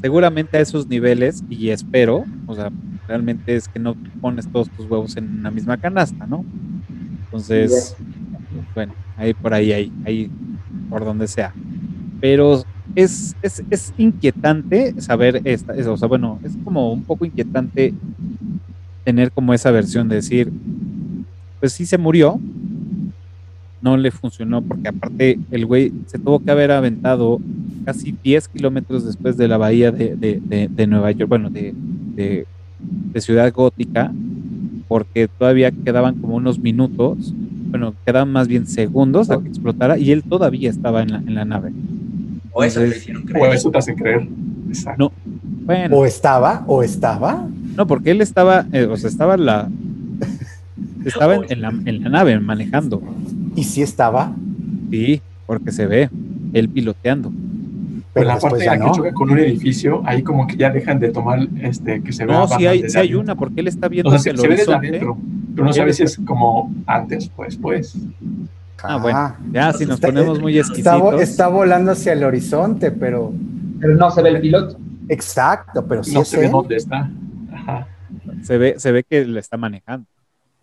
[0.01, 2.71] seguramente a esos niveles, y espero, o sea,
[3.09, 6.45] realmente es que no pones todos tus huevos en una misma canasta, ¿no?
[7.25, 7.97] Entonces,
[8.75, 10.31] bueno, ahí por ahí, ahí, ahí,
[10.89, 11.53] por donde sea.
[12.21, 12.65] Pero
[12.95, 17.95] es, es, es inquietante saber esta, es- o sea, bueno, es como un poco inquietante
[19.05, 20.51] tener como esa versión de decir,
[21.61, 22.41] pues sí se murió,
[23.81, 27.39] no le funcionó, porque aparte el güey se tuvo que haber aventado
[27.85, 31.75] casi 10 kilómetros después de la bahía de, de- de- de Nueva York, bueno, de,
[31.77, 32.47] de-
[32.79, 34.11] de Ciudad Gótica,
[34.89, 37.35] porque todavía quedaban como unos minutos,
[37.71, 41.35] bueno, quedaban más bien segundos a que explotara y él todavía estaba en la, en
[41.35, 41.73] la nave.
[42.55, 43.55] O eso Entonces, hicieron O creer.
[43.55, 44.27] eso te hace creer.
[44.69, 45.05] Exacto.
[45.05, 45.13] No,
[45.67, 47.47] bueno, O estaba, o estaba.
[47.77, 49.69] no, porque él estaba, eh, o sea, estaba la...
[51.05, 53.03] Estaba en, en la, en la nave manejando,
[53.55, 54.33] Y sí estaba,
[54.91, 56.09] sí, porque se ve
[56.55, 57.31] él piloteando.
[58.15, 58.87] pero la parte en la no.
[58.87, 62.25] que choca con un edificio, ahí como que ya dejan de tomar este que se
[62.25, 64.39] vea No, Batman hay, hay una, porque él está viendo O sea, hacia se, el
[64.41, 65.19] se ve desde adentro,
[65.55, 67.95] pero no sabes si es como antes o después.
[68.87, 71.21] Ah, bueno, Ah, ya si nos Está- ponemos muy está, vo- exquisitos.
[71.23, 73.33] está volando hacia el horizonte, pero
[73.81, 74.77] Pero no se ve el piloto.
[75.09, 77.11] exacto, pero sí no es se ve dónde está.
[77.53, 77.87] Ajá.
[78.43, 80.07] se ve, se ve que le está manejando.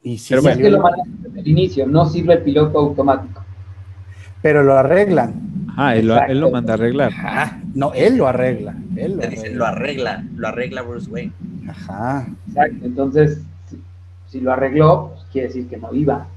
[0.04, 3.44] Y sí Pero Es que lo manejan desde el inicio, no sirve el piloto automático.
[4.42, 5.34] pero lo arreglan.
[5.70, 6.52] Ajá, él, lo- él lo Exacto.
[6.52, 7.12] manda a arreglar.
[7.14, 7.60] Ajá.
[7.76, 8.76] No, él lo arregla.
[8.96, 10.12] Él lo dicen, lo arregla.
[10.14, 11.32] arregla, lo arregla Bruce Wayne.
[11.70, 12.28] Ajá.
[12.48, 12.86] Exacto.
[12.86, 13.82] Entonces, si,
[14.28, 16.28] si lo arregló, pues quiere decir que no iba.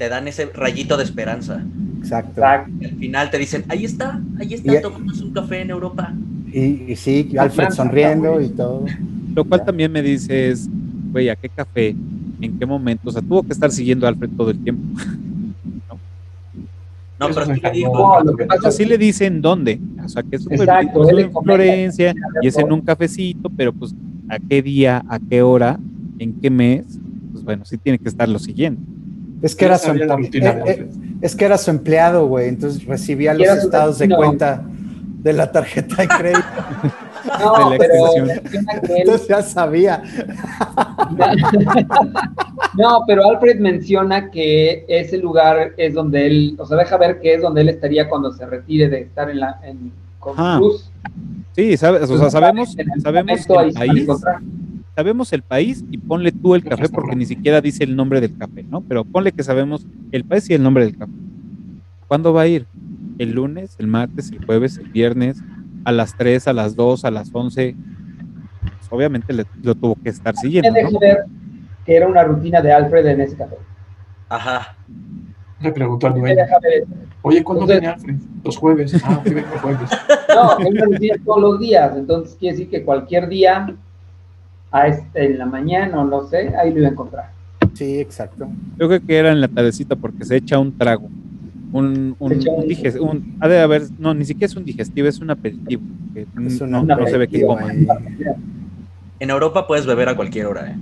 [0.00, 1.62] Te dan ese rayito de esperanza.
[1.98, 2.30] Exacto.
[2.40, 2.72] Exacto.
[2.80, 6.14] Y al final te dicen, ahí está, ahí está, Y- tomándose un café en Europa.
[6.50, 8.86] Y, y sí, Alfred sonriendo y todo.
[9.36, 9.66] Lo cual Ya.
[9.66, 10.70] también me dice es,
[11.12, 11.94] güey, ¿a qué café?
[12.40, 13.10] ¿En qué momento?
[13.10, 14.82] O sea, tuvo que estar siguiendo a Alfred todo el tiempo.
[17.20, 19.42] No, Eso pero sí le digo, No, lo que O pasa sea, es le dicen
[19.42, 19.78] dónde.
[20.02, 23.94] O sea, que es un Exacto, en Florencia y es en un cafecito, pero pues
[24.30, 25.78] a qué día, a qué hora,
[26.18, 26.86] en qué mes,
[27.32, 28.80] pues bueno, sí tiene que estar lo siguiente.
[29.42, 30.90] Es que era su, rutina eh, eh,
[31.22, 32.48] es que era su empleado, güey.
[32.48, 34.62] Entonces recibía los estados de cuenta
[35.22, 36.40] de la tarjeta de crédito.
[37.38, 38.26] No, de la pero extensión.
[38.26, 40.02] menciona que él- Entonces ya sabía.
[42.78, 47.34] No, pero Alfred menciona que ese lugar es donde él, o sea, deja ver que
[47.34, 50.58] es donde él estaría cuando se retire de estar en la en con Ajá.
[50.58, 50.90] Cruz.
[51.54, 54.06] Sí, sabes, o sea, sabemos, sabemos momento ahí el
[55.00, 58.36] sabemos el país y ponle tú el café porque ni siquiera dice el nombre del
[58.36, 58.82] café, ¿no?
[58.82, 61.12] Pero ponle que sabemos el país y el nombre del café.
[62.06, 62.66] ¿Cuándo va a ir?
[63.18, 65.42] ¿El lunes, el martes, el jueves, el viernes,
[65.86, 67.74] a las 3, a las 2, a las 11?
[68.60, 70.98] Pues, obviamente le- lo tuvo que estar siguiendo, ¿no?
[70.98, 71.24] ver
[71.86, 73.56] que era una rutina de Alfred en ese café.
[74.28, 74.76] Ajá.
[75.62, 76.56] Le preguntó al eso.
[77.22, 78.16] oye, ¿cuándo Entonces- viene Alfred?
[78.44, 78.94] Los jueves.
[79.02, 79.90] Ah, sí, vengo los jueves.
[80.34, 83.74] No, es una rutina todos los días, entonces quiere decir que cualquier día,
[84.72, 87.30] a este, en la mañana o no sé, ahí lo iba a encontrar.
[87.74, 88.48] Sí, exacto.
[88.78, 91.08] Yo creo que era en la tardecita porque se echa un trago.
[91.72, 95.06] Un, un, un- un diges- un- ha de haber, no, ni siquiera es un digestivo,
[95.08, 95.82] es un aperitivo.
[96.12, 97.72] que Es no, se ve que coma.
[97.72, 97.86] eh,
[99.20, 100.76] En Europa puedes beber a cualquier hora, ¿eh?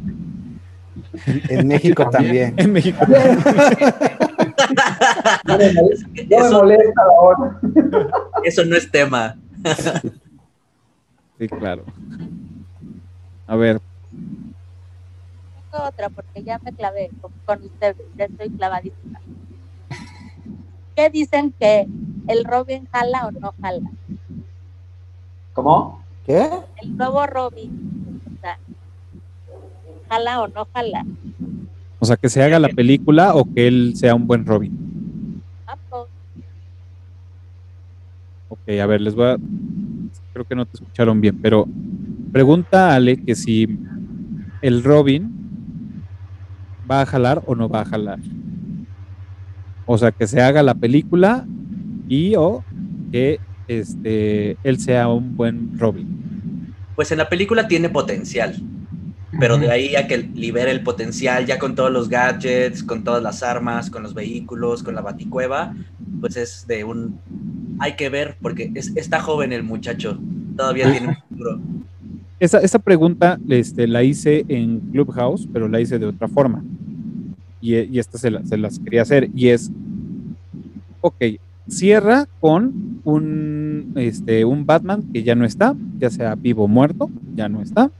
[1.49, 2.55] En México también.
[2.57, 2.67] también.
[2.69, 3.05] En México.
[5.47, 7.61] No me molesta, no me Eso, molesta la hora.
[8.45, 9.37] eso no es tema.
[11.39, 11.85] Sí, claro.
[13.49, 13.81] A ver,
[14.11, 19.21] Tengo otra porque ya me clavé con, con ustedes, ya estoy clavadísima.
[20.95, 21.89] ¿Qué dicen que
[22.27, 23.91] el Robin jala o no jala?
[25.55, 26.05] ¿Cómo?
[26.27, 26.47] ¿Qué?
[26.83, 28.59] El nuevo Robin, o sea,
[30.11, 31.07] jala o no jala.
[31.99, 35.43] o sea, que se haga la película o que él sea un buen Robin.
[38.51, 39.37] Ok, a ver, les voy a.
[40.35, 41.67] Creo que no te escucharon bien, pero
[42.33, 43.67] pregunta a Ale que si
[44.63, 46.05] el Robin
[46.91, 48.19] va a jalar o no va a jalar.
[49.85, 51.47] O sea, que se haga la película
[52.09, 52.65] y o
[53.11, 56.75] que este él sea un buen Robin.
[56.95, 58.57] Pues en la película tiene potencial,
[59.39, 63.23] pero de ahí a que libere el potencial ya con todos los gadgets, con todas
[63.23, 65.75] las armas, con los vehículos, con la baticueva,
[66.21, 67.19] pues es de un...
[67.79, 70.19] Hay que ver, porque es- está joven el muchacho,
[70.57, 71.61] todavía tiene un futuro.
[72.41, 76.63] Esa, esa pregunta este, la hice en Clubhouse, pero la hice de otra forma.
[77.61, 79.29] Y, y esta se, la- se las quería hacer.
[79.35, 79.71] Y es,
[81.01, 81.17] ok,
[81.69, 87.11] cierra con un, este, un Batman que ya no está, ya sea vivo o muerto,
[87.35, 87.91] ya no está.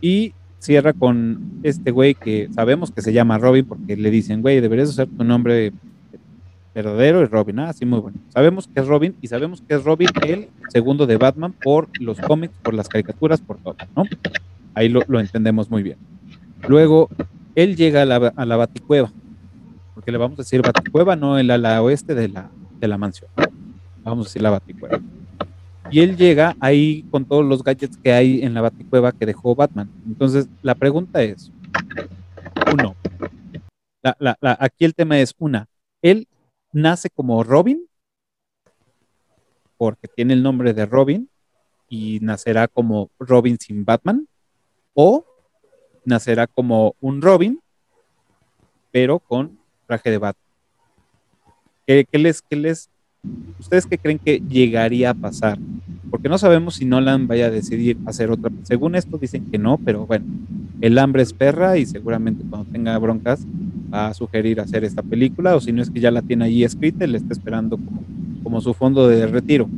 [0.00, 4.60] Y cierra con este güey que sabemos que se llama Robin porque le dicen, güey,
[4.60, 5.72] deberías usar tu nombre
[6.76, 7.58] verdadero y Robin.
[7.60, 8.18] Ah, sí, muy bueno.
[8.28, 12.20] Sabemos que es Robin y sabemos que es Robin el segundo de Batman por los
[12.20, 14.04] cómics, por las caricaturas, por todo, ¿no?
[14.74, 15.96] Ahí lo, lo entendemos muy bien.
[16.68, 17.08] Luego,
[17.54, 19.10] él llega a la, a la Baticueva,
[19.94, 23.30] porque le vamos a decir Baticueva, no el ala oeste de la, de la mansión.
[24.04, 25.00] Vamos a decir la Baticueva.
[25.90, 29.54] Y él llega ahí con todos los gadgets que hay en la Baticueva que dejó
[29.54, 29.88] Batman.
[30.06, 31.50] Entonces, la pregunta es,
[32.70, 32.94] uno,
[34.02, 35.66] la- la- la- aquí el tema es una,
[36.02, 36.26] él
[36.76, 37.88] nace como Robin,
[39.78, 41.30] porque tiene el nombre de Robin,
[41.88, 44.28] y nacerá como Robin sin Batman,
[44.92, 45.24] o
[46.04, 47.60] nacerá como un Robin,
[48.92, 50.46] pero con traje de Batman.
[51.86, 52.90] ¿Qué, qué les, qué les,
[53.58, 55.58] ¿Ustedes qué creen que llegaría a pasar?
[56.10, 58.50] Porque no sabemos si Nolan vaya a decidir hacer otra.
[58.62, 60.24] Según esto dicen que no, pero bueno,
[60.80, 63.44] el hambre es perra y seguramente cuando tenga broncas
[63.92, 66.64] va a sugerir hacer esta película o si no es que ya la tiene ahí
[66.64, 68.02] escrita y le está esperando como,
[68.42, 69.68] como su fondo de retiro.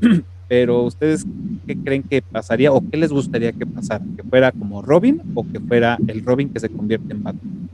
[0.48, 1.24] Pero ustedes
[1.66, 4.04] qué creen que pasaría o qué les gustaría que pasara?
[4.16, 7.68] ¿Que fuera como Robin o que fuera el Robin que se convierte en Batman?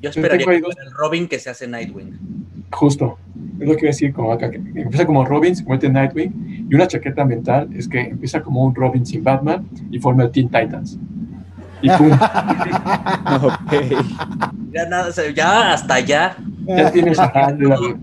[0.00, 2.12] Yo esperaría ahí que dos- fuera el Robin que se hace Nightwing.
[2.70, 3.18] Justo.
[3.58, 5.94] Es lo que iba a decir como acá, que empieza como Robin, se convierte en
[5.94, 10.24] Nightwing, y una chaqueta mental es que empieza como un Robin sin Batman y forma
[10.24, 10.98] el Teen Titans.
[11.80, 12.10] Y pum,
[13.42, 13.72] Ok.
[14.72, 16.36] Ya, nada, o sea, ya hasta allá.
[16.66, 17.56] ya tienes a, a,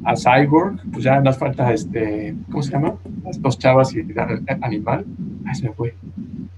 [0.06, 2.96] a Cyborg, pues ya nos falta este, ¿cómo se llama?
[3.24, 4.16] Las dos chavas y el
[4.62, 5.06] animal.
[5.46, 5.94] Ay, se me fue.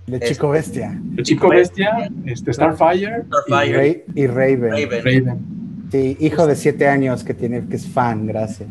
[0.08, 1.00] De Chico Bestia.
[1.18, 4.72] El chico bestia, este, Starfire, Y, Starfire, y Raven.
[4.72, 4.82] Raven.
[4.82, 5.58] y Raven.
[5.92, 8.70] Sí, hijo de siete años que tiene, que es fan, gracias.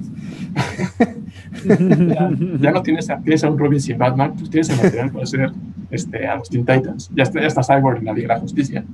[1.65, 2.31] Ya,
[2.61, 5.25] ya no tienes a, tienes a un Robin sin Batman, pues tienes el material para
[5.25, 5.51] hacer
[5.91, 7.11] este, a los Teen Titans.
[7.15, 8.85] Ya está, ya está Cyborg en la Liga de la Justicia.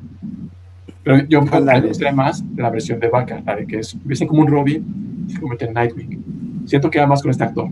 [1.03, 3.97] Pero yo me gustaría más la versión de Vaca, la de que es,
[4.27, 6.65] como un Robin y se convierte en Nightwing.
[6.67, 7.69] Siento que va más con este actor.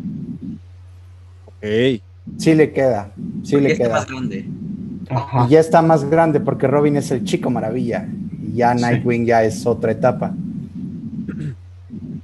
[1.46, 2.02] Ok.
[2.36, 3.94] Sí le queda, sí Porque le está queda.
[3.94, 4.46] más grande.
[5.10, 5.46] Ajá.
[5.46, 8.06] Y ya está más grande porque Robin es el chico maravilla.
[8.42, 8.82] Y ya Sí.
[8.82, 10.32] Nightwing ya es otra etapa.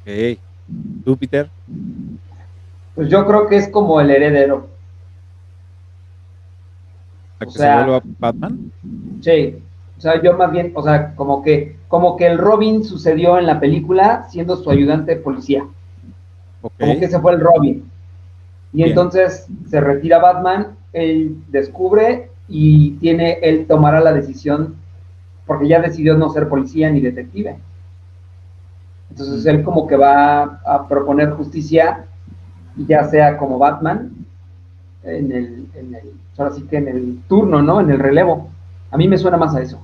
[0.02, 0.38] Ok.
[1.04, 1.48] ¿Tú, Peter?
[2.94, 4.68] Pues yo creo que es como el heredero.
[7.38, 8.72] ¿A O que sea- se vuelva Batman?
[9.20, 9.56] Sí,
[9.98, 13.46] o sea, yo más bien, o sea, como que, como que el Robin sucedió en
[13.46, 15.64] la película siendo su ayudante de policía,
[16.62, 16.72] Ok.
[16.78, 17.84] como que ese fue el Robin.
[18.72, 18.88] Y Bien.
[18.90, 24.76] entonces se retira Batman, él descubre y tiene, él tomará la decisión,
[25.46, 27.56] porque ya decidió no ser policía ni detective.
[29.10, 32.06] Entonces él como que va a proponer justicia,
[32.76, 34.12] ya sea como Batman,
[35.04, 37.80] en el, en el, ahora sí que en el turno, ¿no?
[37.80, 38.50] En el relevo.
[38.90, 39.80] A mí me suena más a eso.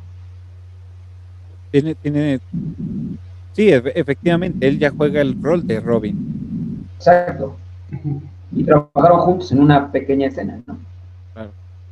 [1.71, 2.41] Tiene, tiene.
[3.53, 6.19] Sí, efe- efectivamente, él ya juega el rol de Robin.
[6.99, 7.61] Exacto.
[8.55, 10.77] Y trabajaron juntos en una pequeña escena, ¿no?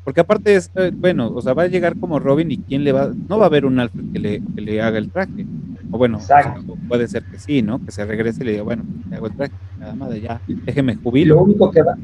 [0.04, 2.90] Porque aparte es, eh, bueno, o sea, va a llegar como Robin y quién le
[2.90, 5.46] va, no va a haber un Alfred que le, que le haga el traje.
[5.90, 6.76] O bueno, o sea, Exacto.
[6.88, 7.84] puede ser que sí, ¿no?
[7.84, 10.40] Que se regrese y le diga, bueno, te hago el traje, nada más de ya,
[10.46, 11.42] déjeme Y lo jubilo.
[11.42, 11.96] único que va,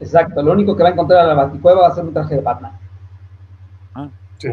[0.00, 2.36] exacto, lo único que va a encontrar a la Baticueva va a ser un traje
[2.36, 2.72] de Batman.
[4.38, 4.48] Sí.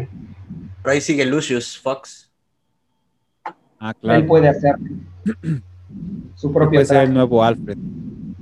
[0.82, 2.30] Pero ahí sigue Lucius Fox.
[3.78, 4.26] Ah, Él claro.
[4.26, 4.74] puede hacer
[6.34, 7.12] su propio Puede ser el traje.
[7.14, 7.78] nuevo Alfred.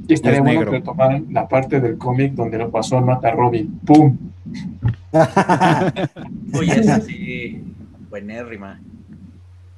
[0.09, 0.73] Y estaría Es bueno negro.
[0.73, 3.79] que tomaran la parte del cómic donde lo pasó a mata a Robin.
[3.87, 4.17] ¡Pum!
[6.55, 7.63] Uy, eso sí,
[8.11, 8.81] buenérrima.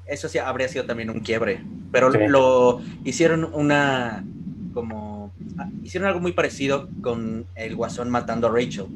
[0.06, 1.60] Eso sí habría sido también un quiebre.
[1.92, 2.18] Pero Sí.
[2.28, 4.24] lo hicieron una
[4.72, 8.86] como ah, hicieron algo muy parecido con el guasón matando a Rachel.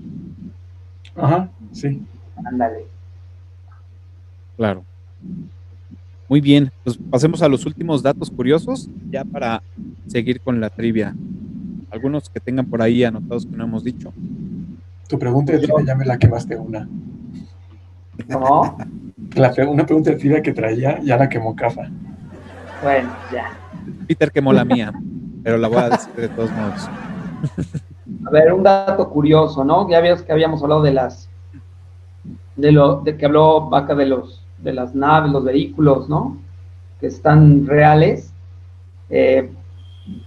[1.17, 2.01] Ajá, sí.
[2.45, 2.85] Ándale.
[4.57, 4.85] Claro.
[6.35, 9.63] Muy bien, pues pasemos a los últimos datos curiosos, ya para
[10.09, 11.15] seguir con la trivia.
[11.93, 14.13] Algunos que tengan por ahí anotados que no hemos dicho.
[15.09, 16.89] Tu pregunta de trivia ya me la quemaste una.
[18.27, 18.77] ¿No?
[19.37, 21.89] La, pre- una pregunta de trivia que traía ya la quemó Cafa.
[22.83, 23.57] Bueno, ya.
[24.09, 24.93] Peter quemó la mía,
[25.45, 26.89] pero la voy a decir de todos modos.
[28.27, 29.89] A ver, un dato curioso, ¿no?
[29.89, 31.29] Ya ves que habíamos hablado de las
[32.57, 36.39] de lo de que habló Vaca de los de las naves, los vehículos, ¿no?
[36.99, 38.33] Que están reales.
[39.11, 39.51] Eh,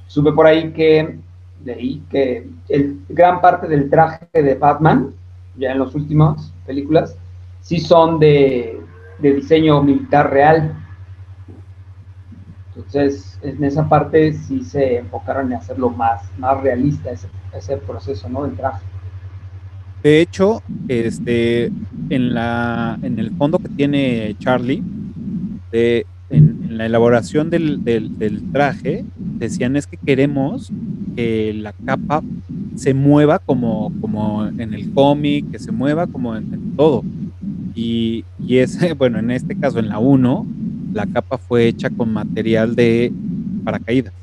[0.05, 1.19] supe por ahí que
[1.65, 5.13] leí que el, gran parte del traje de Batman,
[5.57, 7.17] ya en las últimas películas,
[7.61, 8.79] sí son de,
[9.19, 10.73] diseño militar real.
[12.75, 18.29] Entonces, en esa parte sí se enfocaron en hacerlo más, más realista ese, ese proceso,
[18.29, 18.43] ¿no?
[18.43, 18.85] Del traje.
[20.03, 21.71] De hecho, este,
[22.09, 24.83] en, la, en el fondo que tiene Charlie,
[25.71, 28.17] de, en, la elaboración del, del-
[28.51, 30.71] traje, decían es que queremos
[31.15, 32.23] que la capa
[32.75, 37.03] se mueva como, como en el cómic, que se mueva como en, todo.
[37.75, 40.47] Y, y es, bueno, en este caso, en la 1,
[40.93, 43.11] la capa fue hecha con material de
[43.63, 44.13] paracaídas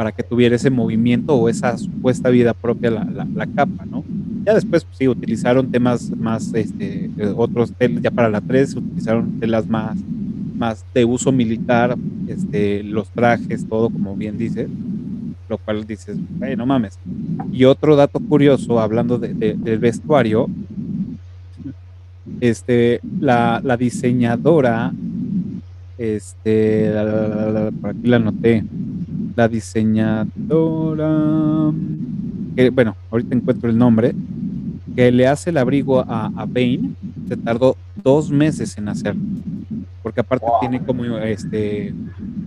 [0.00, 4.02] para que tuviera ese movimiento o esa supuesta vida propia la, la- capa, ¿no?
[4.46, 8.74] Ya después pues, sí utilizaron temas más, este, eh, otros tel- ya para la 3
[8.74, 9.98] utilizaron telas más,
[10.56, 11.98] más de uso militar,
[12.28, 14.68] este, los trajes, todo como bien dice,
[15.50, 16.98] lo cual dices, "Güey, no mames.
[17.52, 20.48] Y otro dato curioso, hablando de- de- del vestuario,
[22.40, 24.92] este, la, diseñadora,
[25.98, 28.64] este, la- por aquí la anoté,
[29.40, 31.08] la diseñadora,
[32.54, 34.14] que bueno, ahorita encuentro el nombre,
[34.94, 36.90] que le hace el abrigo a, a Bane,
[37.26, 39.22] se tardó dos meses en hacerlo,
[40.02, 41.94] porque aparte tiene como este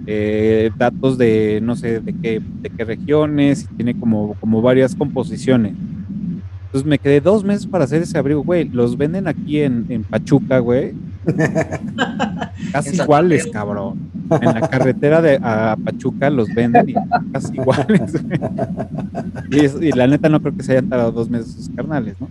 [0.06, 4.94] eh, datos de no sé de qué, de qué regiones, y tiene como, como varias
[4.94, 5.74] composiciones.
[6.74, 8.68] Entonces me quedé dos meses para hacer ese abrigo, güey.
[8.68, 10.94] Los venden aquí en, en Pachuca, güey.
[12.72, 14.00] Casi iguales, cabrón.
[14.42, 16.96] En la carretera de a Pachuca los venden y
[17.32, 18.14] casi iguales.
[19.82, 22.28] Y, la neta no creo que se hayan tardado dos meses sus carnales, ¿no?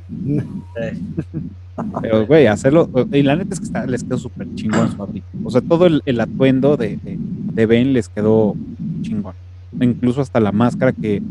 [2.01, 2.91] Pero, güey, hacerlo.
[3.13, 5.25] Y la neta es que está- les quedó súper chingón su abrigo.
[5.45, 8.57] O sea, todo el, el atuendo de, de, de Ben les quedó
[9.03, 9.35] chingón.
[9.81, 11.23] Incluso hasta la máscara que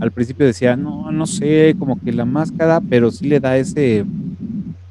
[0.00, 4.04] al principio decía, no, no sé, como que la máscara, pero sí le da ese,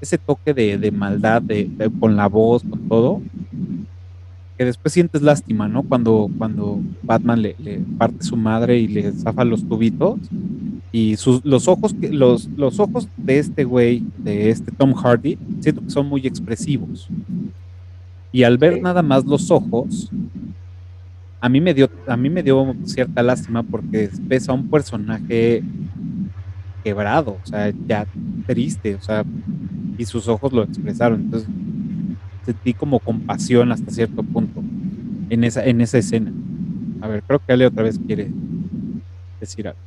[0.02, 3.22] ese toque de, de maldad de, de- con la voz, con todo.
[4.58, 5.82] Que después sientes lástima, ¿no?
[5.84, 10.20] Cuando, cuando Batman le, le parte su madre y le zafa los tubitos
[10.92, 15.40] y sus, los ojos que los, los ojos de este güey, de este Tom Hardy,
[15.60, 17.10] siento que son muy expresivos.
[18.32, 20.10] Y al ver nada más los ojos,
[21.44, 25.62] a mí me dio, a mí me dio cierta lástima porque ves a un personaje
[26.86, 28.08] quebrado, o sea, ya
[28.48, 29.26] triste, o sea,
[29.98, 31.20] y sus ojos lo expresaron.
[31.20, 31.50] Entonces
[32.46, 34.64] sentí como compasión hasta cierto punto
[35.30, 36.32] en esa, en esa escena.
[37.02, 38.32] A ver, creo que Ale otra vez quiere
[39.42, 39.80] decir algo.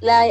[0.00, 0.26] La,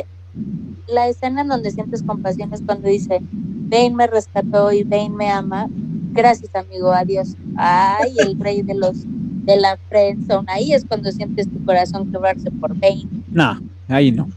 [0.87, 5.29] la escena en donde sientes compasión es cuando dice, Bane me rescató y Bane me
[5.29, 5.67] ama.
[6.13, 7.35] Gracias, amigo, adiós.
[7.57, 9.05] Ay, el rey de los
[9.45, 10.47] de la friendzone.
[10.49, 13.05] Ahí es cuando sientes tu corazón quebrarse por Bane.
[13.31, 14.29] No, ahí no.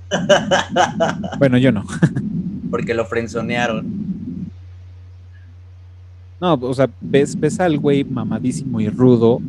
[1.39, 1.85] bueno, yo no.
[2.71, 4.09] Porque lo frenzonearon.
[6.41, 9.41] No, o sea, ves, ves al güey mamadísimo y rudo,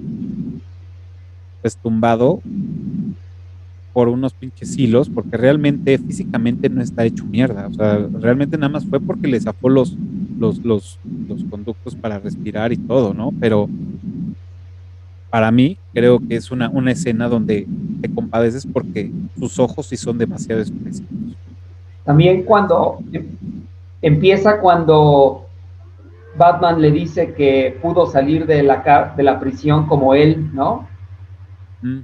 [1.62, 2.42] pues tumbado
[3.94, 7.68] por unos pinches hilos, porque realmente físicamente no está hecho mierda.
[7.68, 9.96] O sea, realmente nada más fue porque le zafó los,
[10.40, 13.34] los, los, los conductos para respirar y todo, ¿no?
[13.40, 13.70] Pero
[15.30, 17.68] para mí creo que es una, una escena donde
[18.02, 21.12] te compadeces porque sus ojos sí son demasiado expresivos.
[22.04, 23.28] También cuando em-
[24.02, 25.46] empieza cuando
[26.38, 30.88] Batman le dice que pudo salir de la, de la prisión como él, ¿no?
[31.82, 32.00] Mm.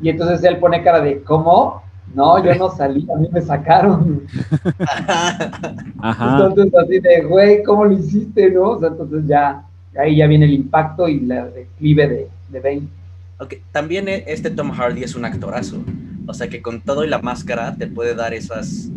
[0.00, 1.82] Y entonces él pone cara de, ¿cómo?
[2.14, 4.22] No, yo no salí, a mí me sacaron.
[5.98, 6.38] Ajá.
[6.46, 8.70] Entonces así de, güey, ¿cómo lo hiciste, no?
[8.70, 9.64] O sea, entonces ya,
[9.98, 12.88] ahí ya viene el impacto y la declive de, de Bane.
[13.72, 15.82] También e- este Tom Hardy es un actorazo.
[16.26, 18.88] O sea que con todo y la máscara te puede dar esas,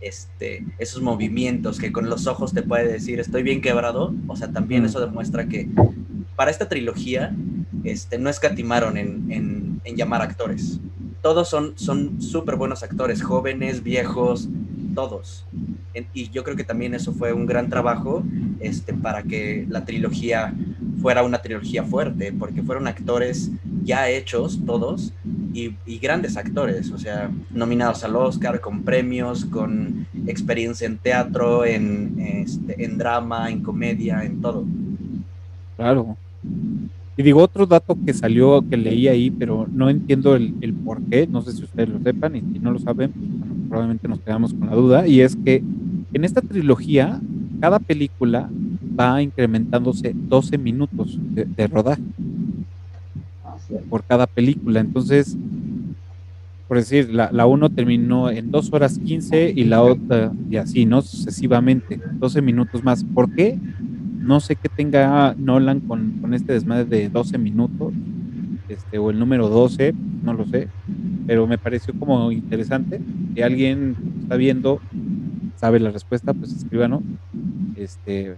[0.00, 4.14] este, esos movimientos que con los ojos te puede decir estoy bien quebrado.
[4.28, 5.68] O sea, también eso demuestra que
[6.36, 7.34] para esta trilogía
[7.84, 10.78] este, no escatimaron en, en- en llamar actores.
[11.22, 14.48] Todos son son súper buenos actores, jóvenes, viejos,
[14.96, 15.44] todos.
[16.12, 18.24] Y yo creo que también eso fue un gran trabajo
[18.58, 20.52] este, para que la trilogía
[21.00, 23.50] fuera una trilogía fuerte, porque fueron actores
[23.84, 25.12] ya hechos todos
[25.54, 32.18] y, grandes actores, o sea, nominados al Oscar, con premios, con experiencia en teatro, en,
[32.18, 34.64] este, en drama, en comedia, en todo.
[35.76, 36.16] Claro.
[37.16, 41.00] Y digo, otro dato que salió, que leí ahí, pero no entiendo el, el por
[41.02, 43.12] qué, no sé si ustedes lo sepan, y si no lo saben,
[43.68, 45.62] probablemente nos quedamos con la duda, y es que
[46.12, 47.20] en esta trilogía,
[47.60, 48.48] cada película
[48.98, 52.02] va incrementándose 12 minutos de, de rodaje
[53.88, 54.80] por cada película.
[54.80, 55.36] Entonces,
[56.68, 60.84] por decir, la, la uno terminó en 2 horas 15 y la otra, y así,
[60.84, 61.02] ¿no?
[61.02, 63.04] Sucesivamente, 12 minutos más.
[63.04, 63.58] ¿Por qué?
[64.20, 67.92] No sé qué tenga Nolan con, con este desmadre de 12 minutos,
[68.68, 70.68] este, o el número 12, no lo sé,
[71.26, 73.00] pero me pareció como interesante.
[73.34, 74.80] Si alguien está viendo,
[75.56, 77.02] sabe la respuesta, pues escríbanos.
[77.76, 78.36] Este,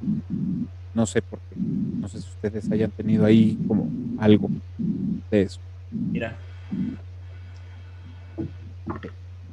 [0.94, 3.88] no sé por qué, no sé si ustedes hayan tenido ahí como
[4.18, 4.50] algo
[5.30, 5.60] de eso.
[5.90, 6.36] Mira,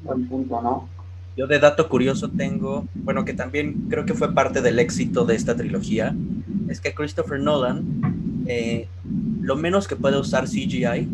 [0.03, 0.95] Buen punto, ¿no?
[1.35, 5.35] yo de dato curioso tengo, bueno, que también creo que fue parte del éxito de
[5.35, 6.15] esta trilogía,
[6.69, 8.88] es que Christopher Nolan, eh,
[9.41, 11.07] lo menos que puede usar CGI,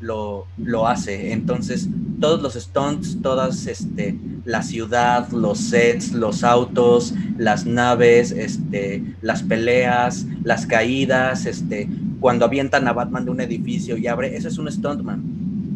[0.00, 1.32] lo, lo hace.
[1.32, 1.88] Entonces,
[2.20, 9.42] todos los stunts, todas este, la ciudad, los sets, los autos, las naves, este, las
[9.42, 11.88] peleas, las caídas, este,
[12.20, 15.22] cuando avientan a Batman de un edificio y abre, eso es un stuntman.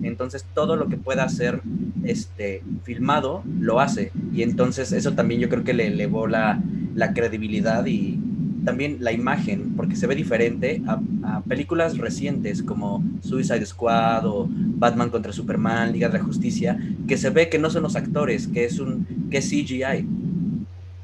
[0.02, 1.60] Entonces, todo lo que pueda hacer
[2.04, 4.12] este, filmado lo hace.
[4.32, 6.62] Y entonces, eso también yo creo que le elevó la,
[6.94, 8.20] la credibilidad y
[8.64, 14.48] también la imagen, porque se ve diferente a, a películas recientes como Suicide Squad o
[14.50, 18.48] Batman contra Superman, Liga de la Justicia, que se ve que no son los actores,
[18.48, 20.06] que es un que es CGI.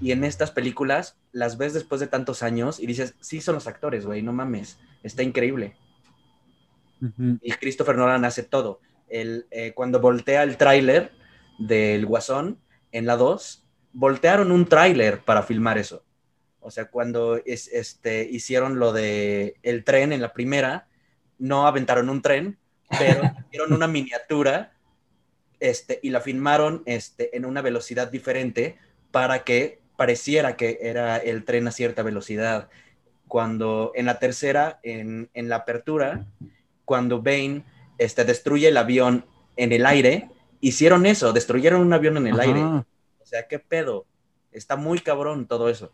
[0.01, 3.67] Y en estas películas las ves después de tantos años y dices, sí son los
[3.67, 5.77] actores, güey, no mames, está increíble.
[7.43, 8.81] Y Christopher Nolan hace todo.
[9.09, 11.13] El, eh, cuando voltea el tráiler
[11.59, 12.59] del Guasón
[12.93, 16.03] en la 2, voltearon un tráiler para filmar eso.
[16.65, 20.89] O sea, cuando es, este, hicieron lo de el tren en la primera,
[21.39, 22.59] no aventaron un tren,
[22.99, 24.73] pero hicieron una miniatura
[25.61, 28.79] este, y la filmaron este, en una velocidad diferente
[29.11, 32.71] para que pareciera que era el tren a cierta velocidad.
[33.29, 36.25] Cuando en la tercera, en, en la apertura,
[36.87, 37.63] cuando Bane
[37.99, 39.27] este, destruye el avión
[39.57, 40.31] en el aire,
[40.61, 42.43] hicieron eso, destruyeron un avión en el Ajá.
[42.43, 42.61] aire.
[42.63, 44.07] O sea, ¿qué pedo?
[44.51, 45.93] Está muy cabrón todo eso.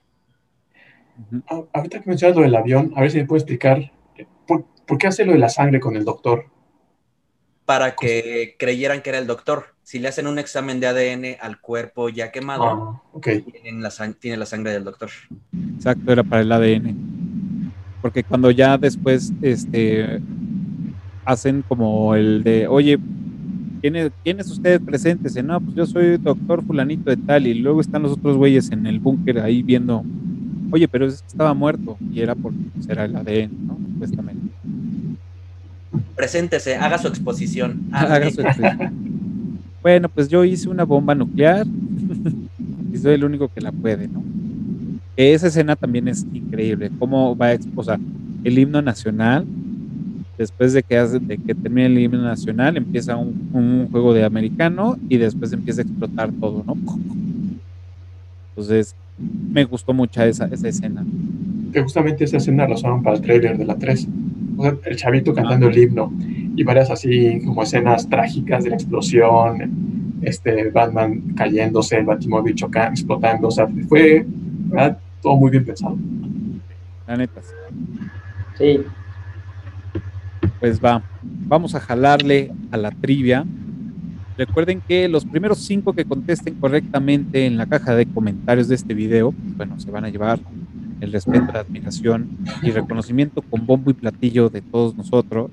[1.48, 3.78] Ah, Ahorita que mencionas lo del avión, a ver si me puedes explicar
[4.16, 6.46] eh, por, por qué hace lo de la sangre con el doctor.
[7.66, 9.66] Para que creyeran que era el doctor.
[9.82, 14.36] Si le hacen un examen de ADN al cuerpo ya quemado, Ah, tienen la tiene
[14.36, 15.10] la sangre del doctor.
[15.76, 16.96] Exacto, era para el ADN.
[18.02, 20.20] Porque cuando ya después este,
[21.24, 22.98] hacen como el de, oye,
[23.80, 25.42] ¿quiénes, ¿quiénes ustedes presentes?
[25.42, 28.86] No, pues yo soy doctor fulanito de tal, y luego están los otros güeyes en
[28.86, 30.04] el búnker ahí viendo,
[30.70, 32.54] oye, pero estaba muerto, y era pues,
[32.88, 33.78] era el ADN, ¿no?
[33.92, 34.46] Supuestamente.
[36.16, 37.88] Preséntese, haga su exposición.
[37.92, 38.92] Haga su exposición.
[39.82, 41.66] Bueno, pues yo hice una bomba nuclear
[43.00, 44.22] soy el único que la puede, ¿no?
[45.16, 47.98] Esa escena también es increíble, cómo va a exposar
[48.44, 49.44] el himno nacional,
[50.38, 54.24] después de que, hace, de que termine el himno nacional, empieza un, un juego de
[54.24, 56.76] americano y después empieza a explotar todo, ¿no?
[58.50, 58.94] Entonces,
[59.50, 61.04] me gustó mucho esa, esa escena.
[61.72, 64.08] Que justamente esa escena la usaron para el trailer de la 3.
[64.56, 66.12] O sea, el chavito cantando el himno
[66.56, 72.90] y varias así como escenas trágicas de la explosión, este Batman cayéndose, el Batimóvil chocando,
[72.90, 74.98] explotando, o sea, fue ¿verdad?
[75.22, 75.96] todo muy bien pensado.
[77.06, 77.40] La neta.
[78.58, 78.80] Sí.
[80.58, 83.44] Pues va, vamos a jalarle a la trivia.
[84.40, 88.94] Recuerden que los primeros cinco que contesten correctamente en la caja de comentarios de este
[88.94, 90.40] video, pues bueno, se van a llevar
[91.02, 95.50] el respeto, la admiración y reconocimiento con bombo y platillo de todos nosotros.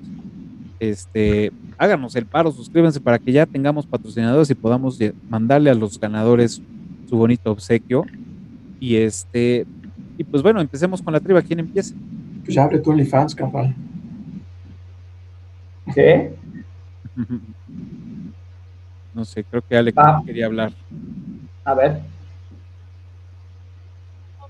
[0.80, 4.98] Este, háganos el paro, suscríbanse para que ya tengamos patrocinadores y podamos
[5.28, 6.62] mandarle a los ganadores
[7.10, 8.06] su bonito obsequio.
[8.80, 9.66] Y este,
[10.16, 11.42] y pues bueno, empecemos con la trivia.
[11.42, 11.94] ¿Quién empieza?
[12.42, 13.70] Pues ya abre tu OnlyFans, capaz.
[15.94, 16.32] ¿Qué?
[19.18, 20.22] No sé, creo que Alex Ah.
[20.24, 20.72] quería hablar.
[21.64, 22.00] A ver.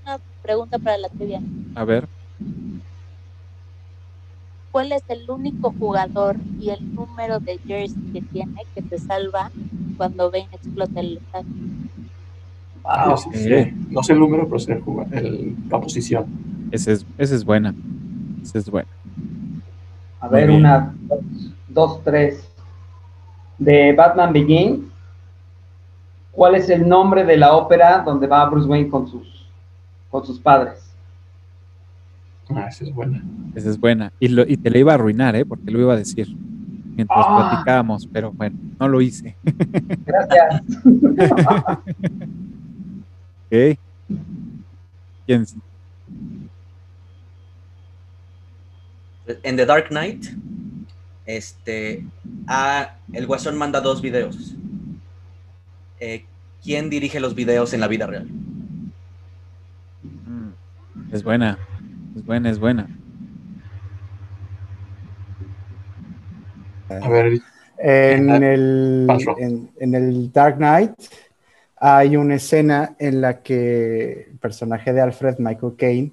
[0.03, 1.41] Una pregunta para la trivia.
[1.73, 2.07] A ver.
[4.71, 9.49] ¿Cuál es el único jugador y el número de jersey que tiene que te salva
[9.97, 11.47] cuando Bane explota el estadio?
[12.83, 13.73] Ah, sí, sí.
[13.89, 14.79] No sé el número, pero sé
[15.13, 16.25] el, la posición.
[16.71, 17.73] Esa es, esa es buena.
[18.43, 18.87] Esa es buena.
[20.19, 21.19] A ver, una, dos,
[21.69, 22.48] dos, tres.
[23.59, 24.79] De Batman Begins.
[26.31, 29.45] ¿Cuál es el nombre de la ópera donde va Bruce Wayne con sus,
[30.09, 30.89] con sus padres?
[32.49, 33.21] Ah, esa es buena.
[33.53, 34.11] Esa es buena.
[34.19, 35.45] Y, lo- y te la iba a arruinar, ¿eh?
[35.45, 36.27] Porque lo iba a decir
[36.95, 37.49] mientras Ah.
[37.51, 39.35] platicábamos, pero bueno, no lo hice.
[40.05, 40.61] Gracias.
[43.51, 43.79] Ok.
[45.25, 45.43] ¿Quién?
[49.43, 50.25] En The Dark Knight,
[51.37, 52.05] este,
[52.47, 54.55] ah, el Guasón manda dos videos.
[55.99, 56.25] Eh,
[56.63, 58.27] ¿Quién dirige los videos en la vida real?
[60.01, 60.49] Mm,
[61.11, 61.57] Es buena.
[62.15, 62.89] Es buena, es buena.
[66.89, 67.39] A ver,
[67.77, 69.07] En Ah, el,
[69.79, 70.91] en el Dark Knight
[71.77, 76.11] hay una escena en la que el personaje de Alfred Michael Caine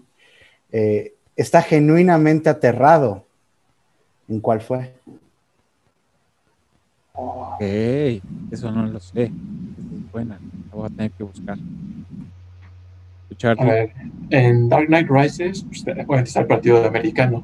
[0.70, 3.25] eh, está genuinamente aterrado.
[4.28, 4.92] ¿En cuál fue?
[7.12, 7.60] Ok.
[8.50, 9.24] Eso no lo sé.
[9.24, 9.30] Es
[10.12, 10.38] buena.
[10.70, 11.58] La voy a tener que buscar.
[13.22, 13.56] Escuchar.
[13.60, 13.92] a ver,
[14.30, 17.42] en Dark Knight Rises, pues, obviamente está el partido de americano.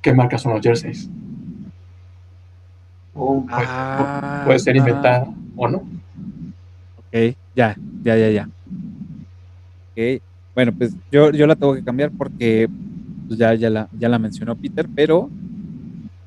[0.00, 1.08] ¿Qué marcas son los jerseys?
[3.14, 4.78] Oh, Puede, Ah, puede ser ah.
[4.78, 5.78] inventada o no.
[6.98, 8.48] Ok, ya, ya, ya, ya.
[9.92, 10.22] Ok,
[10.54, 12.68] bueno, pues yo, yo la tengo que cambiar porque
[13.28, 15.30] pues, ya, ya, la, ya la mencionó Peter, pero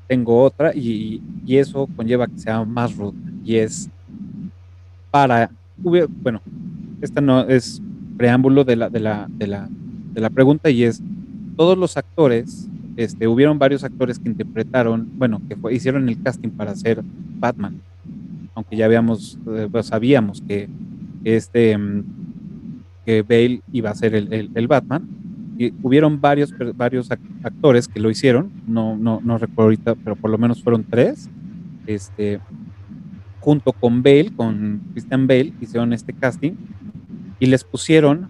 [0.08, 3.18] tengo otra y, y eso conlleva que sea más ruda.
[3.44, 3.90] Y es
[5.10, 6.40] para, bueno,
[7.00, 7.82] esta no es
[8.16, 11.02] preámbulo de la, de la, de la, de la pregunta y es,
[11.56, 16.74] todos los actores, este, hubieron varios actores que interpretaron, bueno, que hicieron el casting para
[16.76, 17.82] ser Batman
[18.54, 20.68] aunque ya habíamos, eh, pues, sabíamos que
[21.24, 22.04] este mm,
[23.04, 25.08] que Bale iba a ser el- el Batman.
[25.82, 30.30] Hubieron varios, varios ac- actores que lo hicieron, no, no, no recuerdo ahorita, pero por
[30.30, 31.28] lo menos fueron tres.
[31.86, 32.40] Este,
[33.40, 36.52] junto con Bale, con Christian Bale, hicieron este casting
[37.38, 38.28] y les pusieron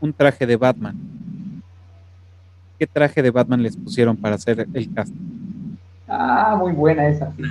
[0.00, 0.96] un traje de Batman.
[2.78, 5.76] ¿Qué traje de Batman les pusieron para hacer el casting?
[6.08, 7.32] Ah, muy buena esa.
[7.36, 7.42] sí.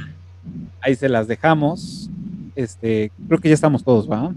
[0.81, 2.09] ahí se las dejamos.
[2.55, 4.33] Este, creo que ya estamos todos, ¿va?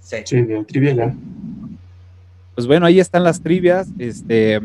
[0.00, 0.16] Sí.
[0.24, 1.14] Sí, de trivia ya.
[2.60, 4.60] Pues bueno, ahí están las trivias, este,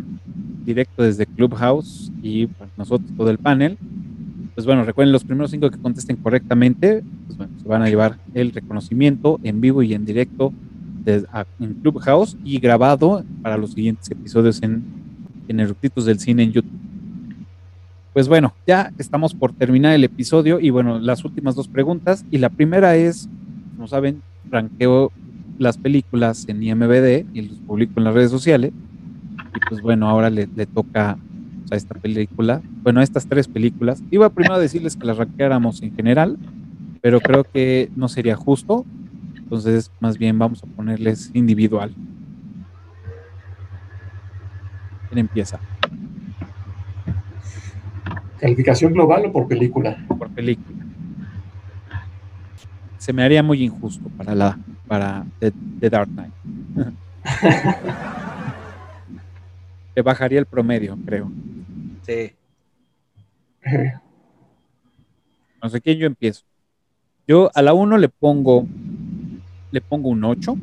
[0.66, 3.78] directo desde Clubhouse y pues, nosotros todo el panel.
[4.54, 8.52] Pues bueno, recuerden los primeros cinco que contesten correctamente, pues se van a llevar el
[8.52, 10.52] reconocimiento en vivo y en directo
[11.06, 14.84] desde, a- en Clubhouse y grabado para los siguientes episodios en,
[15.48, 16.78] en Eructitos del Cine en YouTube.
[18.12, 22.26] Pues bueno, ya estamos por terminar el episodio y bueno, las últimas dos preguntas.
[22.30, 23.30] Y la primera es,
[23.78, 25.14] como saben, ranqueo
[25.58, 28.72] las películas en IMBD y los publico en las redes sociales.
[29.56, 31.18] Y pues bueno, ahora le, le toca
[31.60, 34.04] pues, a esta película, bueno, a estas tres películas.
[34.12, 36.38] Iba primero a decirles que las ranqueáramos en general,
[37.02, 38.86] pero creo que no sería justo.
[39.38, 41.94] Entonces, más bien vamos a ponerles individual.
[45.10, 45.60] ¿Quién empieza?
[48.40, 50.06] ¿Calificación global o por película?
[50.08, 50.76] Por película.
[52.98, 54.58] se me haría muy injusto para la
[54.88, 56.34] para The, The Dark Knight.
[59.96, 61.32] Le bajaría el promedio, creo.
[62.02, 62.34] Sí.
[65.62, 66.44] No sé quién yo empiezo.
[67.28, 68.68] Yo a la 1 le pongo
[69.72, 70.56] le pongo un 8,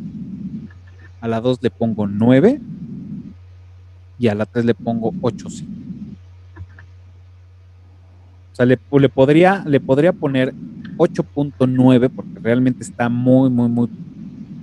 [1.21, 2.61] a la 2 le pongo 9
[4.19, 5.69] y a la 3 le pongo 8 sí.
[8.53, 10.55] O sea, le, le podría, le podría poner
[10.97, 13.89] 8.9 porque realmente está muy, muy, muy,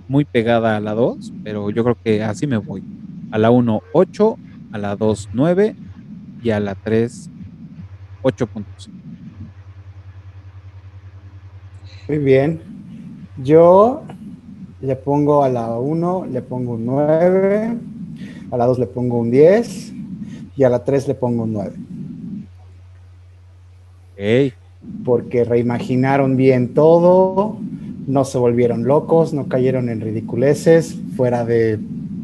[0.10, 2.84] muy pegada a la 2, pero yo creo que así me voy.
[3.32, 4.38] A la 1, 8,
[4.74, 5.76] a la 2, 9
[6.44, 7.30] y a la 3,
[8.24, 8.66] 8.5.
[12.08, 12.60] Muy bien.
[13.38, 14.02] Yo
[14.82, 17.78] le pongo a la 1, le pongo un 9,
[18.52, 19.94] a la 2 le pongo un 10
[20.58, 21.72] y a la 3 le pongo un 9.
[24.18, 24.54] Hey.
[25.06, 27.58] Porque reimaginaron bien todo,
[28.10, 31.80] no se volvieron locos, no cayeron en ridiculeces fuera de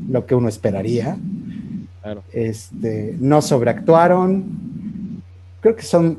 [0.09, 1.15] lo que uno esperaría.
[2.01, 2.23] Claro.
[2.33, 4.43] Este, no sobreactuaron.
[5.61, 6.17] Creo que son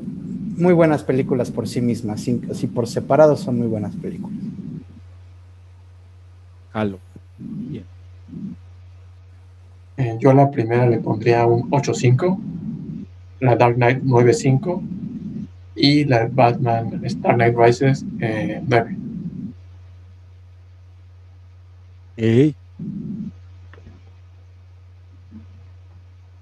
[0.57, 4.37] muy buenas películas por sí mismas, sin- si por separado son muy buenas películas.
[6.73, 6.99] Jalo.
[7.37, 7.83] Bien.
[9.97, 12.37] Eh, yo a la primera le pondría un 8.5,
[13.39, 14.81] la Dark Knight 9.5
[15.75, 18.97] y la Batman Dark Knight Rises eh, 9.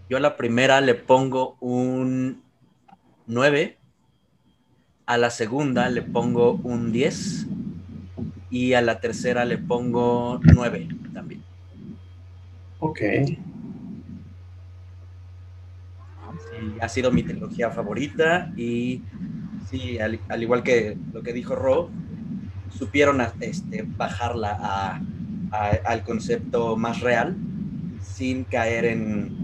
[0.07, 2.41] Yo a la primera le pongo un
[3.27, 3.77] 9,
[5.05, 7.45] a la segunda le pongo un 10
[8.49, 11.43] y a la tercera le pongo 9 también.
[12.79, 13.01] Ok.
[16.49, 19.03] Sí, ha sido mi trilogía favorita y
[19.67, 21.89] sí, al, al igual que lo que dijo Ro,
[22.69, 25.01] supieron a- este, bajarla a-
[25.85, 27.37] al concepto más real
[28.01, 29.39] sin caer en,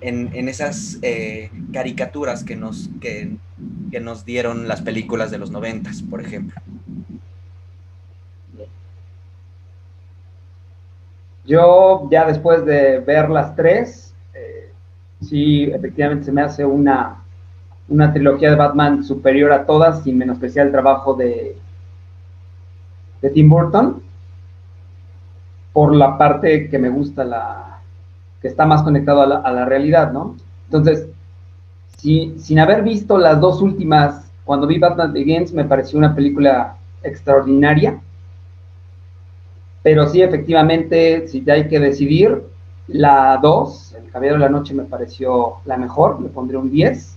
[0.00, 3.36] en- en esas eh, caricaturas que nos, que,
[3.90, 6.60] que nos dieron las películas de los noventas, por ejemplo.
[11.44, 14.72] Yo ya después de ver las tres, eh,
[15.20, 17.24] sí, efectivamente se me hace una,
[17.88, 21.56] una trilogía de Batman superior a todas, sin menospreciar el trabajo de,
[23.22, 24.01] de Tim Burton,
[25.72, 27.80] por la parte que me gusta, la
[28.40, 30.36] que está más conectado a la, realidad, ¿no?
[30.66, 31.06] Entonces,
[31.96, 36.76] si- sin haber visto las dos últimas, cuando vi Batman Begins, me pareció una película
[37.02, 38.00] extraordinaria.
[39.82, 42.42] Pero sí, efectivamente, si ya hay que decidir,
[42.88, 47.16] la 2, El Caballero de la Noche, me pareció la mejor, le pondría un 10.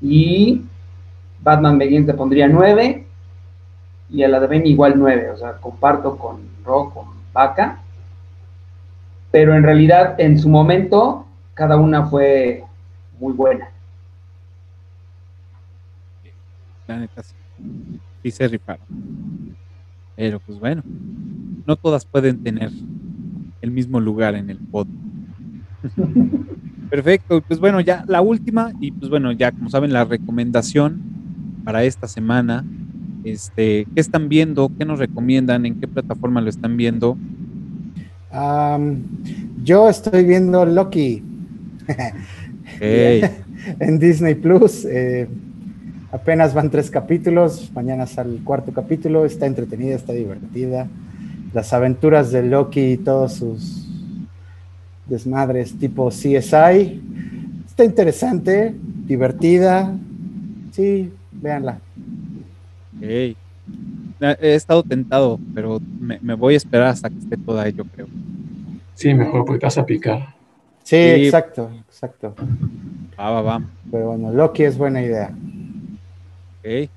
[0.00, 0.62] Y
[1.42, 3.06] Batman Begins le pondría 9.
[4.10, 5.30] Y a la de Ben igual 9.
[5.30, 7.80] O sea, comparto con Ro, con Vaca.
[9.30, 12.64] Pero en realidad, en su momento, cada una fue
[13.18, 13.68] muy buena.
[16.86, 17.34] La neta sí.
[18.22, 18.84] Sí se rifaron.
[20.16, 20.82] Pero pues bueno,
[21.66, 22.70] no todas pueden tener
[23.62, 24.86] el mismo lugar en el pod.
[26.90, 31.00] Perfecto, pues bueno, ya la última, y pues bueno, ya como saben, la recomendación
[31.64, 32.64] para esta semana,
[33.24, 34.70] este, ¿qué están viendo?
[34.78, 35.66] ¿Qué nos recomiendan?
[35.66, 37.16] ¿En qué plataforma lo están viendo?
[39.64, 41.22] Yo estoy viendo Loki
[42.80, 44.84] en Disney Plus.
[44.84, 45.28] eh,
[46.12, 47.70] apenas van tres capítulos.
[47.74, 49.24] Mañana sale el cuarto capítulo.
[49.24, 50.88] Está entretenida, está divertida.
[51.52, 53.86] Las aventuras de Loki y todos sus
[55.06, 57.02] desmadres tipo CSI.
[57.66, 58.74] Está interesante,
[59.06, 59.92] divertida.
[60.70, 61.80] Sí, véanla.
[63.00, 63.36] Ey.
[64.20, 67.84] Eh, He estado tentado, pero me, me voy a esperar hasta que esté toda, yo
[67.84, 68.06] creo.
[68.94, 70.34] Sí, mejor porque vas a picar.
[70.82, 72.34] Sí, exacto, exacto.
[73.18, 73.62] Va, va, va.
[73.90, 75.32] Pero bueno, Loki es buena idea.
[76.60, 76.90] Ok.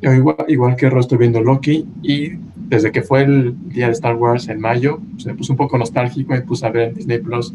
[0.00, 3.92] Yo igual, igual que Ro estoy viendo Loki y desde que fue el día de
[3.92, 6.90] Star Wars en mayo, pues me puse un poco nostálgico y me puse a ver
[6.90, 7.52] en Disney Plus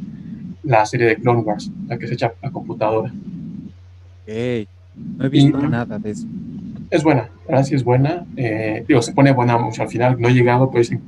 [0.63, 3.13] la serie de Clone Wars, la que se echa a computadora.
[4.27, 4.67] Ok.
[4.95, 6.27] No he visto Y- nada de eso.
[6.89, 8.25] Es buena, verdad sí es buena.
[8.37, 10.19] Eh, digo, se pone buena mucho al final.
[10.19, 11.01] No he llegado, dicen,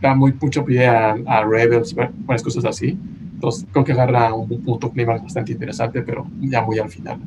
[0.00, 2.96] da muy mucho pie a, a Rebels, varias cosas así.
[3.34, 7.18] Entonces, creo que agarra un, un punto clima bastante interesante, pero ya muy al final.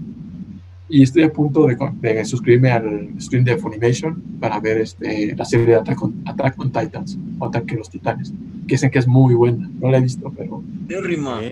[0.90, 5.46] Y estoy a punto de, de suscribirme al stream de Funimation para ver este, la
[5.46, 8.32] serie de Attack on, Attack on Titans, o Ataque a los Titanes,
[8.68, 9.70] que dicen que es muy buena.
[9.80, 11.38] No la he visto, pero Térrima.
[11.38, 11.44] Ok.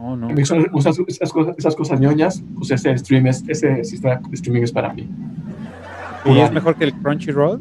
[0.00, 0.30] No, no.
[0.30, 4.72] esas, esas cosas, esas cosas ñoñas, pues ese stream es, ese sistema de streaming es
[4.72, 5.06] para mí.
[6.24, 7.60] ¿Y es mejor que el Crunchyroll?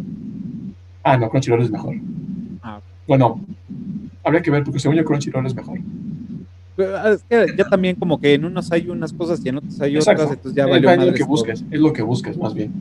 [1.03, 1.95] Ah, no, Crunchyroll es mejor.
[2.64, 2.80] Ah.
[3.07, 3.41] Bueno,
[4.24, 5.80] habría que ver, porque según yo Crunchyroll es mejor.
[6.80, 9.82] Ah, Es que ya también como que en unos hay unas cosas y en otros
[9.82, 10.24] hay Exacto.
[10.24, 12.72] otras, entonces ya es, valió es lo que busques, es lo que busques más bien.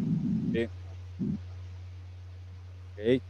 [2.96, 3.20] Ok.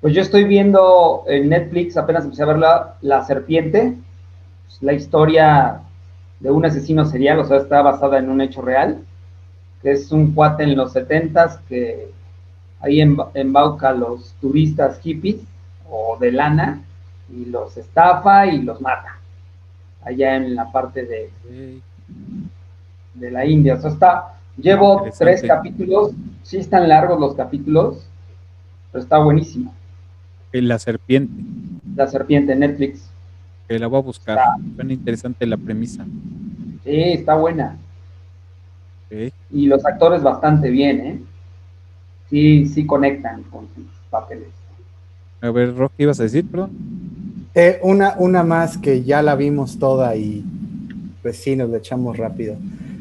[0.00, 3.96] Pues yo estoy viendo en Netflix, apenas empecé a ver la, La Serpiente,
[4.80, 5.80] la historia
[6.40, 8.98] de un asesino serial, o sea, está basada en un hecho real,
[9.82, 12.10] que es un cuate en los setentas que
[12.80, 15.36] ahí emba- embauca a los turistas hippies
[15.88, 16.82] o de lana
[17.30, 19.18] y los estafa y los mata,
[20.04, 21.30] allá en la parte de,
[23.14, 23.74] de la India.
[23.74, 26.10] O sea, está, llevo tres capítulos,
[26.42, 28.06] sí están largos los capítulos,
[28.92, 29.72] pero está buenísimo.
[30.52, 31.42] La serpiente,
[31.94, 33.10] La Serpiente en Netflix.
[33.68, 34.38] Que la voy a buscar.
[34.38, 34.56] Está.
[34.76, 36.04] Suena interesante la premisa.
[36.84, 37.76] Sí, está buena.
[39.50, 41.20] Y los actores bastante bien, ¿eh?
[42.28, 44.48] Sí, sí conectan con sus papeles.
[45.40, 46.70] A ver, Rocky, ibas a decir, perdón?
[47.54, 50.44] Eh, una, una más que ya la vimos toda y
[51.22, 52.56] pues sí, nos la echamos rápido.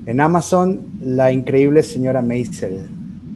[0.06, 2.88] En Amazon, La Increíble Señora Maisel.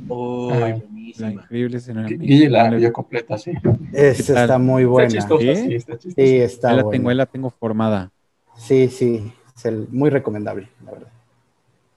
[0.08, 0.78] Uy, Ah,
[1.20, 2.18] La increíble.
[2.18, 3.52] Guille la vio completa, sí.
[3.94, 5.10] Esa está muy Está buena.
[5.10, 5.56] chistosa, ¿Sí?
[5.56, 6.16] sí, está chistosa.
[6.16, 6.92] Sí, Ahí está la buena.
[6.92, 8.12] tengo, ahí la tengo formada.
[8.58, 11.12] Sí, sí, es el- muy recomendable, la verdad.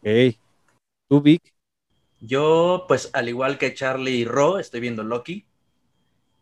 [0.01, 0.37] Ok.
[1.09, 1.43] ¿Tú, Vic?
[2.21, 5.45] Yo, pues, al igual que Charlie y Ro, estoy viendo Loki.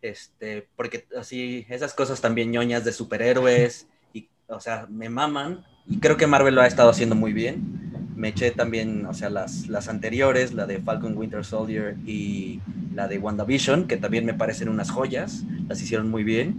[0.03, 5.65] Este, porque así, esas cosas también ñoñas de superhéroes, y, o sea, me maman.
[5.87, 7.90] Y creo que Marvel lo ha estado haciendo muy bien.
[8.21, 12.61] Me eché también, o sea, las, las anteriores, la de Falcon Winter Soldier y
[12.95, 15.45] la de WandaVision, que también me parecen unas joyas.
[15.69, 16.55] Las hicieron muy bien.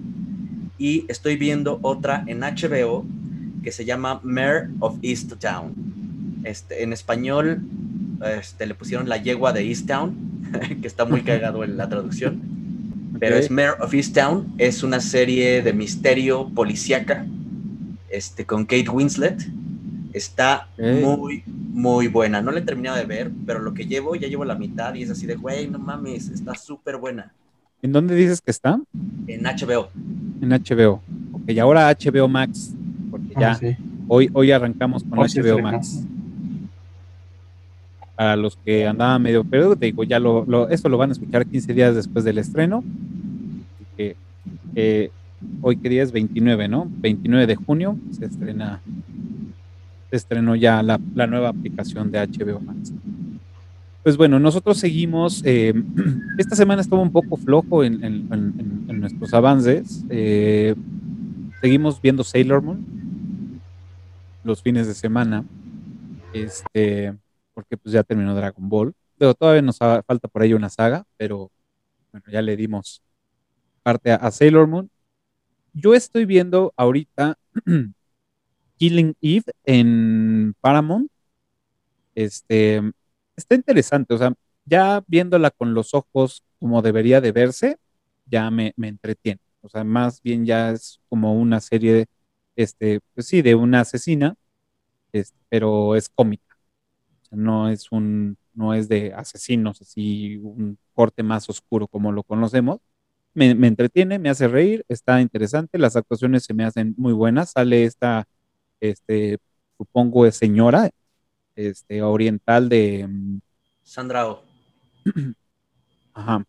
[0.80, 3.06] Y estoy viendo otra en HBO
[3.64, 6.42] que se llama Mayor of East Town.
[6.44, 7.62] Este, en español
[8.40, 10.16] este, le pusieron la yegua de East Town,
[10.82, 12.42] que está muy cagado en la traducción.
[13.20, 13.42] Pero Ok.
[13.44, 17.24] es Mayor of East Town, es una serie de misterio policíaca
[18.10, 19.48] este, con Kate Winslet.
[20.14, 22.42] Está muy, muy buena.
[22.42, 25.04] No la he terminado de ver, pero lo que llevo, ya llevo la mitad y
[25.04, 27.32] es así de, güey, no mames, está súper buena.
[27.82, 28.80] ¿En dónde dices que está?
[29.28, 29.90] En HBO.
[30.42, 31.02] En HBO.
[31.32, 32.74] Ok, y ahora HBO Max,
[33.10, 33.76] porque ya Ah, sí.
[34.08, 35.62] hoy, hoy arrancamos con HBO estrenó.
[35.64, 36.04] Max.
[38.16, 41.14] Para los que andaban medio perdidos, te digo, ya lo, lo, esto lo van a
[41.14, 42.84] escuchar 15 días después del estreno.
[43.76, 44.16] Así que
[44.76, 45.10] eh,
[45.62, 46.88] hoy que día es 29, ¿no?
[47.00, 48.80] 29 de junio se estrena,
[50.16, 50.98] estrenó ya la,
[51.28, 52.94] nueva aplicación de HBO Max.
[54.04, 55.42] Pues bueno, nosotros seguimos.
[55.46, 55.74] eh,
[56.38, 58.28] esta semana estuvo un poco flojo en,
[59.00, 60.04] nuestros avances.
[60.10, 60.76] eh,
[61.62, 62.86] seguimos viendo Sailor Moon
[64.44, 65.44] los fines de semana.
[66.34, 67.16] Este,
[67.54, 68.94] porque pues ya terminó Dragon Ball.
[69.18, 71.52] Pero todavía nos falta por ahí una saga, pero
[72.12, 73.04] bueno, ya le dimos
[73.84, 74.90] parte a Sailor Moon.
[75.74, 77.38] Yo estoy viendo ahorita
[78.82, 81.08] Killing Eve en Paramount.
[82.16, 82.82] Este,
[83.36, 84.34] está interesante, o sea,
[84.66, 87.78] ya viéndola con los ojos como debería de verse,
[88.26, 89.40] ya me, me entretiene.
[89.62, 92.08] O sea, más bien ya es como una serie, de,
[92.56, 94.34] este, pues sí, de una asesina,
[95.12, 96.58] este, pero es cómica.
[97.30, 102.80] No es un, no es de asesinos, así un corte más oscuro como lo conocemos.
[103.36, 107.52] Me entretiene, me hace reír, está interesante, las actuaciones se me hacen muy buenas.
[107.52, 108.28] Sale esta,
[108.82, 109.38] este,
[109.78, 110.90] supongo es señora,
[111.56, 113.40] este, oriental de, mm,
[113.84, 114.44] Sandra Oh.
[116.14, 116.46] Ajá.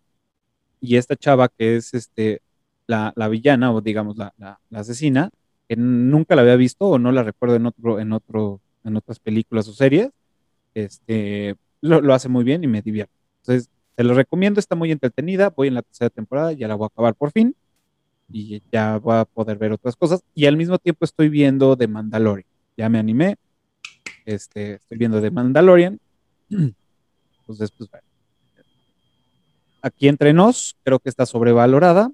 [0.80, 2.42] Y esta chava que es este,
[2.86, 5.30] la, la villana, o digamos la, la- la asesina,
[5.68, 9.20] que nunca la había visto o no la recuerdo en otro, en otro, en otras
[9.20, 10.10] películas o series,
[10.74, 13.12] este, lo, lo hace muy bien y me divierte.
[13.42, 16.86] Entonces, te lo recomiendo, está muy entretenida, voy en la tercera temporada, ya la voy
[16.86, 17.54] a acabar por fin,
[18.32, 20.22] y ya voy a poder ver otras cosas.
[20.34, 22.48] Y al mismo tiempo estoy viendo The Mandalorian.
[22.76, 23.36] Ya me animé.
[24.24, 26.00] Este, estoy viendo The Mandalorian.
[26.48, 28.12] Entonces, pues bueno
[29.82, 32.10] aquí entre nos, creo que está sobrevalorada,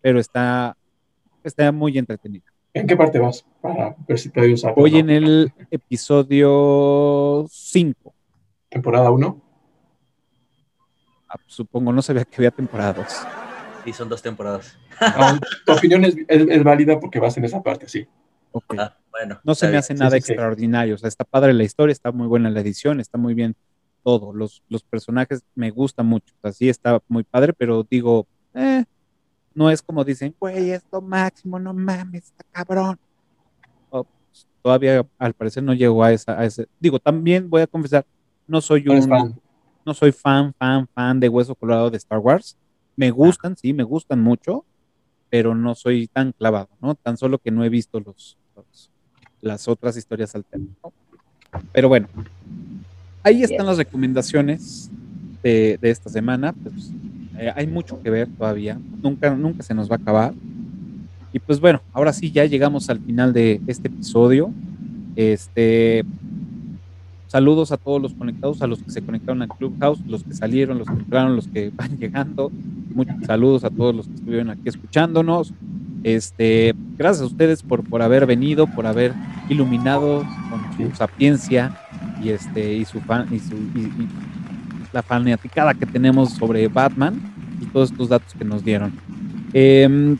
[0.00, 0.76] pero está,
[1.42, 2.44] está muy entretenida.
[2.72, 3.44] ¿En qué parte vas?
[3.60, 4.80] Para ver si te doy un sapo.
[4.80, 4.98] Voy ¿no?
[4.98, 8.14] en el episodio 5,
[8.70, 9.42] Temporada 1.
[11.46, 13.41] supongo, no sabía que había temporada 2.
[13.84, 14.76] Sí, son dos temporadas.
[15.00, 18.06] Ah, tu opinión es, es- es válida porque vas en esa parte, sí.
[18.52, 18.74] Ok.
[18.78, 19.40] Ah, bueno.
[19.44, 20.32] No se me hace Sí, nada sí, sí.
[20.32, 23.54] extraordinario, o sea, está padre la historia, está muy buena la edición, está muy bien
[24.04, 28.84] todo, los, los personajes me gustan mucho, así está muy padre, pero digo, eh,
[29.54, 32.98] no es como dicen, güey, es lo máximo, no mames, está cabrón.
[33.90, 37.66] Oh, pues, todavía al parecer no llegó a esa, a ese, digo, también voy a
[37.66, 38.04] confesar,
[38.46, 39.40] no soy No un, fan.
[39.84, 42.56] no soy fan, fan, fan de Hueso Colorado de Star Wars.
[42.96, 44.64] Me gustan, sí, me gustan mucho,
[45.30, 46.94] pero no soy tan clavado, ¿no?
[46.94, 48.90] Tan solo que no he visto los, los-
[49.40, 50.68] las otras historias alternas.
[50.82, 50.92] ¿no?
[51.72, 52.08] Pero bueno,
[53.22, 54.90] ahí están las recomendaciones
[55.42, 56.52] de, de esta semana.
[56.52, 56.92] Pues,
[57.38, 58.78] eh, hay mucho que ver todavía.
[59.02, 60.34] Nunca, nunca se nos va a acabar.
[61.32, 64.52] Y pues bueno, ahora sí ya llegamos al final de este episodio.
[65.16, 66.04] Este,
[67.32, 70.78] saludos a todos los conectados, a los que se conectaron al Clubhouse, los que salieron,
[70.78, 72.54] los que entraron, los que van llegando.
[72.94, 75.54] Muchos saludos a todos los que estuvieron aquí escuchándonos.
[76.04, 79.18] Este, gracias a ustedes por, por haber venido, por haber
[79.48, 81.74] iluminado con su sapiencia
[82.14, 84.10] y este y su fan y su y- y
[84.92, 87.22] la fanaticada que tenemos sobre Batman
[87.60, 88.94] y todos estos datos que nos dieron.
[89.52, 90.18] Em,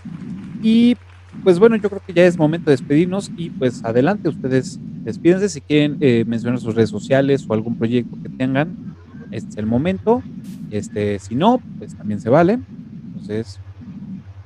[0.62, 0.96] y
[1.44, 5.48] pues bueno, yo creo que ya es momento de despedirnos y pues adelante, ustedes despídense
[5.48, 8.92] si quieren eh, mencionar sus redes sociales o algún proyecto que tengan,
[9.32, 10.22] este es el momento.
[10.70, 12.58] Este, si no, pues también se vale.
[13.06, 13.58] Entonces,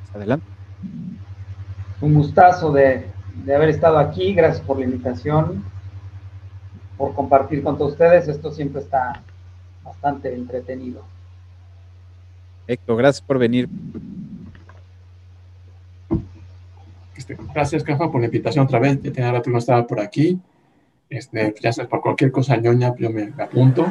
[0.02, 0.46] pues, adelante.
[2.00, 3.06] Un gustazo de,
[3.44, 4.32] de haber estado aquí.
[4.32, 5.64] Gracias por la invitación,
[6.96, 8.28] por compartir con todos ustedes.
[8.28, 9.22] Esto siempre está
[9.84, 11.02] bastante entretenido.
[12.68, 13.68] Héctor, gracias por venir.
[17.16, 19.00] Este, gracias, Cafa, por la invitación otra vez.
[19.02, 20.38] Ya tenía rato que no estaba por aquí.
[21.08, 23.86] Este, ya sabes, por cualquier cosa ñoña, yo me, me apunto.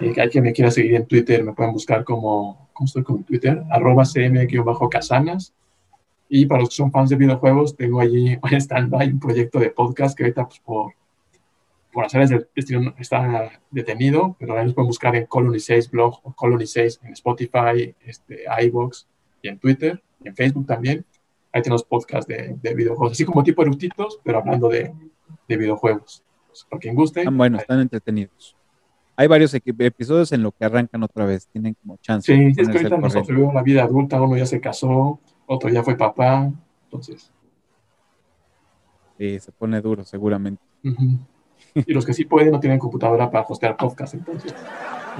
[0.00, 3.24] Y hay quien me quiera seguir en Twitter, me pueden buscar como, ¿cómo estoy con
[3.24, 3.62] Twitter?
[3.70, 5.54] Arroba cm-casanas.
[6.28, 9.70] Y para los que son fans de videojuegos, tengo allí en stand-by un proyecto de
[9.70, 10.92] podcast que ahorita, pues, por,
[11.92, 16.20] por hacer del destino está detenido, pero ahí los pueden buscar en Colony 6 blog
[16.22, 19.06] o Colony 6 en Spotify, este, iVoox
[19.42, 21.04] y en Twitter y en Facebook también.
[21.52, 24.92] Ahí tenemos podcast de, de videojuegos, así como tipo eructitos, pero hablando de,
[25.48, 26.22] de videojuegos.
[26.46, 27.20] Pues, para quien guste.
[27.20, 28.56] Están buenos, están entretenidos.
[29.16, 32.34] Hay varios episodios en lo que arrancan otra vez, tienen como chance.
[32.34, 33.18] Sí, es que ahorita nos corriente.
[33.18, 36.50] observó la vida adulta, uno ya se casó, otro ya fue papá,
[36.84, 37.30] entonces.
[39.18, 40.62] Sí, se pone duro seguramente.
[41.74, 44.54] Y los que sí pueden no tienen computadora para hostear podcast, entonces.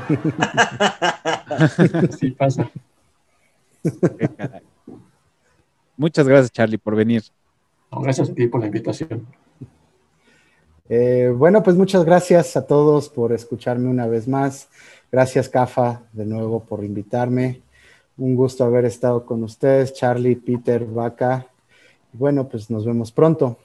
[2.18, 2.70] Sí pasa.
[3.82, 4.62] Qué caray.
[6.02, 7.22] Muchas gracias, Charlie, por venir.
[7.92, 9.24] No, gracias a ti por la invitación.
[10.88, 14.68] Eh, bueno, pues muchas gracias a todos por escucharme una vez más.
[15.12, 17.62] Gracias, Cafa, de nuevo por invitarme.
[18.16, 21.46] Un gusto haber estado con ustedes, Charlie, Peter, Vaca.
[22.12, 23.60] Bueno, pues nos vemos pronto.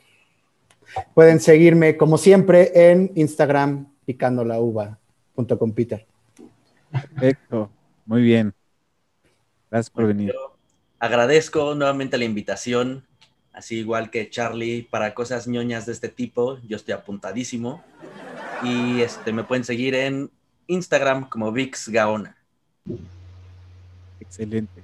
[1.16, 5.00] Pueden seguirme, como siempre, en Instagram, picando la uva,
[5.36, 6.06] junto con Peter.
[6.92, 7.72] Perfecto,
[8.06, 8.54] muy bien.
[9.72, 10.36] Gracias por venir.
[11.00, 13.06] Agradezco nuevamente la invitación,
[13.54, 17.84] así igual que Charlie, para cosas ñoñas de este tipo, yo estoy apuntadísimo.
[18.64, 20.32] Y este, me pueden seguir en
[20.66, 22.36] Instagram como Vix Gaona.
[24.20, 24.84] Excelente.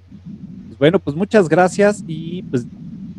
[0.68, 2.66] Pues bueno, pues muchas gracias y pues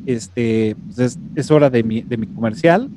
[0.06, 2.88] este pues es, es hora de mi, de mi comercial.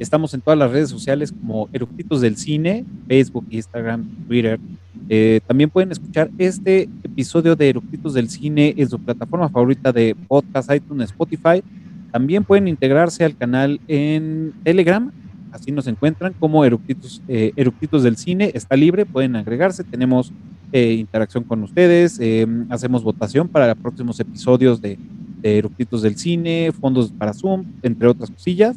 [0.00, 4.58] Estamos en todas las redes sociales como Eructitos del Cine, Facebook, Instagram, Twitter.
[5.10, 10.16] Eh, también pueden escuchar este episodio de Eructitos del Cine en su plataforma favorita de
[10.26, 11.62] podcast, iTunes, Spotify.
[12.10, 15.12] También pueden integrarse al canal en Telegram.
[15.52, 18.52] Así nos encuentran como Eructitos, eh, Eructitos del Cine.
[18.54, 19.84] Está libre, pueden agregarse.
[19.84, 20.32] Tenemos
[20.72, 22.18] eh, interacción con ustedes.
[22.22, 24.96] eh, hacemos votación para próximos episodios de,
[25.42, 28.76] de Eructitos del Cine, fondos para Zoom, entre otras cosillas.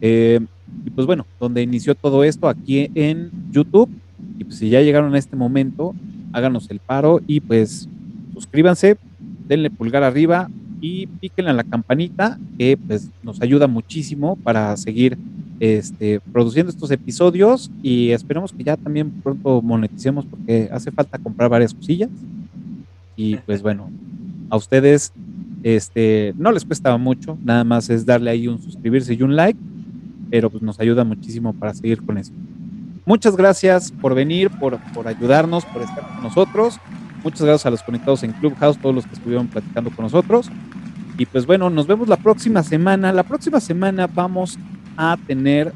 [0.00, 0.40] Eh,
[0.84, 3.90] y pues bueno, donde inició todo esto aquí en YouTube.
[4.38, 5.94] Y pues si ya llegaron a este momento,
[6.32, 7.88] háganos el paro y pues
[8.32, 8.96] suscríbanse,
[9.46, 10.48] denle pulgar arriba
[10.80, 15.18] y píquenle a la campanita que pues nos ayuda muchísimo para seguir
[15.60, 21.50] este, produciendo estos episodios y esperemos que ya también pronto moneticemos porque hace falta comprar
[21.50, 22.10] varias cosillas.
[23.14, 23.90] Y pues bueno,
[24.48, 25.12] a ustedes
[25.62, 29.58] este, no les cuesta mucho, nada más es darle ahí un suscribirse y un like,
[30.30, 32.34] pero pues nos ayuda muchísimo para seguir con esto.
[33.04, 36.78] Muchas gracias por venir, por, por ayudarnos, por estar con nosotros.
[37.24, 40.50] Muchas gracias a los conectados en Clubhouse, todos los que estuvieron platicando con nosotros.
[41.18, 43.12] Y pues bueno, nos vemos la próxima semana.
[43.12, 44.58] La próxima semana vamos
[44.96, 45.72] a tener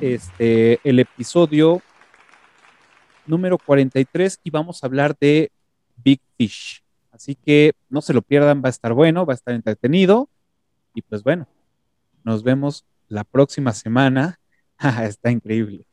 [0.00, 1.82] este el episodio
[3.26, 5.52] número 43 y vamos a hablar de
[6.02, 6.82] Big Fish.
[7.12, 10.28] Así que no se lo pierdan, va a estar bueno, va a estar entretenido.
[10.94, 11.46] Y pues bueno,
[12.24, 14.38] nos vemos la próxima semana.
[15.02, 15.84] Está increíble.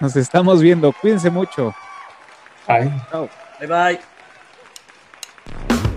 [0.00, 0.92] Nos estamos viendo.
[0.92, 1.74] Cuídense mucho.
[2.68, 2.90] Bye.
[3.10, 3.30] Chao.
[3.58, 3.98] Bye
[5.68, 5.89] bye.